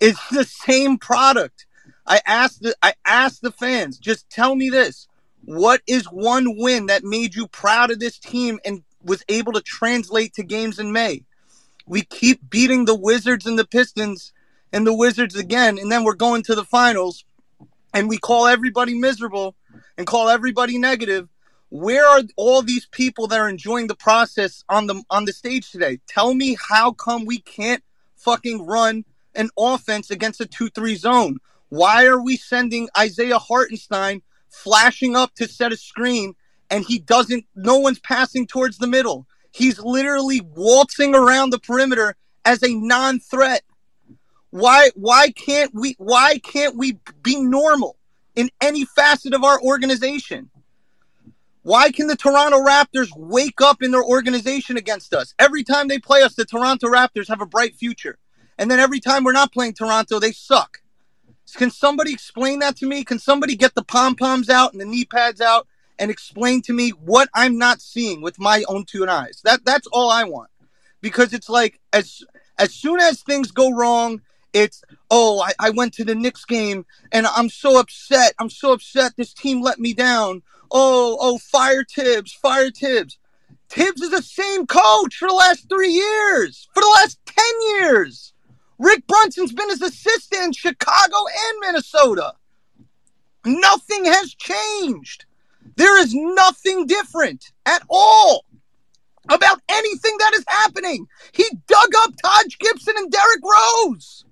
It's 0.00 0.28
the 0.28 0.44
same 0.44 0.98
product. 0.98 1.66
I 2.06 2.20
asked 2.26 2.62
the 2.62 2.74
I 2.82 2.94
asked 3.06 3.42
the 3.42 3.52
fans, 3.52 3.98
just 3.98 4.28
tell 4.30 4.54
me 4.56 4.70
this. 4.70 5.08
What 5.44 5.82
is 5.86 6.06
one 6.06 6.56
win 6.58 6.86
that 6.86 7.04
made 7.04 7.34
you 7.34 7.46
proud 7.48 7.90
of 7.90 8.00
this 8.00 8.18
team 8.18 8.58
and 8.64 8.82
was 9.02 9.24
able 9.28 9.52
to 9.52 9.62
translate 9.62 10.34
to 10.34 10.42
games 10.42 10.78
in 10.78 10.92
May? 10.92 11.24
We 11.86 12.02
keep 12.02 12.48
beating 12.50 12.86
the 12.86 12.94
Wizards 12.94 13.46
and 13.46 13.58
the 13.58 13.66
Pistons 13.66 14.32
and 14.72 14.86
the 14.86 14.94
Wizards 14.94 15.36
again, 15.36 15.78
and 15.78 15.92
then 15.92 16.04
we're 16.04 16.14
going 16.14 16.42
to 16.44 16.54
the 16.54 16.64
finals 16.64 17.24
and 17.94 18.08
we 18.08 18.18
call 18.18 18.46
everybody 18.46 18.94
miserable 18.94 19.54
and 19.96 20.06
call 20.06 20.28
everybody 20.28 20.78
negative. 20.78 21.28
Where 21.74 22.06
are 22.06 22.22
all 22.36 22.62
these 22.62 22.86
people 22.86 23.26
that 23.26 23.40
are 23.40 23.48
enjoying 23.48 23.88
the 23.88 23.96
process 23.96 24.62
on 24.68 24.86
the 24.86 25.02
on 25.10 25.24
the 25.24 25.32
stage 25.32 25.72
today? 25.72 25.98
Tell 26.06 26.32
me 26.32 26.56
how 26.68 26.92
come 26.92 27.24
we 27.24 27.40
can't 27.40 27.82
fucking 28.14 28.64
run 28.64 29.04
an 29.34 29.50
offense 29.58 30.08
against 30.12 30.40
a 30.40 30.44
2-3 30.44 30.96
zone? 30.96 31.38
Why 31.70 32.06
are 32.06 32.22
we 32.22 32.36
sending 32.36 32.88
Isaiah 32.96 33.40
Hartenstein 33.40 34.22
flashing 34.48 35.16
up 35.16 35.34
to 35.34 35.48
set 35.48 35.72
a 35.72 35.76
screen 35.76 36.34
and 36.70 36.84
he 36.84 37.00
doesn't 37.00 37.44
no 37.56 37.80
one's 37.80 37.98
passing 37.98 38.46
towards 38.46 38.78
the 38.78 38.86
middle? 38.86 39.26
He's 39.50 39.80
literally 39.80 40.42
waltzing 40.42 41.12
around 41.12 41.50
the 41.50 41.58
perimeter 41.58 42.14
as 42.44 42.62
a 42.62 42.72
non-threat. 42.72 43.62
Why 44.50 44.90
why 44.94 45.32
can't 45.32 45.74
we 45.74 45.96
why 45.98 46.38
can't 46.38 46.76
we 46.76 47.00
be 47.24 47.42
normal 47.42 47.96
in 48.36 48.50
any 48.60 48.84
facet 48.84 49.34
of 49.34 49.42
our 49.42 49.60
organization? 49.60 50.50
Why 51.64 51.90
can 51.90 52.08
the 52.08 52.16
Toronto 52.16 52.58
Raptors 52.58 53.08
wake 53.16 53.62
up 53.62 53.82
in 53.82 53.90
their 53.90 54.04
organization 54.04 54.76
against 54.76 55.14
us? 55.14 55.34
Every 55.38 55.64
time 55.64 55.88
they 55.88 55.98
play 55.98 56.20
us, 56.20 56.34
the 56.34 56.44
Toronto 56.44 56.88
Raptors 56.88 57.26
have 57.28 57.40
a 57.40 57.46
bright 57.46 57.74
future. 57.74 58.18
And 58.58 58.70
then 58.70 58.78
every 58.78 59.00
time 59.00 59.24
we're 59.24 59.32
not 59.32 59.50
playing 59.50 59.72
Toronto, 59.72 60.18
they 60.18 60.32
suck. 60.32 60.82
Can 61.56 61.70
somebody 61.70 62.12
explain 62.12 62.58
that 62.58 62.76
to 62.76 62.86
me? 62.86 63.02
Can 63.02 63.18
somebody 63.18 63.56
get 63.56 63.74
the 63.74 63.82
pom 63.82 64.14
poms 64.14 64.50
out 64.50 64.72
and 64.72 64.80
the 64.80 64.84
knee 64.84 65.06
pads 65.06 65.40
out 65.40 65.66
and 65.98 66.10
explain 66.10 66.60
to 66.62 66.74
me 66.74 66.90
what 66.90 67.30
I'm 67.32 67.56
not 67.56 67.80
seeing 67.80 68.20
with 68.20 68.38
my 68.38 68.62
own 68.68 68.84
two 68.84 69.08
eyes? 69.08 69.40
That 69.42 69.64
that's 69.64 69.86
all 69.86 70.10
I 70.10 70.24
want. 70.24 70.50
Because 71.00 71.32
it's 71.32 71.48
like 71.48 71.80
as 71.94 72.22
as 72.58 72.74
soon 72.74 73.00
as 73.00 73.22
things 73.22 73.50
go 73.52 73.72
wrong, 73.72 74.20
it's 74.54 74.82
oh, 75.10 75.42
I, 75.42 75.52
I 75.58 75.70
went 75.70 75.92
to 75.94 76.04
the 76.04 76.14
Knicks 76.14 76.44
game 76.44 76.86
and 77.12 77.26
I'm 77.26 77.50
so 77.50 77.78
upset. 77.78 78.32
I'm 78.38 78.48
so 78.48 78.72
upset 78.72 79.12
this 79.16 79.34
team 79.34 79.60
let 79.60 79.78
me 79.78 79.92
down. 79.92 80.42
Oh, 80.70 81.18
oh, 81.20 81.38
fire 81.38 81.84
Thibs, 81.84 82.32
fire 82.32 82.70
Thibs. 82.70 83.18
Thibs 83.68 84.00
is 84.00 84.10
the 84.10 84.22
same 84.22 84.66
coach 84.66 85.16
for 85.16 85.28
the 85.28 85.34
last 85.34 85.68
three 85.68 85.90
years, 85.90 86.68
for 86.72 86.80
the 86.80 86.94
last 86.96 87.18
10 87.26 87.44
years. 87.78 88.32
Rick 88.78 89.06
Brunson's 89.06 89.52
been 89.52 89.70
his 89.70 89.82
assistant 89.82 90.44
in 90.44 90.52
Chicago 90.52 91.16
and 91.48 91.58
Minnesota. 91.60 92.32
Nothing 93.44 94.04
has 94.04 94.34
changed. 94.34 95.26
There 95.76 96.00
is 96.00 96.14
nothing 96.14 96.86
different 96.86 97.52
at 97.66 97.82
all 97.88 98.44
about 99.28 99.60
anything 99.68 100.16
that 100.18 100.34
is 100.34 100.44
happening. 100.46 101.06
He 101.32 101.44
dug 101.66 101.90
up 101.98 102.14
Taj 102.22 102.56
Gibson 102.58 102.94
and 102.96 103.10
Derrick 103.10 103.40
Rose 103.42 104.23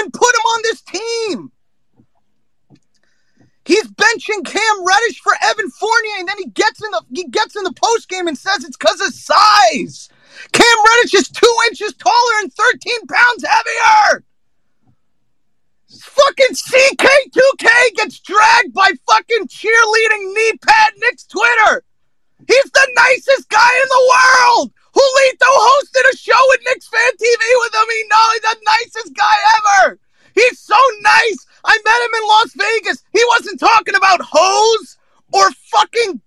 and 0.00 0.12
put 0.12 0.34
him 0.34 0.40
on 0.40 0.62
this 0.62 0.80
team. 0.82 1.52
He's 3.64 3.86
benching 3.86 4.44
Cam 4.44 4.84
Reddish 4.84 5.20
for 5.20 5.32
Evan 5.42 5.70
Fournier, 5.70 6.18
and 6.18 6.28
then 6.28 6.38
he 6.38 6.46
gets 6.46 6.82
in 6.82 6.90
the 6.90 7.02
he 7.12 7.28
gets 7.28 7.56
in 7.56 7.62
the 7.62 7.72
post 7.72 8.08
game 8.08 8.26
and 8.26 8.36
says 8.36 8.64
it's 8.64 8.76
because 8.76 9.00
of 9.00 9.14
size. 9.14 10.08
Cam 10.52 10.76
Reddish 10.86 11.14
is 11.14 11.28
two 11.28 11.54
inches 11.68 11.94
taller 11.94 12.40
and 12.40 12.52
13 12.52 13.06
pounds 13.06 13.44
heavier. 13.46 14.24
Fucking 15.88 16.54
CK2K 16.54 17.94
gets 17.96 18.20
dragged 18.20 18.72
by 18.72 18.90
fucking 19.08 19.48
cheerleading 19.48 20.34
knee 20.34 20.58
pad 20.66 20.92
Knicks 20.98 21.24
Twitter. 21.24 21.84
He's 22.48 22.70
the 22.70 22.88
nicest 22.96 23.48
guy 23.48 23.72
in 23.82 23.88
the 23.88 24.14
world. 24.14 24.72
Julito 24.94 25.50
hosted 25.50 26.12
a 26.12 26.16
show 26.16 26.42
with 26.48 26.60
Knicks 26.64 26.88
Fan 26.88 27.12
TV 27.12 27.42
with 27.60 27.74
him. 27.74 27.88
He 27.90 28.04
knows 28.10 28.32
he's 28.32 28.42
the 28.42 28.56
nicest 28.66 29.16
guy 29.16 29.36
ever. 29.56 29.98
He's 30.34 30.58
so 30.58 30.78
nice. 31.00 31.46
I 31.64 31.78
met 31.84 32.04
him 32.04 32.14
in 32.22 32.28
Las 32.28 32.52
Vegas. 32.56 33.04
He 33.12 33.22
wasn't 33.28 33.60
talking 33.60 33.94
about 33.94 34.20
hoes 34.22 34.98
or 35.32 35.50
fucking 35.52 36.20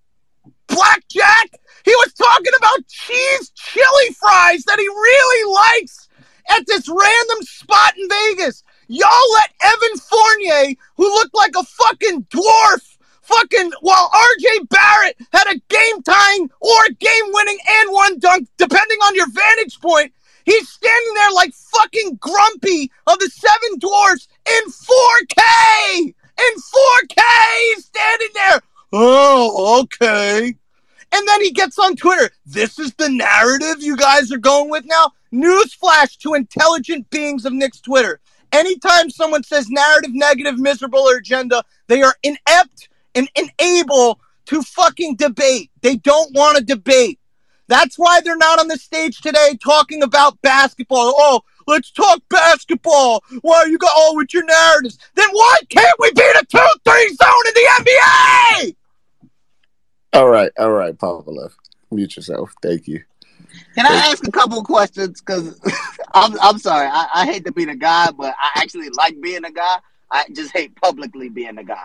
blackjack. 0.67 1.59
He 1.85 1.91
was 1.91 2.13
talking 2.13 2.53
about 2.57 2.87
cheese 2.87 3.51
chili 3.55 4.15
fries 4.19 4.63
that 4.65 4.79
he 4.79 4.87
really 4.87 5.53
likes 5.53 6.07
at 6.49 6.65
this 6.67 6.87
random 6.87 7.41
spot 7.41 7.93
in 7.97 8.07
Vegas. 8.09 8.63
Y'all 8.87 9.33
let 9.33 9.51
Evan 9.61 9.97
Fournier, 9.97 10.75
who 10.97 11.05
looked 11.05 11.35
like 11.35 11.53
a 11.57 11.63
fucking 11.63 12.23
dwarf, 12.25 12.92
fucking 13.35 13.71
while 13.81 14.09
RJ 14.09 14.69
Barrett 14.69 15.17
had 15.31 15.51
a 15.51 15.61
game 15.69 16.03
tying 16.03 16.49
or 16.59 16.89
game 16.99 17.31
winning 17.31 17.57
and 17.67 17.91
one 17.91 18.19
dunk, 18.19 18.47
depending 18.57 18.97
on 18.99 19.15
your 19.15 19.29
vantage 19.31 19.79
point. 19.79 20.13
He's 20.45 20.69
standing 20.69 21.13
there 21.13 21.31
like 21.31 21.53
fucking 21.53 22.17
grumpy 22.19 22.91
of 23.07 23.19
the 23.19 23.29
seven 23.29 23.79
dwarfs 23.79 24.27
in 24.45 24.71
4K! 24.71 26.05
In 26.05 26.53
4K! 26.55 27.21
He's 27.75 27.85
standing 27.85 28.29
there. 28.33 28.61
Oh, 28.91 29.81
okay. 29.83 30.55
And 31.15 31.27
then 31.27 31.41
he 31.41 31.51
gets 31.51 31.79
on 31.79 31.95
Twitter. 31.95 32.31
This 32.45 32.77
is 32.79 32.93
the 32.95 33.09
narrative 33.09 33.81
you 33.81 33.95
guys 33.95 34.31
are 34.31 34.37
going 34.37 34.69
with 34.69 34.83
now? 34.85 35.11
Newsflash 35.31 36.17
to 36.19 36.33
intelligent 36.33 37.09
beings 37.09 37.45
of 37.45 37.53
Knicks 37.53 37.79
Twitter. 37.79 38.19
Anytime 38.51 39.09
someone 39.09 39.43
says 39.43 39.69
narrative, 39.69 40.11
negative, 40.13 40.59
miserable, 40.59 40.99
or 40.99 41.17
agenda, 41.17 41.63
they 41.87 42.01
are 42.01 42.15
inept 42.23 42.89
and 43.15 43.51
able 43.59 44.19
to 44.45 44.61
fucking 44.61 45.15
debate. 45.15 45.71
They 45.81 45.95
don't 45.95 46.33
want 46.33 46.57
to 46.57 46.63
debate. 46.63 47.19
That's 47.67 47.97
why 47.97 48.21
they're 48.21 48.37
not 48.37 48.59
on 48.59 48.67
the 48.67 48.77
stage 48.77 49.21
today 49.21 49.57
talking 49.63 50.03
about 50.03 50.41
basketball. 50.41 51.13
Oh, 51.17 51.41
let's 51.65 51.91
talk 51.91 52.21
basketball. 52.29 53.23
Why 53.41 53.57
are 53.57 53.67
you 53.67 53.77
got 53.77 53.91
all 53.95 54.11
oh, 54.11 54.17
with 54.17 54.33
your 54.33 54.45
narratives? 54.45 54.97
Then 55.15 55.29
why 55.31 55.57
can't 55.69 55.99
we 55.99 56.11
beat 56.11 56.35
a 56.35 56.45
2 56.45 56.59
3 56.85 57.07
zone 57.15 57.47
in 57.47 57.53
the 57.53 57.69
NBA? 57.79 58.75
All 60.13 60.29
right, 60.29 60.51
all 60.59 60.71
right, 60.71 60.97
Poppa 60.97 61.31
Left. 61.31 61.55
Mute 61.89 62.15
yourself. 62.15 62.53
Thank 62.61 62.87
you. 62.87 63.03
Can 63.75 63.85
I 63.85 63.95
ask 64.11 64.27
a 64.27 64.31
couple 64.31 64.59
of 64.59 64.65
questions? 64.65 65.21
Because 65.21 65.59
I'm, 66.13 66.39
I'm 66.41 66.57
sorry. 66.59 66.87
I, 66.91 67.07
I 67.13 67.25
hate 67.25 67.45
to 67.45 67.51
be 67.51 67.65
the 67.65 67.75
guy, 67.75 68.11
but 68.11 68.35
I 68.39 68.61
actually 68.61 68.89
like 68.89 69.19
being 69.21 69.45
a 69.45 69.51
guy. 69.51 69.77
I 70.11 70.25
just 70.33 70.51
hate 70.51 70.75
publicly 70.75 71.29
being 71.29 71.57
a 71.57 71.63
guy. 71.63 71.83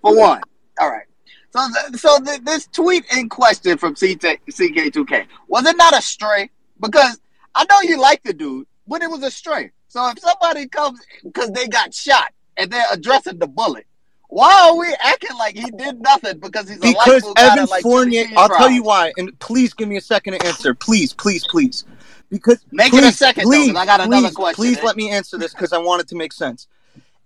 For 0.00 0.16
one, 0.16 0.40
all 0.80 0.90
right. 0.90 1.06
So, 1.50 1.60
th- 1.72 2.00
so 2.00 2.18
th- 2.20 2.40
this 2.42 2.66
tweet 2.66 3.04
in 3.16 3.28
question 3.28 3.78
from 3.78 3.94
CT- 3.94 4.40
CK2K 4.50 5.26
was 5.48 5.66
it 5.66 5.76
not 5.76 5.96
a 5.96 6.02
stray? 6.02 6.50
Because 6.80 7.20
I 7.54 7.64
know 7.70 7.80
you 7.82 8.00
like 8.00 8.22
the 8.22 8.34
dude, 8.34 8.66
but 8.86 9.02
it 9.02 9.10
was 9.10 9.22
a 9.22 9.30
stray. 9.30 9.70
So 9.88 10.08
if 10.10 10.18
somebody 10.18 10.68
comes 10.68 11.00
because 11.24 11.50
they 11.52 11.68
got 11.68 11.94
shot 11.94 12.32
and 12.56 12.70
they're 12.70 12.86
addressing 12.92 13.38
the 13.38 13.46
bullet, 13.46 13.86
why 14.28 14.68
are 14.68 14.76
we 14.76 14.94
acting 15.00 15.36
like 15.38 15.56
he 15.56 15.70
did 15.70 16.00
nothing 16.00 16.38
because 16.40 16.68
he's 16.68 16.78
a 16.78 16.92
Because 16.92 17.24
Evan 17.36 17.66
that 17.66 17.80
Fournier, 17.82 18.26
I'll 18.36 18.48
tell 18.48 18.70
you 18.70 18.82
why, 18.82 19.12
and 19.16 19.38
please 19.38 19.72
give 19.72 19.88
me 19.88 19.96
a 19.96 20.00
second 20.00 20.34
to 20.34 20.46
answer. 20.46 20.74
Please, 20.74 21.12
please, 21.12 21.46
please. 21.48 21.84
Because 22.28 22.64
Make 22.72 22.92
it 22.92 22.98
a 22.98 23.00
please, 23.02 23.16
second, 23.16 23.50
though, 23.50 23.78
I 23.78 23.86
got 23.86 24.00
another 24.00 24.30
question. 24.30 24.56
Please 24.56 24.82
let 24.82 24.96
eh? 24.96 24.98
me 24.98 25.10
answer 25.10 25.38
this 25.38 25.52
because 25.52 25.72
I 25.72 25.78
want 25.78 26.02
it 26.02 26.08
to 26.08 26.16
make 26.16 26.32
sense. 26.32 26.66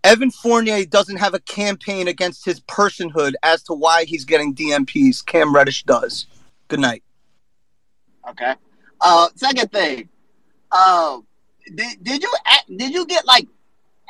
Evan 0.03 0.31
Fournier 0.31 0.85
doesn't 0.87 1.17
have 1.19 1.35
a 1.35 1.41
campaign 1.41 2.09
against 2.09 2.45
his 2.45 2.61
personhood 2.61 3.35
as 3.43 3.63
to 3.65 3.75
why 3.75 4.05
he's 4.05 4.25
getting 4.25 4.55
DNPs. 4.55 5.25
Cam 5.25 5.55
Reddish 5.55 5.85
does. 5.85 6.27
Good 6.69 6.81
night. 6.81 7.03
Okay. 8.29 8.55
Uh, 9.01 9.29
second 9.35 9.71
thing, 9.73 10.09
uh, 10.71 11.19
did, 11.75 12.03
did 12.03 12.23
you 12.23 12.33
did 12.77 12.93
you 12.93 13.07
get 13.07 13.27
like 13.27 13.47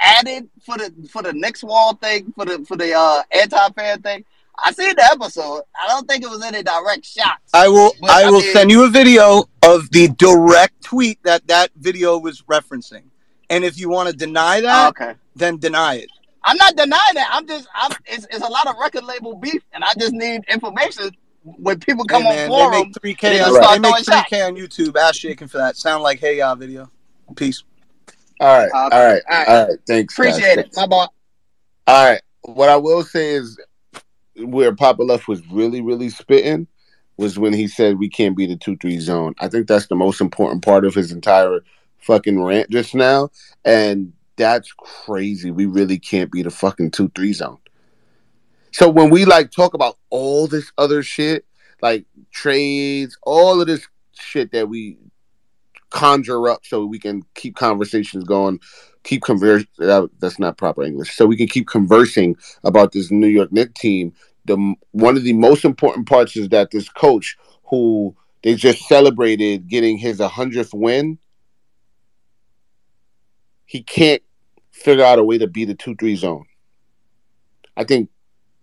added 0.01 0.49
for 0.65 0.77
the 0.79 0.93
for 1.11 1.23
the 1.23 1.33
Knicks 1.33 1.63
wall 1.63 1.95
thing 1.95 2.33
for 2.35 2.45
the 2.45 2.65
for 2.67 2.77
the 2.77 2.93
uh 2.95 3.23
anti 3.33 3.69
fan 3.71 4.03
thing? 4.03 4.25
I 4.63 4.73
seen 4.73 4.95
the 4.95 5.05
episode. 5.13 5.63
I 5.81 5.89
don't 5.89 6.07
think 6.09 6.23
it 6.23 6.29
was 6.29 6.43
any 6.45 6.63
direct 6.63 7.07
shots. 7.07 7.51
I 7.55 7.69
will. 7.69 7.93
But, 8.01 8.11
I 8.11 8.25
I 8.27 8.31
will 8.31 8.41
mean- 8.41 8.53
send 8.53 8.71
you 8.71 8.85
a 8.85 8.89
video 8.89 9.45
of 9.63 9.91
the 9.91 10.09
direct 10.09 10.83
tweet 10.85 11.23
that 11.23 11.47
that 11.49 11.71
video 11.77 12.19
was 12.19 12.43
referencing. 12.43 13.03
And 13.51 13.65
if 13.65 13.79
you 13.79 13.91
want 13.91 14.09
to 14.09 14.17
deny 14.17 14.59
oh, 14.59 14.63
that, 14.63 14.87
Oh, 14.87 14.89
okay. 15.05 15.15
then 15.37 15.59
deny 15.59 15.97
it. 15.97 16.09
I'm 16.43 16.57
not 16.57 16.75
denying 16.77 17.15
that. 17.15 17.29
I'm 17.33 17.47
just 17.47 17.69
I'm 17.75 17.93
it's, 18.07 18.27
it's 18.31 18.45
a 18.45 18.51
lot 18.51 18.67
of 18.67 18.77
record 18.81 19.05
label 19.05 19.37
beef, 19.37 19.63
and 19.75 19.85
I 19.85 19.93
just 19.99 20.15
need 20.15 20.43
information 20.49 21.11
when 21.43 21.79
people 21.81 22.05
come 22.07 22.23
Hey, 22.23 22.29
on 22.29 22.35
man, 22.37 22.49
forum. 22.49 22.73
they 22.73 22.79
make 23.11 23.19
3K. 23.19 23.21
they 23.21 23.41
On, 23.41 23.47
just 23.49 23.57
start 23.57 23.73
they 23.75 23.79
make 23.81 23.95
3K 24.31 24.47
on 24.47 24.57
YouTube. 24.57 24.97
Ask 24.97 25.17
Shaken 25.21 25.49
for 25.49 25.59
that. 25.59 25.77
Sound 25.77 26.03
like 26.03 26.19
hey 26.19 26.39
Y'all 26.39 26.57
video. 26.57 26.91
Peace. 27.37 27.63
All 28.41 28.57
right, 28.59 28.69
Okay. 28.69 28.75
all 28.75 28.89
right, 28.89 29.23
All 29.31 29.39
right. 29.39 29.49
all 29.49 29.67
right. 29.69 29.79
Thanks. 29.87 30.17
guys. 30.17 30.29
Appreciate 30.39 30.59
it. 30.59 30.71
My 30.75 30.87
boy. 30.87 31.05
All 31.87 32.11
right. 32.11 32.23
What 32.43 32.71
I 32.71 32.77
will 32.77 33.03
say 33.03 33.33
is 33.33 33.61
where 34.37 34.75
Poppa 34.75 35.03
Left 35.03 35.29
was 35.29 35.47
really, 35.49 35.83
really 35.83 36.09
spitting 36.09 36.67
was 37.19 37.39
when 37.39 37.53
he 37.53 37.69
said 37.69 37.99
we 37.99 38.09
can't 38.09 38.35
be 38.37 38.47
the 38.47 38.57
2 38.57 38.79
3 38.79 38.99
zone. 38.99 39.35
I 39.41 39.49
think 39.49 39.67
that's 39.69 39.89
the 39.89 39.95
most 39.97 40.23
important 40.23 40.65
part 40.65 40.87
of 40.87 40.95
his 40.95 41.13
entire 41.13 41.61
fucking 42.01 42.43
rant 42.43 42.71
just 42.71 42.95
now. 42.95 43.31
And 43.65 44.13
That's 44.37 44.73
crazy. 44.73 45.51
We 45.51 45.67
really 45.67 45.99
can't 45.99 46.33
be 46.33 46.43
the 46.43 46.51
fucking 46.51 46.93
two 46.93 47.11
three 47.15 47.35
zone. 47.35 47.59
So 48.73 48.89
when 48.89 49.11
we 49.11 49.27
like 49.27 49.51
talk 49.51 49.75
about 49.75 49.99
all 50.09 50.47
this 50.47 50.73
other 50.79 51.03
shit, 51.03 51.45
like 51.83 52.07
trades, 52.31 53.19
all 53.23 53.61
of 53.61 53.67
this 53.67 53.87
shit 54.15 54.53
that 54.53 54.69
we 54.69 54.97
conjure 55.91 56.49
up 56.49 56.65
so 56.65 56.87
we 56.87 56.99
can 56.99 57.23
keep 57.35 57.57
conversations 57.57 58.25
going, 58.25 58.61
keep 59.03 59.23
converse. 59.23 59.65
That, 59.77 60.05
uh, 60.05 60.09
that's 60.21 60.39
not 60.39 60.57
proper 60.57 60.85
English. 60.85 61.15
So 61.15 61.27
we 61.27 61.37
can 61.37 61.49
keep 61.49 61.67
conversing 61.67 62.37
about 62.65 62.93
this 62.93 63.11
New 63.11 63.27
York 63.27 63.53
Knicks 63.53 63.79
team. 63.79 64.15
The 64.47 64.75
one 64.93 65.19
of 65.19 65.25
the 65.25 65.35
most 65.35 65.67
important 65.67 66.09
parts 66.09 66.35
is 66.37 66.49
that 66.49 66.71
this 66.71 66.89
coach, 66.89 67.37
who 67.65 68.17
they 68.43 68.55
just 68.55 68.89
celebrated 68.89 69.69
getting 69.69 69.99
his 69.99 70.19
hundredth 70.19 70.73
win, 70.73 71.19
he 73.71 73.85
can't 73.85 74.21
figure 74.73 75.05
out 75.05 75.21
a 75.21 75.25
way 75.25 75.39
to 75.39 75.47
beat 75.47 75.67
the 75.67 75.77
two 75.77 75.95
three 75.95 76.17
zone. 76.17 76.45
I 77.77 77.85
think 77.85 78.11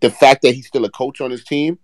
the 0.02 0.10
fact 0.10 0.42
that 0.42 0.54
he's 0.54 0.68
still 0.68 0.84
a 0.84 0.92
coach 0.92 1.22
on 1.22 1.32
his 1.32 1.46
team 1.46 1.80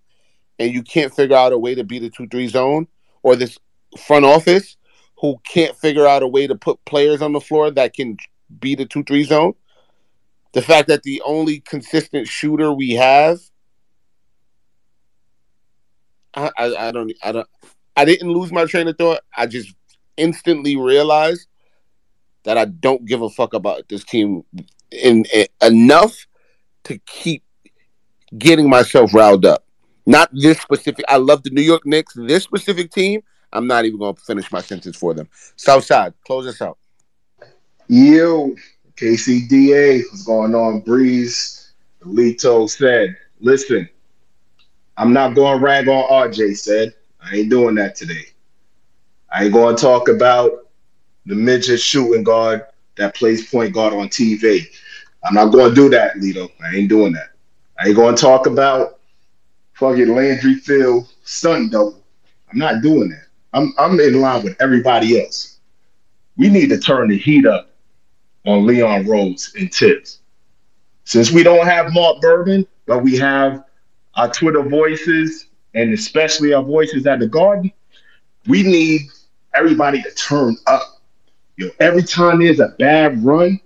and 0.59 0.73
you 0.73 0.83
can't 0.83 1.15
figure 1.15 1.37
out 1.37 1.53
a 1.53 1.57
way 1.57 1.73
to 1.73 1.85
beat 1.85 1.99
the 1.99 2.09
two 2.09 2.27
three 2.27 2.49
zone 2.49 2.85
or 3.21 3.37
this 3.37 3.57
front 3.97 4.25
office 4.25 4.75
who 5.19 5.37
can't 5.47 5.73
figure 5.77 6.05
out 6.05 6.21
a 6.21 6.27
way 6.27 6.47
to 6.47 6.55
put 6.55 6.83
players 6.83 7.21
on 7.21 7.31
the 7.31 7.39
floor 7.39 7.71
that 7.71 7.93
can 7.93 8.17
beat 8.59 8.79
the 8.79 8.85
two 8.85 9.05
three 9.05 9.23
zone. 9.23 9.53
The 10.51 10.61
fact 10.61 10.89
that 10.89 11.03
the 11.03 11.21
only 11.25 11.61
consistent 11.61 12.27
shooter 12.27 12.73
we 12.73 12.91
have, 12.91 13.39
I, 16.33 16.51
I, 16.57 16.87
I 16.87 16.91
don't, 16.91 17.13
I 17.23 17.31
don't, 17.31 17.47
I 17.95 18.03
didn't 18.03 18.33
lose 18.33 18.51
my 18.51 18.65
train 18.65 18.89
of 18.89 18.97
thought. 18.97 19.21
I 19.37 19.47
just 19.47 19.73
instantly 20.17 20.75
realized 20.75 21.47
that 22.43 22.57
I 22.57 22.65
don't 22.65 23.05
give 23.05 23.21
a 23.21 23.29
fuck 23.29 23.53
about 23.53 23.87
this 23.89 24.03
team 24.03 24.43
in, 24.91 25.25
in 25.33 25.47
enough 25.61 26.27
to 26.85 26.97
keep 26.99 27.43
getting 28.37 28.69
myself 28.69 29.13
riled 29.13 29.45
up. 29.45 29.65
Not 30.05 30.29
this 30.33 30.59
specific. 30.59 31.05
I 31.07 31.17
love 31.17 31.43
the 31.43 31.49
New 31.49 31.61
York 31.61 31.85
Knicks. 31.85 32.13
This 32.15 32.43
specific 32.43 32.91
team, 32.91 33.21
I'm 33.53 33.67
not 33.67 33.85
even 33.85 33.99
going 33.99 34.15
to 34.15 34.21
finish 34.21 34.51
my 34.51 34.61
sentence 34.61 34.97
for 34.97 35.13
them. 35.13 35.29
Southside, 35.55 36.13
close 36.25 36.45
us 36.45 36.61
out. 36.61 36.77
Yo, 37.87 38.53
KCDA, 38.95 40.01
what's 40.09 40.23
going 40.23 40.55
on? 40.55 40.81
Breeze, 40.81 41.73
Lito 42.03 42.69
said, 42.69 43.15
listen, 43.39 43.87
I'm 44.97 45.13
not 45.13 45.35
going 45.35 45.61
rag 45.61 45.87
on 45.87 46.09
RJ, 46.09 46.57
said. 46.57 46.93
I 47.21 47.37
ain't 47.37 47.49
doing 47.49 47.75
that 47.75 47.95
today. 47.95 48.25
I 49.31 49.45
ain't 49.45 49.53
going 49.53 49.75
to 49.75 49.81
talk 49.81 50.09
about 50.09 50.62
the 51.25 51.35
midget 51.35 51.79
shooting 51.79 52.23
guard 52.23 52.65
that 52.97 53.15
plays 53.15 53.49
point 53.49 53.73
guard 53.73 53.93
on 53.93 54.09
TV. 54.09 54.65
I'm 55.23 55.33
not 55.33 55.51
going 55.51 55.69
to 55.69 55.75
do 55.75 55.89
that, 55.89 56.15
Lito. 56.15 56.49
I 56.63 56.75
ain't 56.75 56.89
doing 56.89 57.13
that. 57.13 57.31
I 57.79 57.87
ain't 57.87 57.95
going 57.95 58.15
to 58.15 58.21
talk 58.21 58.45
about 58.45 58.99
fucking 59.73 60.13
Landry 60.13 60.55
Field 60.55 61.07
stunt 61.23 61.71
double. 61.71 62.03
I'm 62.51 62.59
not 62.59 62.81
doing 62.81 63.09
that. 63.09 63.25
I'm 63.53 63.73
I'm 63.77 63.99
in 63.99 64.19
line 64.19 64.43
with 64.43 64.59
everybody 64.61 65.21
else. 65.21 65.59
We 66.37 66.49
need 66.49 66.69
to 66.69 66.79
turn 66.79 67.09
the 67.09 67.17
heat 67.17 67.45
up 67.45 67.69
on 68.45 68.65
Leon 68.65 69.07
Rose 69.07 69.53
and 69.57 69.73
Thibs. 69.73 70.19
Since 71.05 71.31
we 71.31 71.43
don't 71.43 71.65
have 71.65 71.93
Marc 71.93 72.21
Berman, 72.21 72.65
but 72.85 73.03
we 73.03 73.17
have 73.17 73.63
our 74.15 74.29
Twitter 74.31 74.63
voices 74.63 75.47
and 75.73 75.93
especially 75.93 76.53
our 76.53 76.63
voices 76.63 77.05
at 77.07 77.19
the 77.19 77.27
Garden, 77.27 77.71
we 78.47 78.63
need 78.63 79.01
everybody 79.53 80.01
to 80.01 80.11
turn 80.11 80.55
up. 80.67 80.92
Know, 81.57 81.69
every 81.79 82.03
time 82.03 82.39
there's 82.39 82.59
a 82.59 82.69
bad 82.79 83.23
run, 83.23 83.59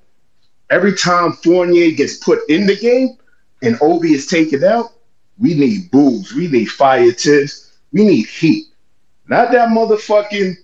every 0.70 0.94
time 0.94 1.34
Fournier 1.34 1.92
gets 1.92 2.18
put 2.18 2.40
in 2.50 2.68
the 2.68 2.76
game 2.76 3.18
and 3.62 3.78
Obi 3.82 4.14
is 4.14 4.28
taken 4.28 4.64
out, 4.64 4.92
we 5.38 5.54
need 5.54 5.92
boos. 5.92 6.34
We 6.34 6.48
need 6.48 6.66
fire 6.66 7.12
Thibs. 7.12 7.78
We 7.94 8.06
need 8.06 8.26
heat. 8.26 8.66
Not 9.28 9.52
that 9.52 9.70
motherfucking 9.70 10.56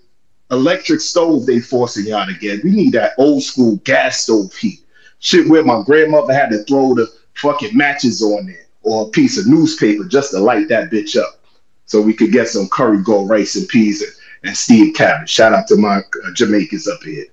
electric 0.50 1.00
stove 1.00 1.46
they 1.46 1.60
forcing 1.60 2.06
y'all 2.06 2.26
to 2.26 2.34
get. 2.34 2.64
We 2.64 2.70
need 2.70 2.92
that 2.92 3.12
old 3.18 3.42
school 3.42 3.76
gas 3.84 4.20
stove 4.20 4.52
heat. 4.54 4.80
Shit 5.20 5.48
where 5.48 5.64
my 5.64 5.82
grandmother 5.82 6.34
had 6.34 6.50
to 6.50 6.64
throw 6.64 6.94
the 6.94 7.10
fucking 7.34 7.76
matches 7.76 8.22
on 8.22 8.46
there 8.46 8.66
or 8.82 9.06
a 9.06 9.10
piece 9.10 9.38
of 9.38 9.46
newspaper 9.46 10.04
just 10.04 10.32
to 10.32 10.38
light 10.38 10.68
that 10.68 10.90
bitch 10.90 11.16
up 11.16 11.40
so 11.86 12.00
we 12.00 12.12
could 12.12 12.32
get 12.32 12.48
some 12.48 12.68
curry 12.68 13.02
gold 13.02 13.30
rice 13.30 13.56
and 13.56 13.68
peas 13.68 14.02
and, 14.02 14.12
and 14.44 14.56
Steve 14.56 14.94
cabbage. 14.94 15.30
Shout 15.30 15.52
out 15.52 15.66
to 15.68 15.76
my 15.76 15.98
uh, 15.98 16.32
Jamaicans 16.34 16.86
up 16.86 17.02
here. 17.02 17.26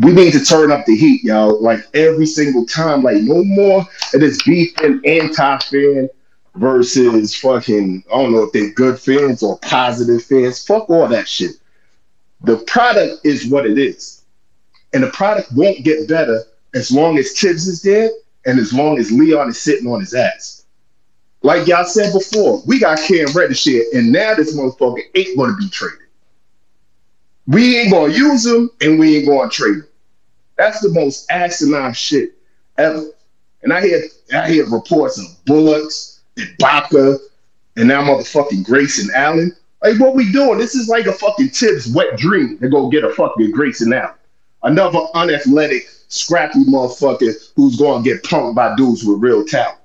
We 0.00 0.12
need 0.12 0.32
to 0.32 0.44
turn 0.44 0.70
up 0.70 0.86
the 0.86 0.96
heat, 0.96 1.24
y'all. 1.24 1.60
Like 1.62 1.80
every 1.94 2.26
single 2.26 2.66
time, 2.66 3.02
like 3.02 3.22
no 3.22 3.42
more 3.44 3.80
of 4.14 4.20
this 4.20 4.42
beef 4.42 4.76
and 4.78 5.04
anti-fan 5.06 6.08
versus 6.56 7.34
fucking. 7.34 8.04
I 8.12 8.22
don't 8.22 8.32
know 8.32 8.44
if 8.44 8.52
they're 8.52 8.72
good 8.72 9.00
fans 9.00 9.42
or 9.42 9.58
positive 9.60 10.22
fans. 10.22 10.64
Fuck 10.64 10.90
all 10.90 11.08
that 11.08 11.28
shit. 11.28 11.52
The 12.42 12.58
product 12.58 13.24
is 13.24 13.46
what 13.46 13.66
it 13.66 13.78
is, 13.78 14.24
and 14.92 15.02
the 15.02 15.10
product 15.10 15.50
won't 15.52 15.84
get 15.84 16.08
better 16.08 16.44
as 16.74 16.92
long 16.92 17.18
as 17.18 17.32
Thibs 17.32 17.66
is 17.66 17.82
there 17.82 18.10
and 18.46 18.60
as 18.60 18.72
long 18.72 18.98
as 18.98 19.10
Leon 19.10 19.48
is 19.48 19.60
sitting 19.60 19.90
on 19.90 20.00
his 20.00 20.14
ass. 20.14 20.57
Like 21.42 21.66
y'all 21.66 21.84
said 21.84 22.12
before, 22.12 22.62
we 22.66 22.80
got 22.80 22.98
Cam 22.98 23.28
Reddish 23.34 23.64
here, 23.64 23.84
and 23.94 24.10
now 24.10 24.34
this 24.34 24.56
motherfucker 24.56 25.02
ain't 25.14 25.38
to 25.38 25.56
be 25.56 25.68
traded. 25.68 25.98
We 27.46 27.78
ain't 27.78 27.92
to 27.92 28.10
use 28.10 28.44
him, 28.44 28.70
and 28.80 28.98
we 28.98 29.18
ain't 29.18 29.26
to 29.26 29.56
trade 29.56 29.76
him. 29.76 29.88
That's 30.56 30.80
the 30.80 30.90
most 30.90 31.30
asinine 31.30 31.94
shit 31.94 32.32
ever. 32.76 33.04
And 33.62 33.72
I 33.72 33.80
hear 33.80 34.02
I 34.34 34.50
hear 34.50 34.68
reports 34.68 35.18
of 35.18 35.44
Bullocks 35.44 36.20
and 36.36 36.48
Baca 36.58 37.16
and 37.76 37.88
now 37.88 38.02
motherfucking 38.02 38.64
Grayson 38.64 39.08
Allen. 39.14 39.54
Like 39.82 40.00
what 40.00 40.14
we 40.14 40.32
doing? 40.32 40.58
This 40.58 40.74
is 40.74 40.88
like 40.88 41.06
a 41.06 41.12
fucking 41.12 41.50
Thibs 41.50 41.92
wet 41.92 42.16
dream 42.16 42.58
to 42.58 42.68
go 42.68 42.88
get 42.88 43.04
a 43.04 43.10
fucking 43.10 43.52
Grayson 43.52 43.92
Allen. 43.92 44.14
Another 44.64 45.06
unathletic, 45.14 45.88
scrappy 46.08 46.64
motherfucker 46.64 47.32
who's 47.54 47.76
gonna 47.76 48.02
get 48.02 48.24
punked 48.24 48.56
by 48.56 48.74
dudes 48.74 49.04
with 49.04 49.22
real 49.22 49.44
talent. 49.44 49.78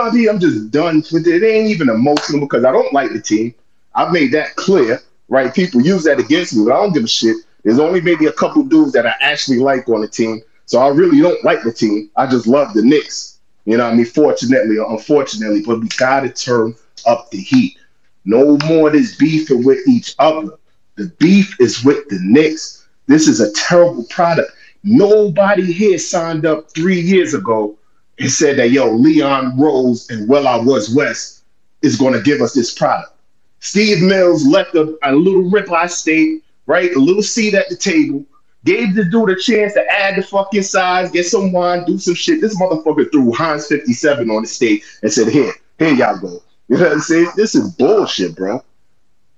I'm 0.00 0.40
just 0.40 0.70
done 0.70 1.02
with 1.12 1.26
it. 1.26 1.42
It 1.42 1.46
ain't 1.46 1.70
even 1.70 1.88
emotional 1.88 2.40
because 2.40 2.64
I 2.64 2.72
don't 2.72 2.92
like 2.92 3.12
the 3.12 3.20
team. 3.20 3.54
I've 3.94 4.12
made 4.12 4.32
that 4.32 4.56
clear, 4.56 5.00
right? 5.28 5.54
People 5.54 5.80
use 5.80 6.04
that 6.04 6.18
against 6.18 6.56
me, 6.56 6.64
but 6.64 6.72
I 6.72 6.82
don't 6.82 6.92
give 6.92 7.04
a 7.04 7.08
shit. 7.08 7.36
There's 7.62 7.78
only 7.78 8.00
maybe 8.00 8.26
a 8.26 8.32
couple 8.32 8.62
dudes 8.64 8.92
that 8.92 9.06
I 9.06 9.14
actually 9.20 9.58
like 9.58 9.88
on 9.88 10.00
the 10.00 10.08
team. 10.08 10.42
So 10.66 10.78
I 10.78 10.88
really 10.88 11.20
don't 11.20 11.42
like 11.44 11.62
the 11.62 11.72
team. 11.72 12.10
I 12.16 12.26
just 12.26 12.46
love 12.46 12.74
the 12.74 12.82
Knicks. 12.82 13.38
You 13.64 13.76
know 13.76 13.84
what 13.84 13.94
I 13.94 13.96
mean? 13.96 14.06
Fortunately 14.06 14.78
or 14.78 14.90
unfortunately, 14.90 15.62
but 15.64 15.80
we 15.80 15.88
gotta 15.96 16.28
turn 16.30 16.74
up 17.06 17.30
the 17.30 17.38
heat. 17.38 17.78
No 18.24 18.58
more 18.66 18.90
this 18.90 19.16
beefing 19.16 19.64
with 19.64 19.86
each 19.88 20.14
other. 20.18 20.58
The 20.96 21.08
beef 21.18 21.58
is 21.60 21.84
with 21.84 22.08
the 22.08 22.18
Knicks. 22.22 22.86
This 23.06 23.28
is 23.28 23.40
a 23.40 23.52
terrible 23.52 24.04
product. 24.04 24.50
Nobody 24.82 25.72
here 25.72 25.98
signed 25.98 26.44
up 26.44 26.70
three 26.70 27.00
years 27.00 27.34
ago 27.34 27.76
and 28.18 28.30
said 28.30 28.58
that 28.58 28.70
yo, 28.70 28.90
Leon 28.90 29.58
Rose 29.58 30.08
and 30.10 30.28
Worldwide 30.28 30.66
Wes 30.66 31.42
is 31.82 31.96
gonna 31.96 32.20
give 32.20 32.40
us 32.40 32.52
this 32.52 32.72
product. 32.72 33.12
Steve 33.60 34.02
Mills 34.02 34.46
left 34.46 34.74
a, 34.74 34.96
a 35.02 35.12
little 35.12 35.50
rip 35.50 35.70
I 35.72 35.86
state 35.86 36.44
right? 36.66 36.94
A 36.94 36.98
little 36.98 37.22
seat 37.22 37.54
at 37.54 37.68
the 37.68 37.76
table. 37.76 38.24
Gave 38.64 38.94
the 38.94 39.04
dude 39.04 39.30
a 39.30 39.36
chance 39.36 39.74
to 39.74 39.84
add 39.90 40.16
the 40.16 40.22
fucking 40.22 40.62
size, 40.62 41.10
get 41.10 41.26
some 41.26 41.52
wine, 41.52 41.84
do 41.84 41.98
some 41.98 42.14
shit. 42.14 42.40
This 42.40 42.58
motherfucker 42.58 43.10
threw 43.12 43.32
Heinz 43.32 43.66
57 43.66 44.30
on 44.30 44.42
the 44.42 44.48
stage 44.48 44.82
and 45.02 45.12
said, 45.12 45.28
Here, 45.28 45.52
here 45.78 45.92
y'all 45.92 46.18
go. 46.18 46.42
You 46.68 46.78
know 46.78 46.84
what 46.84 46.92
I'm 46.92 47.00
saying? 47.00 47.28
This 47.36 47.54
is 47.54 47.74
bullshit, 47.74 48.34
bro. 48.36 48.64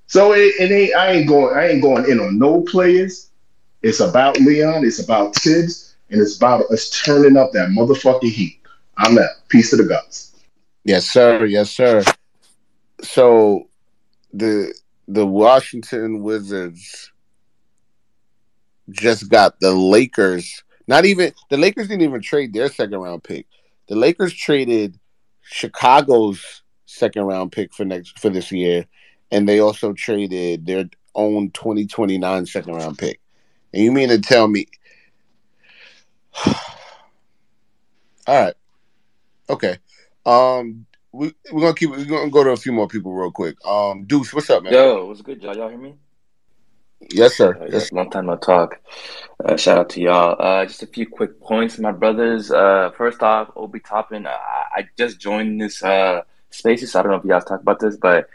So 0.06 0.32
it, 0.32 0.54
it 0.60 0.70
ain't 0.70 0.94
I 0.94 1.10
ain't 1.10 1.28
going 1.28 1.56
I 1.56 1.70
ain't 1.70 1.82
going 1.82 2.08
in 2.08 2.20
on 2.20 2.38
no 2.38 2.62
players. 2.62 3.30
It's 3.82 3.98
about 3.98 4.38
Leon, 4.38 4.84
it's 4.84 5.02
about 5.02 5.34
Thibs, 5.34 5.96
and 6.10 6.20
it's 6.20 6.36
about 6.36 6.70
us 6.70 6.90
turning 6.90 7.36
up 7.36 7.50
that 7.52 7.70
motherfucking 7.70 8.30
heat. 8.30 8.55
I'm 8.98 9.18
out. 9.18 9.30
Peace 9.48 9.70
to 9.70 9.76
the 9.76 9.84
gods. 9.84 10.34
Yes, 10.84 11.08
sir. 11.08 11.44
Yes, 11.44 11.70
sir. 11.70 12.02
So 13.02 13.68
the 14.32 14.74
the 15.08 15.26
Washington 15.26 16.22
Wizards 16.22 17.12
just 18.90 19.28
got 19.28 19.58
the 19.60 19.72
Lakers. 19.72 20.62
Not 20.88 21.04
even 21.04 21.32
the 21.50 21.56
Lakers 21.56 21.88
didn't 21.88 22.02
even 22.02 22.22
trade 22.22 22.52
their 22.52 22.68
second 22.68 22.98
round 22.98 23.24
pick. 23.24 23.46
The 23.88 23.96
Lakers 23.96 24.34
traded 24.34 24.98
Chicago's 25.42 26.62
second 26.86 27.24
round 27.24 27.52
pick 27.52 27.74
for 27.74 27.84
next 27.84 28.18
for 28.18 28.30
this 28.30 28.50
year, 28.50 28.86
and 29.30 29.48
they 29.48 29.60
also 29.60 29.92
traded 29.92 30.66
their 30.66 30.88
own 31.14 31.50
2029 31.50 32.46
second 32.46 32.74
round 32.74 32.98
pick. 32.98 33.20
And 33.72 33.82
you 33.82 33.92
mean 33.92 34.08
to 34.08 34.20
tell 34.20 34.48
me 34.48 34.66
All 36.46 36.54
right. 38.26 38.54
Okay. 39.48 39.78
Um 40.24 40.86
we, 41.12 41.32
we're 41.52 41.60
gonna 41.60 41.74
keep 41.74 41.90
we're 41.90 42.04
gonna 42.04 42.30
go 42.30 42.44
to 42.44 42.50
a 42.50 42.56
few 42.56 42.72
more 42.72 42.88
people 42.88 43.12
real 43.12 43.30
quick. 43.30 43.56
Um 43.66 44.04
Deuce, 44.04 44.32
what's 44.34 44.50
up, 44.50 44.62
man? 44.62 44.72
Yo, 44.72 45.06
what's 45.06 45.22
good, 45.22 45.42
y'all? 45.42 45.56
Y'all 45.56 45.68
hear 45.68 45.78
me? 45.78 45.94
Yes, 47.10 47.36
sir. 47.36 47.58
Uh, 47.60 47.66
Yes. 47.70 47.92
long 47.92 48.10
time 48.10 48.26
no 48.26 48.36
talk. 48.36 48.80
Uh, 49.44 49.56
shout 49.56 49.78
out 49.78 49.90
to 49.90 50.00
y'all. 50.00 50.36
Uh, 50.38 50.64
just 50.64 50.82
a 50.82 50.86
few 50.86 51.06
quick 51.06 51.40
points, 51.40 51.78
my 51.78 51.92
brothers. 51.92 52.50
Uh, 52.50 52.90
first 52.96 53.22
off, 53.22 53.50
Obi 53.54 53.80
Toppin. 53.80 54.26
I, 54.26 54.38
I 54.74 54.88
just 54.96 55.20
joined 55.20 55.60
this 55.60 55.82
uh 55.82 56.22
spaces. 56.50 56.92
So 56.92 56.98
I 56.98 57.02
don't 57.02 57.12
know 57.12 57.18
if 57.18 57.24
you 57.24 57.30
guys 57.30 57.44
talk 57.44 57.60
about 57.60 57.80
this, 57.80 57.96
but 57.96 58.28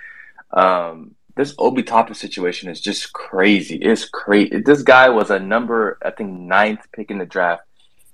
um, 0.52 1.16
this 1.36 1.54
Obi 1.58 1.84
Toppin 1.84 2.16
situation 2.16 2.70
is 2.70 2.82
just 2.82 3.14
crazy. 3.14 3.78
It's 3.78 4.08
crazy. 4.08 4.62
This 4.62 4.84
guy 4.84 5.10
was 5.10 5.32
a 5.32 5.40
number, 5.40 5.98
I 6.04 6.12
think, 6.12 6.32
ninth 6.32 6.86
pick 6.94 7.10
in 7.10 7.18
the 7.18 7.26
draft. 7.26 7.64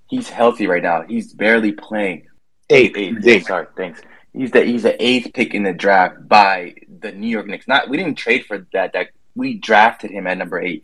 He's 0.07 0.29
healthy 0.29 0.67
right 0.67 0.83
now. 0.83 1.01
He's 1.01 1.33
barely 1.33 1.73
playing. 1.73 2.27
Eight. 2.69 2.97
Eighth, 2.97 3.45
sorry, 3.47 3.67
thanks. 3.77 4.01
He's 4.33 4.51
the 4.51 4.63
he's 4.63 4.83
the 4.83 5.01
eighth 5.03 5.33
pick 5.33 5.53
in 5.53 5.63
the 5.63 5.73
draft 5.73 6.27
by 6.27 6.75
the 6.99 7.11
New 7.11 7.27
York 7.27 7.47
Knicks. 7.47 7.67
Not 7.67 7.89
we 7.89 7.97
didn't 7.97 8.15
trade 8.15 8.45
for 8.45 8.67
that. 8.73 8.93
That 8.93 9.07
we 9.35 9.55
drafted 9.55 10.11
him 10.11 10.27
at 10.27 10.37
number 10.37 10.59
eight, 10.59 10.83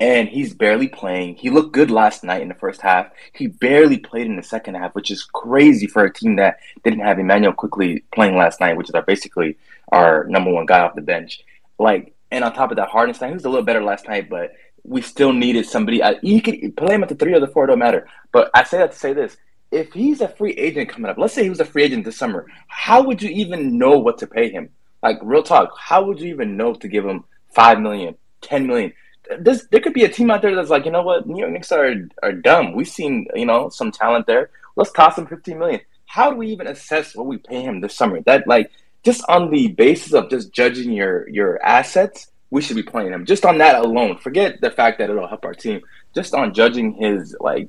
and 0.00 0.28
he's 0.28 0.54
barely 0.54 0.88
playing. 0.88 1.36
He 1.36 1.50
looked 1.50 1.72
good 1.72 1.90
last 1.90 2.24
night 2.24 2.42
in 2.42 2.48
the 2.48 2.54
first 2.54 2.80
half. 2.80 3.10
He 3.34 3.46
barely 3.46 3.98
played 3.98 4.26
in 4.26 4.36
the 4.36 4.42
second 4.42 4.76
half, 4.76 4.94
which 4.94 5.10
is 5.10 5.22
crazy 5.22 5.86
for 5.86 6.04
a 6.04 6.12
team 6.12 6.36
that 6.36 6.58
didn't 6.82 7.00
have 7.00 7.18
Immanuel 7.18 7.52
Quickley 7.52 8.04
playing 8.12 8.36
last 8.36 8.60
night, 8.60 8.76
which 8.76 8.88
is 8.88 8.94
our 8.94 9.02
basically 9.02 9.58
our 9.92 10.24
number 10.24 10.50
one 10.50 10.66
guy 10.66 10.80
off 10.80 10.94
the 10.94 11.02
bench. 11.02 11.42
Like, 11.78 12.14
and 12.30 12.42
on 12.42 12.52
top 12.52 12.70
of 12.70 12.78
that, 12.78 12.88
Hartenstein, 12.88 13.28
he 13.28 13.34
was 13.34 13.44
a 13.44 13.50
little 13.50 13.64
better 13.64 13.82
last 13.82 14.08
night, 14.08 14.28
but 14.28 14.52
we 14.82 15.02
still 15.02 15.32
needed 15.32 15.66
somebody. 15.66 16.00
You 16.22 16.40
could 16.40 16.76
play 16.76 16.94
him 16.94 17.02
at 17.02 17.10
the 17.10 17.14
three 17.14 17.34
or 17.34 17.40
the 17.40 17.46
four, 17.46 17.64
it 17.64 17.68
don't 17.68 17.78
matter. 17.78 18.08
But 18.32 18.50
I 18.54 18.64
say 18.64 18.78
that 18.78 18.92
to 18.92 18.98
say 18.98 19.12
this: 19.12 19.36
if 19.70 19.92
he's 19.92 20.20
a 20.20 20.28
free 20.28 20.52
agent 20.52 20.88
coming 20.88 21.10
up, 21.10 21.18
let's 21.18 21.34
say 21.34 21.42
he 21.42 21.50
was 21.50 21.60
a 21.60 21.64
free 21.64 21.84
agent 21.84 22.04
this 22.04 22.16
summer, 22.16 22.46
how 22.68 23.02
would 23.02 23.22
you 23.22 23.30
even 23.30 23.78
know 23.78 23.98
what 23.98 24.18
to 24.18 24.26
pay 24.26 24.50
him? 24.50 24.70
Like 25.02 25.18
real 25.22 25.42
talk, 25.42 25.70
how 25.78 26.04
would 26.04 26.20
you 26.20 26.28
even 26.28 26.56
know 26.56 26.74
to 26.74 26.88
give 26.88 27.04
him 27.04 27.24
five 27.54 27.80
million, 27.80 28.16
ten 28.40 28.66
million? 28.66 28.92
This, 29.38 29.66
there 29.70 29.80
could 29.80 29.92
be 29.92 30.04
a 30.04 30.08
team 30.08 30.30
out 30.30 30.40
there 30.40 30.54
that's 30.54 30.70
like, 30.70 30.86
you 30.86 30.90
know 30.90 31.02
what, 31.02 31.26
New 31.26 31.38
York 31.38 31.52
Knicks 31.52 31.70
are 31.70 31.94
are 32.22 32.32
dumb. 32.32 32.72
We've 32.72 32.88
seen 32.88 33.26
you 33.34 33.46
know 33.46 33.68
some 33.68 33.92
talent 33.92 34.26
there. 34.26 34.50
Let's 34.76 34.92
toss 34.92 35.18
him 35.18 35.26
fifteen 35.26 35.58
million. 35.58 35.80
How 36.06 36.30
do 36.30 36.36
we 36.36 36.48
even 36.48 36.66
assess 36.66 37.14
what 37.14 37.26
we 37.26 37.36
pay 37.36 37.62
him 37.62 37.80
this 37.80 37.94
summer? 37.94 38.20
That 38.22 38.48
like 38.48 38.70
just 39.04 39.22
on 39.28 39.50
the 39.50 39.68
basis 39.68 40.14
of 40.14 40.30
just 40.30 40.52
judging 40.52 40.92
your 40.92 41.28
your 41.28 41.62
assets, 41.62 42.30
we 42.50 42.62
should 42.62 42.76
be 42.76 42.82
playing 42.82 43.12
him. 43.12 43.26
Just 43.26 43.44
on 43.44 43.58
that 43.58 43.76
alone, 43.76 44.16
forget 44.16 44.60
the 44.60 44.70
fact 44.70 44.98
that 44.98 45.10
it'll 45.10 45.28
help 45.28 45.44
our 45.44 45.54
team. 45.54 45.82
Just 46.14 46.34
on 46.34 46.54
judging 46.54 46.94
his 46.94 47.36
like 47.38 47.68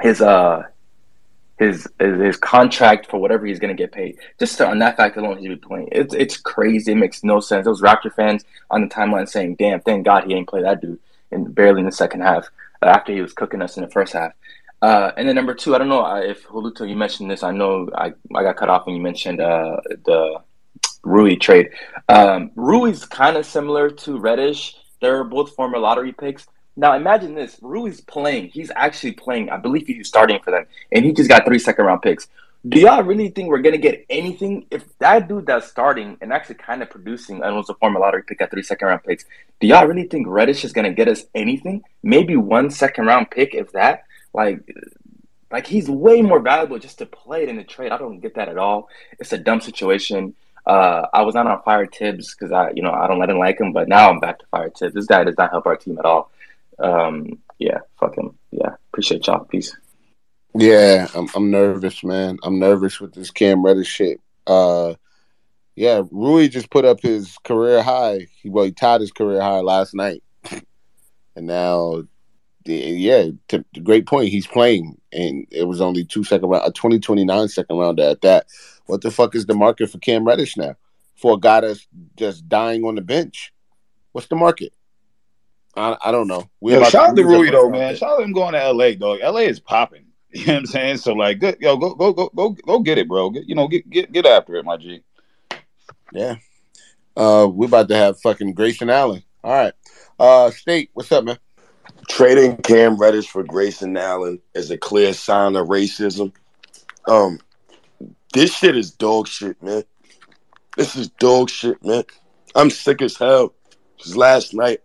his 0.00 0.20
uh 0.20 0.64
his 1.62 1.88
his, 1.98 2.36
contract 2.36 3.08
for 3.08 3.18
whatever 3.18 3.46
he's 3.46 3.58
going 3.58 3.74
to 3.74 3.80
get 3.80 3.92
paid. 3.92 4.18
Just 4.38 4.60
on 4.60 4.78
that 4.80 4.96
fact 4.96 5.16
alone, 5.16 5.38
he 5.38 5.46
should 5.46 5.60
be 5.60 5.66
playing. 5.66 5.88
It's 5.92 6.14
it's 6.14 6.36
crazy. 6.36 6.92
It 6.92 6.96
makes 6.96 7.22
no 7.22 7.40
sense. 7.40 7.64
Those 7.64 7.80
Raptor 7.82 8.12
fans 8.14 8.44
on 8.70 8.82
the 8.82 8.88
timeline 8.88 9.28
saying, 9.28 9.56
"Damn, 9.56 9.80
thank 9.80 10.04
God 10.04 10.24
he 10.24 10.34
ain't 10.34 10.48
play 10.48 10.62
that 10.62 10.80
dude," 10.80 10.98
and 11.30 11.54
barely 11.54 11.80
in 11.80 11.86
the 11.86 11.92
second 11.92 12.22
half 12.22 12.48
uh, 12.82 12.86
after 12.86 13.12
he 13.12 13.20
was 13.20 13.32
cooking 13.32 13.62
us 13.62 13.76
in 13.76 13.84
the 13.84 13.90
first 13.90 14.12
half. 14.12 14.32
Uh, 14.82 15.12
and 15.16 15.28
then 15.28 15.36
number 15.36 15.54
two, 15.54 15.74
I 15.74 15.78
don't 15.78 15.88
know 15.88 16.04
if 16.16 16.44
Julito 16.48 16.88
you 16.88 16.96
mentioned 16.96 17.30
this. 17.30 17.44
I 17.44 17.52
know 17.52 17.88
I, 17.94 18.12
I 18.34 18.42
got 18.42 18.56
cut 18.56 18.68
off 18.68 18.86
when 18.86 18.96
you 18.96 19.02
mentioned 19.02 19.40
uh, 19.40 19.76
the 20.04 20.42
Rui 21.04 21.36
trade. 21.36 21.70
Um, 22.08 22.50
Rui's 22.56 23.04
kind 23.04 23.36
of 23.36 23.46
similar 23.46 23.90
to 23.90 24.18
Reddish. 24.18 24.76
They're 25.00 25.22
both 25.22 25.54
former 25.54 25.78
lottery 25.78 26.12
picks. 26.12 26.46
Now 26.76 26.94
imagine 26.94 27.34
this: 27.34 27.58
Rui's 27.60 28.00
playing. 28.00 28.48
He's 28.48 28.70
actually 28.74 29.12
playing. 29.12 29.50
I 29.50 29.56
believe 29.58 29.86
he's 29.86 30.08
starting 30.08 30.40
for 30.40 30.50
them, 30.50 30.66
and 30.90 31.04
he 31.04 31.12
just 31.12 31.28
got 31.28 31.44
three 31.44 31.58
second 31.58 31.84
round 31.84 32.02
picks. 32.02 32.28
Do 32.68 32.78
y'all 32.78 33.02
really 33.02 33.28
think 33.28 33.48
we're 33.48 33.60
gonna 33.60 33.76
get 33.76 34.06
anything 34.08 34.66
if 34.70 34.84
that 34.98 35.28
dude 35.28 35.46
that's 35.46 35.66
starting 35.66 36.16
and 36.20 36.32
actually 36.32 36.54
kind 36.54 36.80
of 36.80 36.90
producing 36.90 37.42
and 37.42 37.56
was 37.56 37.68
a 37.68 37.74
former 37.74 37.98
lottery 37.98 38.22
pick 38.22 38.40
at 38.40 38.52
three 38.52 38.62
second 38.62 38.88
round 38.88 39.02
picks? 39.02 39.24
Do 39.60 39.66
y'all 39.66 39.86
really 39.86 40.06
think 40.06 40.26
Reddish 40.28 40.64
is 40.64 40.72
gonna 40.72 40.92
get 40.92 41.08
us 41.08 41.24
anything? 41.34 41.82
Maybe 42.02 42.36
one 42.36 42.70
second 42.70 43.06
round 43.06 43.30
pick, 43.30 43.54
if 43.54 43.72
that. 43.72 44.04
Like, 44.32 44.60
like 45.50 45.66
he's 45.66 45.90
way 45.90 46.22
more 46.22 46.40
valuable 46.40 46.78
just 46.78 46.98
to 46.98 47.06
play 47.06 47.46
than 47.46 47.56
to 47.56 47.64
trade. 47.64 47.92
I 47.92 47.98
don't 47.98 48.20
get 48.20 48.36
that 48.36 48.48
at 48.48 48.58
all. 48.58 48.88
It's 49.18 49.32
a 49.32 49.38
dumb 49.38 49.60
situation. 49.60 50.34
Uh, 50.64 51.06
I 51.12 51.22
was 51.22 51.34
not 51.34 51.48
on 51.48 51.60
fire 51.62 51.86
Thibs 51.86 52.34
because 52.34 52.52
I, 52.52 52.70
you 52.70 52.82
know, 52.82 52.92
I 52.92 53.08
don't 53.08 53.20
I 53.20 53.26
didn't 53.26 53.40
like 53.40 53.60
him, 53.60 53.72
but 53.72 53.88
now 53.88 54.08
I'm 54.08 54.20
back 54.20 54.38
to 54.38 54.46
fire 54.46 54.70
Thibs. 54.70 54.94
This 54.94 55.06
guy 55.06 55.24
does 55.24 55.36
not 55.36 55.50
help 55.50 55.66
our 55.66 55.76
team 55.76 55.98
at 55.98 56.04
all. 56.04 56.30
Um, 56.82 57.38
yeah, 57.58 57.78
fuck 57.98 58.16
him. 58.16 58.36
Yeah, 58.50 58.74
appreciate 58.90 59.26
y'all. 59.26 59.44
Peace. 59.44 59.74
Yeah, 60.54 61.06
I'm 61.14 61.28
I'm 61.34 61.50
nervous, 61.50 62.04
man. 62.04 62.38
I'm 62.42 62.58
nervous 62.58 63.00
with 63.00 63.14
this 63.14 63.30
Cam 63.30 63.64
Reddish 63.64 63.88
shit. 63.88 64.20
Uh, 64.46 64.94
yeah, 65.76 66.02
Rui 66.10 66.48
just 66.48 66.70
put 66.70 66.84
up 66.84 67.00
his 67.00 67.38
career 67.44 67.82
high. 67.82 68.26
He 68.42 68.50
well, 68.50 68.64
he 68.64 68.72
tied 68.72 69.00
his 69.00 69.12
career 69.12 69.40
high 69.40 69.60
last 69.60 69.94
night, 69.94 70.22
and 70.50 71.46
now, 71.46 72.02
yeah, 72.66 73.28
to, 73.48 73.64
to 73.74 73.80
great 73.80 74.06
point. 74.06 74.28
He's 74.28 74.46
playing, 74.46 75.00
and 75.12 75.46
it 75.50 75.64
was 75.64 75.80
only 75.80 76.04
two 76.04 76.24
second 76.24 76.48
round, 76.48 76.66
a 76.66 76.72
2029 76.72 77.48
second 77.48 77.78
rounder 77.78 78.02
at 78.02 78.20
that. 78.20 78.46
What 78.86 79.00
the 79.00 79.10
fuck 79.10 79.34
is 79.34 79.46
the 79.46 79.54
market 79.54 79.88
for 79.88 79.98
Cam 79.98 80.26
Reddish 80.26 80.56
now? 80.56 80.74
For 81.16 81.34
a 81.34 81.38
guy 81.38 81.60
that's 81.60 81.86
just 82.16 82.48
dying 82.48 82.84
on 82.84 82.96
the 82.96 83.00
bench, 83.00 83.52
what's 84.10 84.26
the 84.26 84.36
market? 84.36 84.74
I, 85.74 85.96
I 86.04 86.12
don't 86.12 86.28
know. 86.28 86.48
We 86.60 86.72
Yo, 86.72 86.84
shout 86.84 87.10
out 87.10 87.16
to 87.16 87.24
Rui 87.24 87.50
though, 87.50 87.70
man. 87.70 87.96
Shout 87.96 88.10
out 88.10 88.16
to 88.18 88.24
him 88.24 88.32
going 88.32 88.52
to 88.52 88.72
LA, 88.72 88.92
dog. 88.92 89.20
LA 89.22 89.42
is 89.42 89.60
popping. 89.60 90.04
You 90.34 90.46
know 90.46 90.52
what 90.54 90.58
I'm 90.60 90.66
saying? 90.66 90.96
So 90.96 91.12
like, 91.12 91.40
good, 91.40 91.58
yo, 91.60 91.76
go, 91.76 91.94
go, 91.94 92.10
go, 92.14 92.30
go, 92.34 92.56
go, 92.66 92.78
get 92.78 92.96
it, 92.96 93.06
bro. 93.06 93.28
Get, 93.28 93.46
you 93.46 93.54
know, 93.54 93.68
get, 93.68 93.90
get, 93.90 94.10
get 94.12 94.24
after 94.24 94.54
it, 94.56 94.64
my 94.64 94.78
G. 94.78 95.02
Yeah. 96.10 96.36
Uh, 97.14 97.46
we're 97.52 97.66
about 97.66 97.88
to 97.88 97.96
have 97.96 98.18
fucking 98.18 98.54
Grayson 98.54 98.88
Allen. 98.88 99.22
All 99.44 99.52
right. 99.52 99.74
Uh, 100.18 100.50
State, 100.50 100.88
what's 100.94 101.12
up, 101.12 101.24
man? 101.24 101.36
Trading 102.08 102.56
Cam 102.56 102.96
Reddish 102.96 103.28
for 103.28 103.42
Grayson 103.42 103.94
Allen 103.94 104.40
is 104.54 104.70
a 104.70 104.78
clear 104.78 105.12
sign 105.12 105.54
of 105.54 105.68
racism. 105.68 106.32
Um, 107.06 107.38
this 108.32 108.54
shit 108.56 108.74
is 108.74 108.90
dog 108.90 109.28
shit, 109.28 109.62
man. 109.62 109.84
This 110.78 110.96
is 110.96 111.08
dog 111.10 111.50
shit, 111.50 111.84
man. 111.84 112.04
I'm 112.54 112.70
sick 112.70 113.02
as 113.02 113.18
hell. 113.18 113.52
Cause 113.98 114.16
last 114.16 114.54
night 114.54 114.80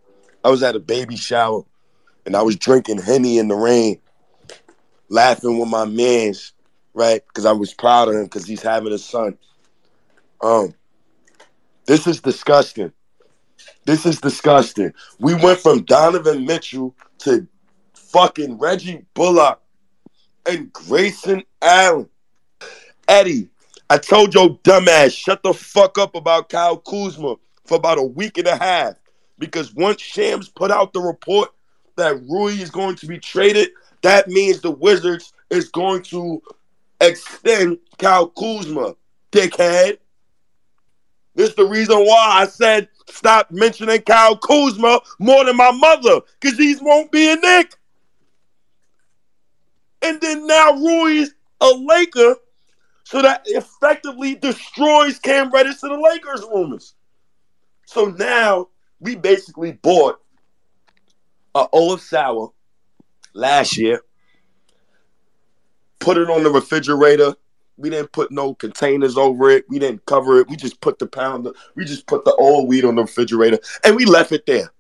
I 0.47 0.49
was 0.49 0.63
at 0.63 0.77
a 0.77 0.79
baby 0.79 1.17
shower 1.17 1.63
and 2.25 2.33
I 2.33 2.41
was 2.41 2.55
drinking 2.55 2.99
henny 2.99 3.37
in 3.37 3.49
the 3.49 3.55
rain, 3.55 3.99
laughing 5.09 5.59
with 5.59 5.67
my 5.67 5.83
mans, 5.83 6.53
right? 6.93 7.21
Because 7.27 7.45
I 7.45 7.51
was 7.51 7.73
proud 7.73 8.07
of 8.07 8.15
him 8.15 8.23
because 8.23 8.47
he's 8.47 8.61
having 8.61 8.93
a 8.93 8.97
son. 8.97 9.37
Um, 10.41 10.73
this 11.85 12.07
is 12.07 12.21
disgusting. 12.21 12.93
This 13.83 14.05
is 14.05 14.21
disgusting. 14.21 14.93
We 15.19 15.33
went 15.33 15.59
from 15.59 15.83
Donovan 15.83 16.45
Mitchell 16.45 16.95
to 17.19 17.45
fucking 17.93 18.57
Reggie 18.57 19.05
Bullock 19.15 19.61
and 20.45 20.71
Grayson 20.71 21.43
Allen. 21.61 22.07
Eddie, 23.09 23.49
I 23.89 23.97
told 23.97 24.33
your 24.33 24.57
dumbass, 24.59 25.13
shut 25.13 25.43
the 25.43 25.53
fuck 25.53 25.97
up 25.97 26.15
about 26.15 26.47
Kyle 26.47 26.78
Kuzma 26.78 27.36
for 27.65 27.75
about 27.75 27.97
a 27.97 28.03
week 28.03 28.37
and 28.37 28.47
a 28.47 28.55
half. 28.55 28.93
Because 29.39 29.74
once 29.74 30.01
Shams 30.01 30.50
put 30.50 30.72
out 30.72 30.93
the 30.93 31.01
report 31.01 31.50
that 31.96 32.22
Rui 32.28 32.54
is 32.54 32.70
going 32.70 32.96
to 32.96 33.08
be 33.08 33.20
traded, 33.20 33.70
that 34.01 34.28
means 34.28 34.62
the 34.62 34.72
Wizards 34.72 35.34
is 35.50 35.70
going 35.70 36.04
to 36.04 36.42
extend 37.01 37.78
Kyle 37.97 38.28
Kuzma, 38.28 38.96
dickhead. 39.32 39.97
This 41.36 41.50
is 41.50 41.55
the 41.55 41.66
reason 41.66 41.97
why 41.97 42.42
I 42.42 42.46
said 42.46 42.89
stop 43.09 43.51
mentioning 43.51 44.01
Kyle 44.01 44.38
Kuzma 44.38 45.00
more 45.20 45.46
than 45.46 45.55
my 45.55 45.72
mother, 45.72 46.22
because 46.39 46.58
he 46.58 46.76
won't 46.82 47.12
be 47.12 47.32
a 47.32 47.36
Knick. 47.36 47.76
And 50.01 50.20
then 50.22 50.46
now 50.46 50.74
Rui's 50.74 51.34
a 51.62 51.68
Laker, 51.68 52.36
so 53.04 53.22
that 53.22 53.43
effectively 53.46 54.36
destroys 54.36 55.20
Cam 55.20 55.51
Reddish 55.51 55.80
to 55.80 55.88
the 55.88 56.00
Lakers 56.00 56.42
rumors. 56.42 56.93
So 57.86 58.05
now 58.05 58.68
we 58.99 59.15
basically 59.15 59.74
bought 59.74 60.19
a 61.55 61.67
Olaf 61.71 62.01
Sour 62.01 62.51
last 63.33 63.78
year, 63.78 64.01
put 65.99 66.17
it 66.17 66.29
on 66.29 66.43
the 66.43 66.49
refrigerator. 66.49 67.36
We 67.78 67.91
didn't 67.91 68.11
put 68.11 68.32
no 68.32 68.55
containers 68.55 69.17
over 69.17 69.51
it. 69.51 69.65
We 69.69 69.78
didn't 69.78 70.05
cover 70.07 70.39
it. 70.39 70.49
We 70.49 70.55
just 70.55 70.82
put 70.82 70.97
the 70.97 71.05
pound. 71.05 71.47
We 71.75 71.86
just 71.86 72.07
put 72.07 72.25
the 72.25 72.33
old 72.36 72.67
weed 72.67 72.86
on 72.86 72.95
the 72.95 73.03
refrigerator, 73.03 73.59
and 73.83 73.95
we 73.95 74.05
left 74.05 74.32
it 74.32 74.45
there. 74.47 74.71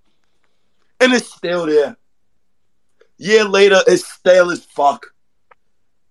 And 0.99 1.13
it's 1.13 1.31
still 1.31 1.67
there. 1.67 1.95
Year 3.17 3.43
later, 3.43 3.81
it's 3.85 4.05
stale 4.05 4.49
as 4.49 4.65
fuck. 4.65 5.05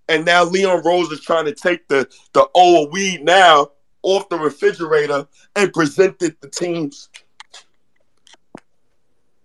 And 0.08 0.24
now 0.24 0.44
Leon 0.44 0.82
Rose 0.84 1.10
is 1.10 1.20
trying 1.20 1.46
to 1.46 1.54
take 1.54 1.88
the 1.88 2.08
the 2.32 2.46
old 2.54 2.92
weed 2.92 3.24
now 3.24 3.70
off 4.02 4.28
the 4.28 4.38
refrigerator 4.38 5.26
and 5.56 5.72
present 5.72 6.22
it 6.22 6.40
to 6.40 6.48
teams. 6.48 7.08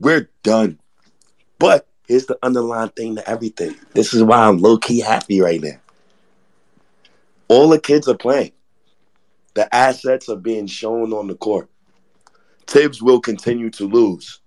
We're 0.01 0.31
done. 0.41 0.79
But 1.59 1.87
here's 2.07 2.25
the 2.25 2.39
underlying 2.41 2.89
thing 2.89 3.15
to 3.17 3.29
everything. 3.29 3.75
This 3.93 4.15
is 4.15 4.23
why 4.23 4.47
I'm 4.47 4.57
low 4.57 4.79
key 4.79 4.99
happy 4.99 5.41
right 5.41 5.61
now. 5.61 5.79
All 7.47 7.69
the 7.69 7.79
kids 7.79 8.07
are 8.07 8.17
playing. 8.17 8.51
The 9.53 9.73
assets 9.73 10.27
are 10.27 10.37
being 10.37 10.65
shown 10.65 11.13
on 11.13 11.27
the 11.27 11.35
court. 11.35 11.69
Thibs 12.65 13.03
will 13.03 13.21
continue 13.21 13.69
to 13.71 13.87
lose. 13.87 14.39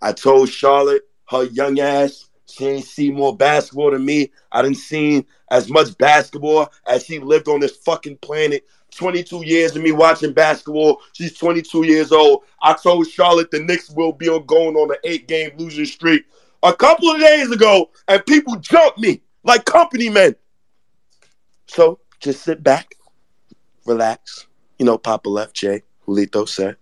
I 0.00 0.12
told 0.12 0.48
Charlotte, 0.48 1.02
her 1.28 1.44
young 1.44 1.80
ass, 1.80 2.28
she 2.46 2.66
ain't 2.66 2.84
seen 2.84 3.14
more 3.14 3.36
basketball 3.36 3.90
than 3.90 4.04
me. 4.04 4.30
I 4.52 4.62
didn't 4.62 4.76
seen 4.76 5.26
as 5.50 5.68
much 5.68 5.98
basketball 5.98 6.70
as 6.86 7.04
she 7.04 7.18
lived 7.18 7.48
on 7.48 7.58
this 7.58 7.76
fucking 7.78 8.18
planet. 8.18 8.64
22 8.94 9.44
years 9.44 9.76
of 9.76 9.82
me 9.82 9.92
watching 9.92 10.32
basketball. 10.32 11.00
She's 11.12 11.36
22 11.36 11.86
years 11.86 12.12
old. 12.12 12.44
I 12.62 12.74
told 12.74 13.08
Charlotte 13.08 13.50
the 13.50 13.60
Knicks 13.60 13.90
will 13.90 14.12
be 14.12 14.26
going 14.26 14.76
on 14.76 14.90
an 14.90 14.96
eight 15.04 15.28
game 15.28 15.50
losing 15.56 15.84
streak 15.84 16.24
a 16.62 16.74
couple 16.74 17.10
of 17.10 17.20
days 17.20 17.50
ago, 17.50 17.90
and 18.08 18.24
people 18.26 18.56
jumped 18.56 18.98
me 18.98 19.20
like 19.44 19.64
company 19.64 20.08
men. 20.08 20.34
So 21.66 22.00
just 22.20 22.42
sit 22.42 22.62
back, 22.62 22.94
relax. 23.84 24.46
You 24.78 24.86
know, 24.86 24.98
Poppa 24.98 25.28
Left 25.28 25.54
Jay, 25.54 25.82
Julito 26.06 26.48
said. 26.48 26.76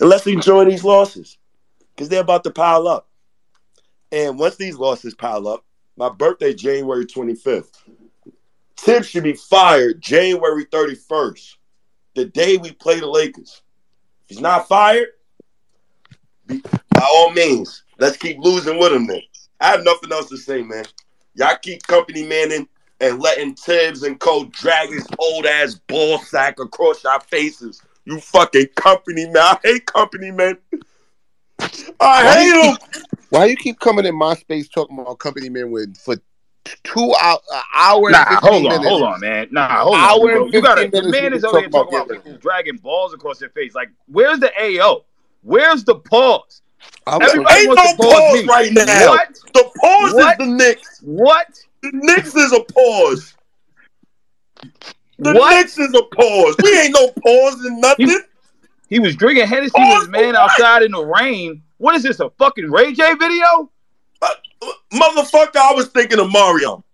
And 0.00 0.08
let's 0.08 0.26
enjoy 0.26 0.64
these 0.64 0.84
losses 0.84 1.38
because 1.94 2.08
they're 2.08 2.20
about 2.20 2.44
to 2.44 2.50
pile 2.50 2.88
up. 2.88 3.08
And 4.12 4.38
once 4.38 4.56
these 4.56 4.76
losses 4.76 5.14
pile 5.14 5.48
up, 5.48 5.64
my 5.96 6.08
birthday, 6.08 6.52
January 6.52 7.06
25th, 7.06 7.70
Tim 8.76 9.02
should 9.02 9.24
be 9.24 9.32
fired 9.34 10.00
January 10.00 10.66
31st, 10.66 11.54
the 12.14 12.26
day 12.26 12.56
we 12.56 12.72
play 12.72 13.00
the 13.00 13.06
Lakers. 13.06 13.62
If 14.24 14.28
he's 14.36 14.40
not 14.40 14.68
fired, 14.68 15.08
by 16.46 16.60
all 17.02 17.30
means, 17.32 17.82
let's 17.98 18.16
keep 18.16 18.38
losing 18.38 18.78
with 18.78 18.92
him 18.92 19.06
then. 19.06 19.22
I 19.60 19.68
have 19.68 19.84
nothing 19.84 20.12
else 20.12 20.28
to 20.28 20.36
say, 20.36 20.62
man. 20.62 20.84
Y'all 21.34 21.56
keep 21.60 21.82
company 21.86 22.26
manning 22.26 22.68
and 23.00 23.20
letting 23.20 23.54
Thibs 23.54 24.02
and 24.02 24.18
Co 24.20 24.44
drag 24.46 24.90
his 24.90 25.06
old 25.18 25.46
ass 25.46 25.74
ball 25.86 26.18
sack 26.18 26.60
across 26.60 27.04
our 27.04 27.20
faces. 27.20 27.82
You 28.04 28.20
fucking 28.20 28.68
company 28.76 29.26
man. 29.26 29.36
I 29.36 29.58
hate 29.62 29.86
company 29.86 30.30
man. 30.30 30.58
I 31.60 32.24
Why 32.24 32.36
hate 32.36 32.52
him. 32.70 32.76
keep- 32.76 33.04
Why 33.30 33.44
you 33.46 33.56
keep 33.56 33.80
coming 33.80 34.06
in 34.06 34.14
my 34.16 34.34
space 34.34 34.68
talking 34.68 34.98
about 34.98 35.18
company 35.18 35.48
men 35.48 35.70
with 35.70 35.96
for 35.98 36.16
two 36.84 37.10
uh, 37.12 37.16
hour, 37.24 37.38
an 37.52 37.62
hour? 37.74 38.10
Nah, 38.10 38.18
and 38.18 38.28
15 38.28 38.40
hold 38.40 38.66
on, 38.66 38.70
minutes. 38.72 38.88
hold 38.88 39.02
on, 39.02 39.20
man. 39.20 39.48
Nah, 39.50 39.68
hold 39.82 39.94
Hour 39.96 40.12
on. 40.12 40.20
bro. 40.20 40.44
and 40.44 40.54
You 40.54 40.62
got 40.62 40.74
to 40.76 40.82
15 40.82 41.02
The 41.02 41.10
man 41.10 41.32
is 41.32 41.42
can 41.42 41.48
over 41.48 41.58
here 41.60 41.68
talking 41.68 41.94
about 41.94 42.06
about 42.06 42.24
people 42.24 42.38
dragging 42.38 42.76
balls 42.76 43.14
across 43.14 43.38
their 43.38 43.50
face. 43.50 43.74
Like, 43.74 43.90
where's 44.06 44.38
the 44.38 44.52
AO? 44.60 45.04
Where's 45.42 45.84
the 45.84 45.96
pause? 45.96 46.62
Everybody 47.06 47.60
Ain't 47.60 47.68
wants 47.68 47.98
no 47.98 48.04
pause 48.04 48.20
pause 48.20 48.46
right 48.46 48.72
now. 48.72 49.10
What? 49.10 49.34
The 49.54 49.70
pause 49.76 50.14
What? 50.14 50.32
is 50.32 50.38
the 50.38 50.46
Knicks. 50.46 51.00
What? 51.02 51.60
The 51.82 51.90
Knicks 51.92 52.34
is 52.34 52.52
a 52.52 52.60
pause. 52.72 53.34
The 55.18 55.32
What? 55.32 55.50
Knicks 55.54 55.78
is 55.78 55.94
a 55.94 56.02
pause. 56.02 56.56
We 56.62 56.78
ain't 56.78 56.94
no 56.94 57.08
pause 57.22 57.64
in 57.64 57.80
nothing. 57.80 58.10
He 58.88 59.00
was 59.00 59.16
drinking 59.16 59.46
Hennessy 59.46 59.72
with 59.78 60.00
his 60.00 60.08
man 60.08 60.36
outside 60.36 60.82
in 60.82 60.92
the 60.92 61.04
rain. 61.04 61.62
What 61.78 61.94
is 61.94 62.02
this? 62.02 62.20
A 62.20 62.30
fucking 62.30 62.70
Ray 62.70 62.92
J 62.92 63.14
video? 63.14 63.70
Uh, 64.22 64.28
Motherfucker, 64.92 65.56
I 65.56 65.72
was 65.74 65.88
thinking 65.88 66.18
of 66.18 66.30
Mario. 66.30 66.84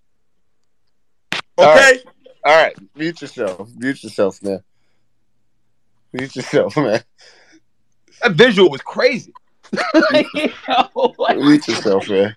Okay? 1.58 1.68
right. 1.74 2.02
All 2.44 2.56
right, 2.56 2.76
mute 2.96 3.20
yourself. 3.20 3.70
Mute 3.76 4.02
yourself, 4.02 4.42
man. 4.42 4.62
Mute 6.12 6.34
yourself, 6.34 6.76
man. 6.76 7.02
That 8.22 8.32
visual 8.32 8.68
was 8.68 8.82
crazy. 8.82 9.32
Mute 10.12 11.68
yourself, 11.68 12.08
man. 12.08 12.36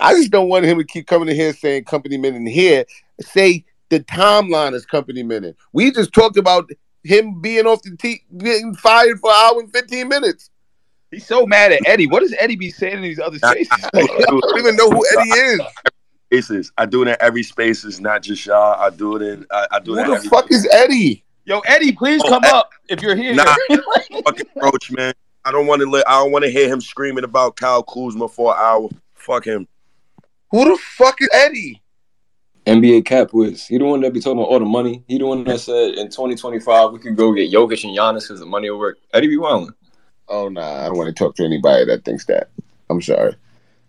I 0.00 0.14
just 0.14 0.30
don't 0.30 0.48
want 0.48 0.64
him 0.64 0.78
to 0.78 0.84
keep 0.84 1.06
coming 1.06 1.28
in 1.28 1.34
here 1.34 1.52
saying 1.52 1.84
company 1.84 2.16
men 2.16 2.34
in 2.34 2.46
here. 2.46 2.84
Say 3.20 3.64
the 3.90 4.00
timeline 4.00 4.74
is 4.74 4.86
company 4.86 5.22
men. 5.22 5.44
in. 5.44 5.54
We 5.72 5.90
just 5.90 6.12
talked 6.12 6.36
about 6.36 6.70
him 7.02 7.40
being 7.40 7.66
off 7.66 7.82
the 7.82 7.96
tee, 7.96 8.22
getting 8.38 8.74
fired 8.74 9.20
for 9.20 9.30
an 9.30 9.36
hour 9.36 9.60
and 9.60 9.72
15 9.72 10.08
minutes. 10.08 10.50
He's 11.14 11.26
so 11.26 11.46
mad 11.46 11.70
at 11.70 11.80
Eddie. 11.86 12.08
What 12.08 12.20
does 12.20 12.34
Eddie 12.40 12.56
be 12.56 12.70
saying 12.70 12.96
in 12.96 13.02
these 13.02 13.20
other 13.20 13.38
spaces? 13.38 13.88
I 13.94 14.00
don't 14.02 14.58
even 14.58 14.74
know 14.74 14.90
who 14.90 15.06
Eddie 15.12 15.30
is. 15.30 15.60
Spaces. 16.32 16.72
I 16.76 16.86
do 16.86 17.02
it 17.02 17.08
in 17.08 17.16
every 17.20 17.44
spaces, 17.44 18.00
not 18.00 18.22
just 18.22 18.44
y'all. 18.46 18.80
I 18.80 18.90
do 18.90 19.14
it 19.14 19.22
in. 19.22 19.46
I, 19.52 19.66
I 19.70 19.78
do 19.78 19.94
it 19.96 20.00
in 20.00 20.06
Who 20.06 20.10
the 20.10 20.16
every 20.16 20.28
fuck 20.28 20.50
is 20.50 20.66
Eddie? 20.72 21.24
Yo, 21.44 21.60
Eddie, 21.60 21.92
please 21.92 22.20
Oh, 22.24 22.28
come 22.30 22.44
Ed- 22.44 22.50
up 22.50 22.70
if 22.88 23.00
you're 23.00 23.14
here. 23.14 23.32
Nah, 23.32 23.54
fucking 24.24 24.46
roach, 24.60 24.90
man. 24.90 25.14
I 25.44 25.52
don't 25.52 25.68
want 25.68 25.82
to. 25.82 25.86
Li- 25.88 26.02
I 26.06 26.20
don't 26.20 26.32
want 26.32 26.44
to 26.44 26.50
hear 26.50 26.68
him 26.68 26.80
screaming 26.80 27.22
about 27.22 27.54
Kyle 27.56 27.84
Kuzma 27.84 28.28
for 28.28 28.52
an 28.52 28.58
hour. 28.60 28.88
Fuck 29.14 29.44
him. 29.44 29.68
Who 30.50 30.64
the 30.64 30.76
fuck 30.96 31.20
is 31.20 31.28
Eddie? 31.32 31.80
NBA 32.66 33.04
Cap 33.04 33.32
Wiz. 33.32 33.66
He 33.68 33.78
the 33.78 33.84
one 33.84 34.00
that 34.00 34.12
be 34.12 34.20
talking 34.20 34.38
about 34.38 34.48
all 34.48 34.58
the 34.58 34.64
money. 34.64 35.04
He 35.06 35.18
the 35.18 35.26
one 35.26 35.44
that 35.44 35.60
said 35.60 35.94
in 35.94 36.06
2025 36.08 36.92
we 36.92 36.98
could 36.98 37.14
go 37.16 37.32
get 37.32 37.52
Jokic 37.52 37.84
and 37.84 37.96
Giannis 37.96 38.22
because 38.22 38.40
the 38.40 38.46
money 38.46 38.70
will 38.70 38.78
work. 38.78 38.98
Eddie 39.12 39.28
be 39.28 39.36
wilding. 39.36 39.74
Oh 40.28 40.48
nah, 40.48 40.82
I 40.82 40.86
don't 40.86 40.96
want 40.96 41.14
to 41.14 41.24
talk 41.24 41.36
to 41.36 41.44
anybody 41.44 41.84
that 41.86 42.04
thinks 42.04 42.26
that. 42.26 42.48
I'm 42.90 43.02
sorry. 43.02 43.34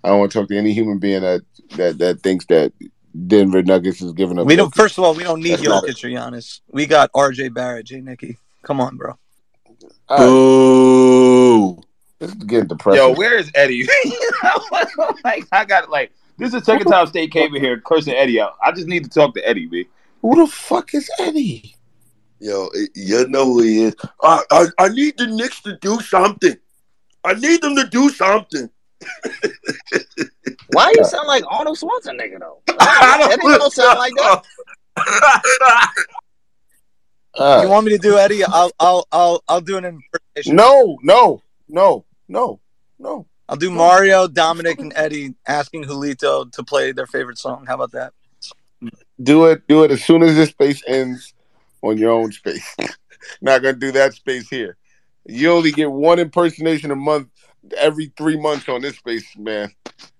I 0.03 0.09
don't 0.09 0.19
want 0.19 0.31
to 0.31 0.39
talk 0.39 0.49
to 0.49 0.57
any 0.57 0.73
human 0.73 0.99
being 0.99 1.21
that 1.21 1.41
that 1.77 1.97
that 1.99 2.21
thinks 2.21 2.45
that 2.47 2.73
Denver 3.27 3.63
Nuggets 3.63 4.01
is 4.01 4.13
giving 4.13 4.37
up. 4.37 4.45
We 4.45 4.55
don't. 4.55 4.73
First 4.73 4.97
of 4.97 5.03
all, 5.03 5.13
we 5.13 5.23
don't 5.23 5.41
need 5.41 5.51
That's 5.51 5.63
not 5.63 5.83
Jokic 5.83 6.03
or 6.03 6.09
Giannis. 6.09 6.61
We 6.71 6.85
got 6.85 7.09
R.J. 7.13 7.49
Barrett, 7.49 7.85
Jay 7.87 8.01
Knicky. 8.01 8.37
Come 8.63 8.81
on, 8.81 8.97
bro. 8.97 9.17
Boo. 10.09 11.81
This 12.19 12.29
is 12.31 12.35
getting 12.43 12.67
depressing. 12.67 13.01
Yo, 13.01 13.13
where 13.13 13.37
is 13.37 13.51
Eddie? 13.55 13.87
like, 15.23 15.45
I 15.51 15.65
got 15.65 15.89
like 15.89 16.11
this 16.37 16.47
is 16.47 16.53
the 16.53 16.65
second 16.65 16.87
time 16.87 17.07
State 17.07 17.31
came 17.31 17.55
in 17.55 17.61
here 17.61 17.79
cursing 17.79 18.13
Eddie 18.13 18.39
out. 18.39 18.57
I 18.63 18.71
just 18.71 18.87
need 18.87 19.03
to 19.03 19.09
talk 19.09 19.33
to 19.35 19.47
Eddie, 19.47 19.67
B. 19.67 19.87
Who 20.21 20.35
the 20.35 20.47
fuck 20.47 20.93
is 20.93 21.09
Eddie? 21.19 21.75
Yo, 22.39 22.69
you 22.93 23.27
know 23.27 23.45
who 23.45 23.61
he 23.61 23.83
is. 23.83 23.95
I, 24.21 24.43
I, 24.51 24.65
I 24.77 24.89
need 24.89 25.17
the 25.17 25.27
Knicks 25.27 25.61
to 25.61 25.77
do 25.77 25.99
something. 26.01 26.55
I 27.23 27.33
need 27.33 27.61
them 27.61 27.75
to 27.75 27.87
do 27.87 28.09
something. 28.09 28.69
Why 30.71 30.93
you 30.95 31.05
sound 31.05 31.27
like 31.27 31.43
Arnold 31.47 31.77
Schwarzenegger 31.77 32.39
though? 32.39 32.61
I 32.79 33.29
Eddie 33.31 33.57
don't 33.57 33.73
sound 33.73 33.99
like 33.99 34.13
that. 34.15 34.43
Uh, 37.37 37.59
you 37.63 37.69
want 37.69 37.85
me 37.85 37.91
to 37.91 37.97
do 37.97 38.17
Eddie? 38.17 38.45
I'll 38.45 38.71
I'll 38.79 39.05
I'll 39.11 39.43
I'll 39.49 39.59
do 39.59 39.75
an 39.75 39.83
impersonation. 39.83 40.55
no, 40.55 40.97
no, 41.03 41.41
no, 41.67 42.05
no, 42.29 42.61
no. 42.97 43.27
I'll 43.49 43.57
do 43.57 43.71
Mario, 43.71 44.27
Dominic, 44.27 44.79
and 44.79 44.93
Eddie 44.95 45.35
asking 45.45 45.83
Julito 45.83 46.49
to 46.49 46.63
play 46.63 46.93
their 46.93 47.05
favorite 47.05 47.37
song. 47.37 47.65
How 47.67 47.75
about 47.75 47.91
that? 47.91 48.13
Do 49.21 49.45
it, 49.47 49.67
do 49.67 49.83
it 49.83 49.91
as 49.91 50.03
soon 50.03 50.23
as 50.23 50.35
this 50.35 50.49
space 50.49 50.81
ends 50.87 51.34
on 51.81 51.97
your 51.97 52.11
own 52.11 52.31
space. 52.31 52.75
Not 53.41 53.61
gonna 53.61 53.77
do 53.77 53.91
that 53.93 54.13
space 54.13 54.49
here. 54.49 54.77
You 55.25 55.51
only 55.51 55.71
get 55.71 55.91
one 55.91 56.19
impersonation 56.19 56.91
a 56.91 56.95
month 56.95 57.29
every 57.77 58.11
three 58.17 58.39
months 58.39 58.69
on 58.69 58.81
this 58.81 58.97
space, 58.97 59.25
man. 59.37 59.71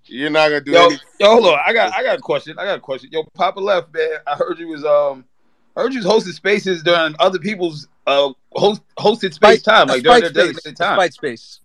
You're 0.04 0.30
not 0.30 0.48
gonna 0.48 0.60
do 0.60 0.74
Yo, 0.74 0.86
any. 0.86 0.98
yo, 1.20 1.30
hold 1.30 1.46
on. 1.46 1.58
I 1.64 1.72
got 1.72 1.92
I 1.92 2.02
got 2.02 2.18
a 2.18 2.22
question. 2.22 2.58
I 2.58 2.64
got 2.64 2.78
a 2.78 2.80
question. 2.80 3.10
Yo, 3.12 3.24
Poppa 3.34 3.60
Left, 3.60 3.92
man. 3.92 4.08
I 4.26 4.34
heard 4.34 4.58
you 4.58 4.68
was 4.68 4.84
um 4.84 5.24
I 5.76 5.82
heard 5.82 5.92
you 5.92 5.98
was 6.00 6.06
hosting 6.06 6.32
spaces 6.32 6.82
during 6.82 7.14
other 7.18 7.38
people's 7.38 7.88
uh 8.06 8.32
host, 8.52 8.82
hosted 8.98 9.34
space 9.34 9.62
time, 9.62 9.88
like 9.88 10.02
during 10.02 10.20
their 10.20 10.30
space. 10.30 10.46
designated 10.46 10.76
time. 10.76 10.96
Spite 10.96 11.14
space. 11.14 11.60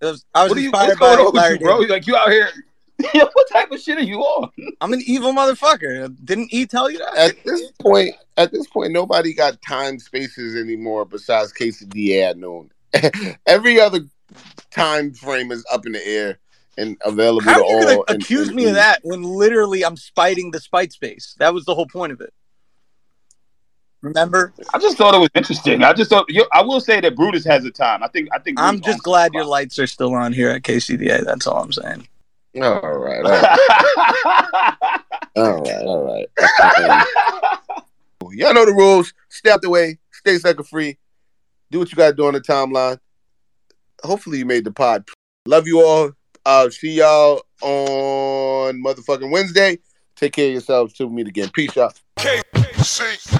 It 0.00 0.06
was, 0.06 0.24
I 0.34 0.44
was 0.44 0.50
What 0.50 0.58
are 0.58 0.60
you 0.60 0.68
inspired 0.68 0.88
what's 0.88 1.00
going 1.00 1.18
by 1.18 1.26
on 1.26 1.32
with 1.32 1.50
you, 1.50 1.58
bro? 1.58 1.78
Like 1.78 2.06
you 2.06 2.16
out 2.16 2.30
here 2.30 2.50
Yo, 3.14 3.24
what 3.32 3.48
type 3.52 3.70
of 3.72 3.80
shit 3.80 3.98
are 3.98 4.02
you 4.02 4.20
on? 4.20 4.50
I'm 4.80 4.92
an 4.92 5.02
evil 5.04 5.32
motherfucker. 5.32 6.14
Didn't 6.24 6.48
he 6.50 6.64
tell 6.66 6.90
you 6.90 6.98
that? 6.98 7.16
At 7.16 7.44
this 7.44 7.72
point, 7.80 8.14
at 8.36 8.52
this 8.52 8.66
point, 8.68 8.92
nobody 8.92 9.34
got 9.34 9.60
time 9.62 9.98
spaces 9.98 10.54
anymore 10.56 11.04
besides 11.04 11.52
Quesadilla 11.52 12.30
at 12.30 12.38
noon. 12.38 12.70
Every 13.46 13.80
other 13.80 14.00
time 14.70 15.12
frame 15.12 15.50
is 15.50 15.64
up 15.72 15.86
in 15.86 15.92
the 15.92 16.06
air 16.06 16.38
and 16.78 16.96
available 17.04 17.42
How 17.42 17.58
to 17.58 17.64
are 17.64 17.68
you 17.68 17.74
all. 17.76 17.82
gonna 17.82 18.00
and- 18.08 18.22
accuse 18.22 18.48
and- 18.48 18.56
me 18.56 18.66
of 18.66 18.74
that 18.74 19.00
when 19.02 19.22
literally 19.22 19.84
I'm 19.84 19.96
spiting 19.96 20.52
the 20.52 20.60
spite 20.60 20.92
space? 20.92 21.34
That 21.40 21.52
was 21.52 21.64
the 21.64 21.74
whole 21.74 21.86
point 21.86 22.12
of 22.12 22.20
it. 22.20 22.32
Remember? 24.02 24.52
I 24.74 24.78
just 24.78 24.98
thought 24.98 25.14
it 25.14 25.18
was 25.18 25.30
interesting. 25.34 25.82
I 25.82 25.94
just 25.94 26.10
thought 26.10 26.26
you, 26.28 26.46
I 26.52 26.60
will 26.62 26.80
say 26.80 27.00
that 27.00 27.16
Brutus 27.16 27.44
has 27.46 27.64
a 27.64 27.70
time. 27.70 28.02
I 28.02 28.08
think 28.08 28.28
I 28.34 28.38
think 28.38 28.60
I'm 28.60 28.80
just 28.82 29.02
glad 29.02 29.32
your 29.32 29.46
lights 29.46 29.78
are 29.78 29.86
still 29.86 30.14
on 30.14 30.32
here 30.34 30.50
at 30.50 30.62
KCDA. 30.62 31.24
That's 31.24 31.46
all 31.46 31.62
I'm 31.62 31.72
saying. 31.72 32.06
All 32.56 32.80
right, 32.80 33.24
all 33.24 33.30
right, 33.30 33.58
all 35.36 35.60
right, 35.62 35.82
all 35.82 36.04
right. 36.04 36.28
Y'all 38.32 38.54
know 38.54 38.64
the 38.64 38.72
rules. 38.72 39.12
Stay 39.28 39.50
out 39.50 39.62
the 39.62 39.70
way. 39.70 39.98
Stay 40.12 40.38
second 40.38 40.64
free. 40.64 40.98
Do 41.70 41.78
what 41.80 41.90
you 41.90 41.96
got 41.96 42.10
to 42.10 42.14
do 42.14 42.26
on 42.26 42.34
the 42.34 42.40
timeline. 42.40 42.98
Hopefully, 44.02 44.38
you 44.38 44.46
made 44.46 44.64
the 44.64 44.72
pod. 44.72 45.04
Love 45.46 45.66
you 45.66 45.80
all. 45.84 46.12
Uh, 46.46 46.70
see 46.70 46.94
y'all 46.94 47.42
on 47.60 48.82
motherfucking 48.82 49.30
Wednesday. 49.30 49.78
Take 50.16 50.34
care 50.34 50.46
of 50.46 50.52
yourselves. 50.52 50.94
Till 50.94 51.08
we 51.08 51.16
meet 51.16 51.28
again. 51.28 51.50
Peace 51.50 51.76
out. 51.76 52.00
KC 52.18 53.34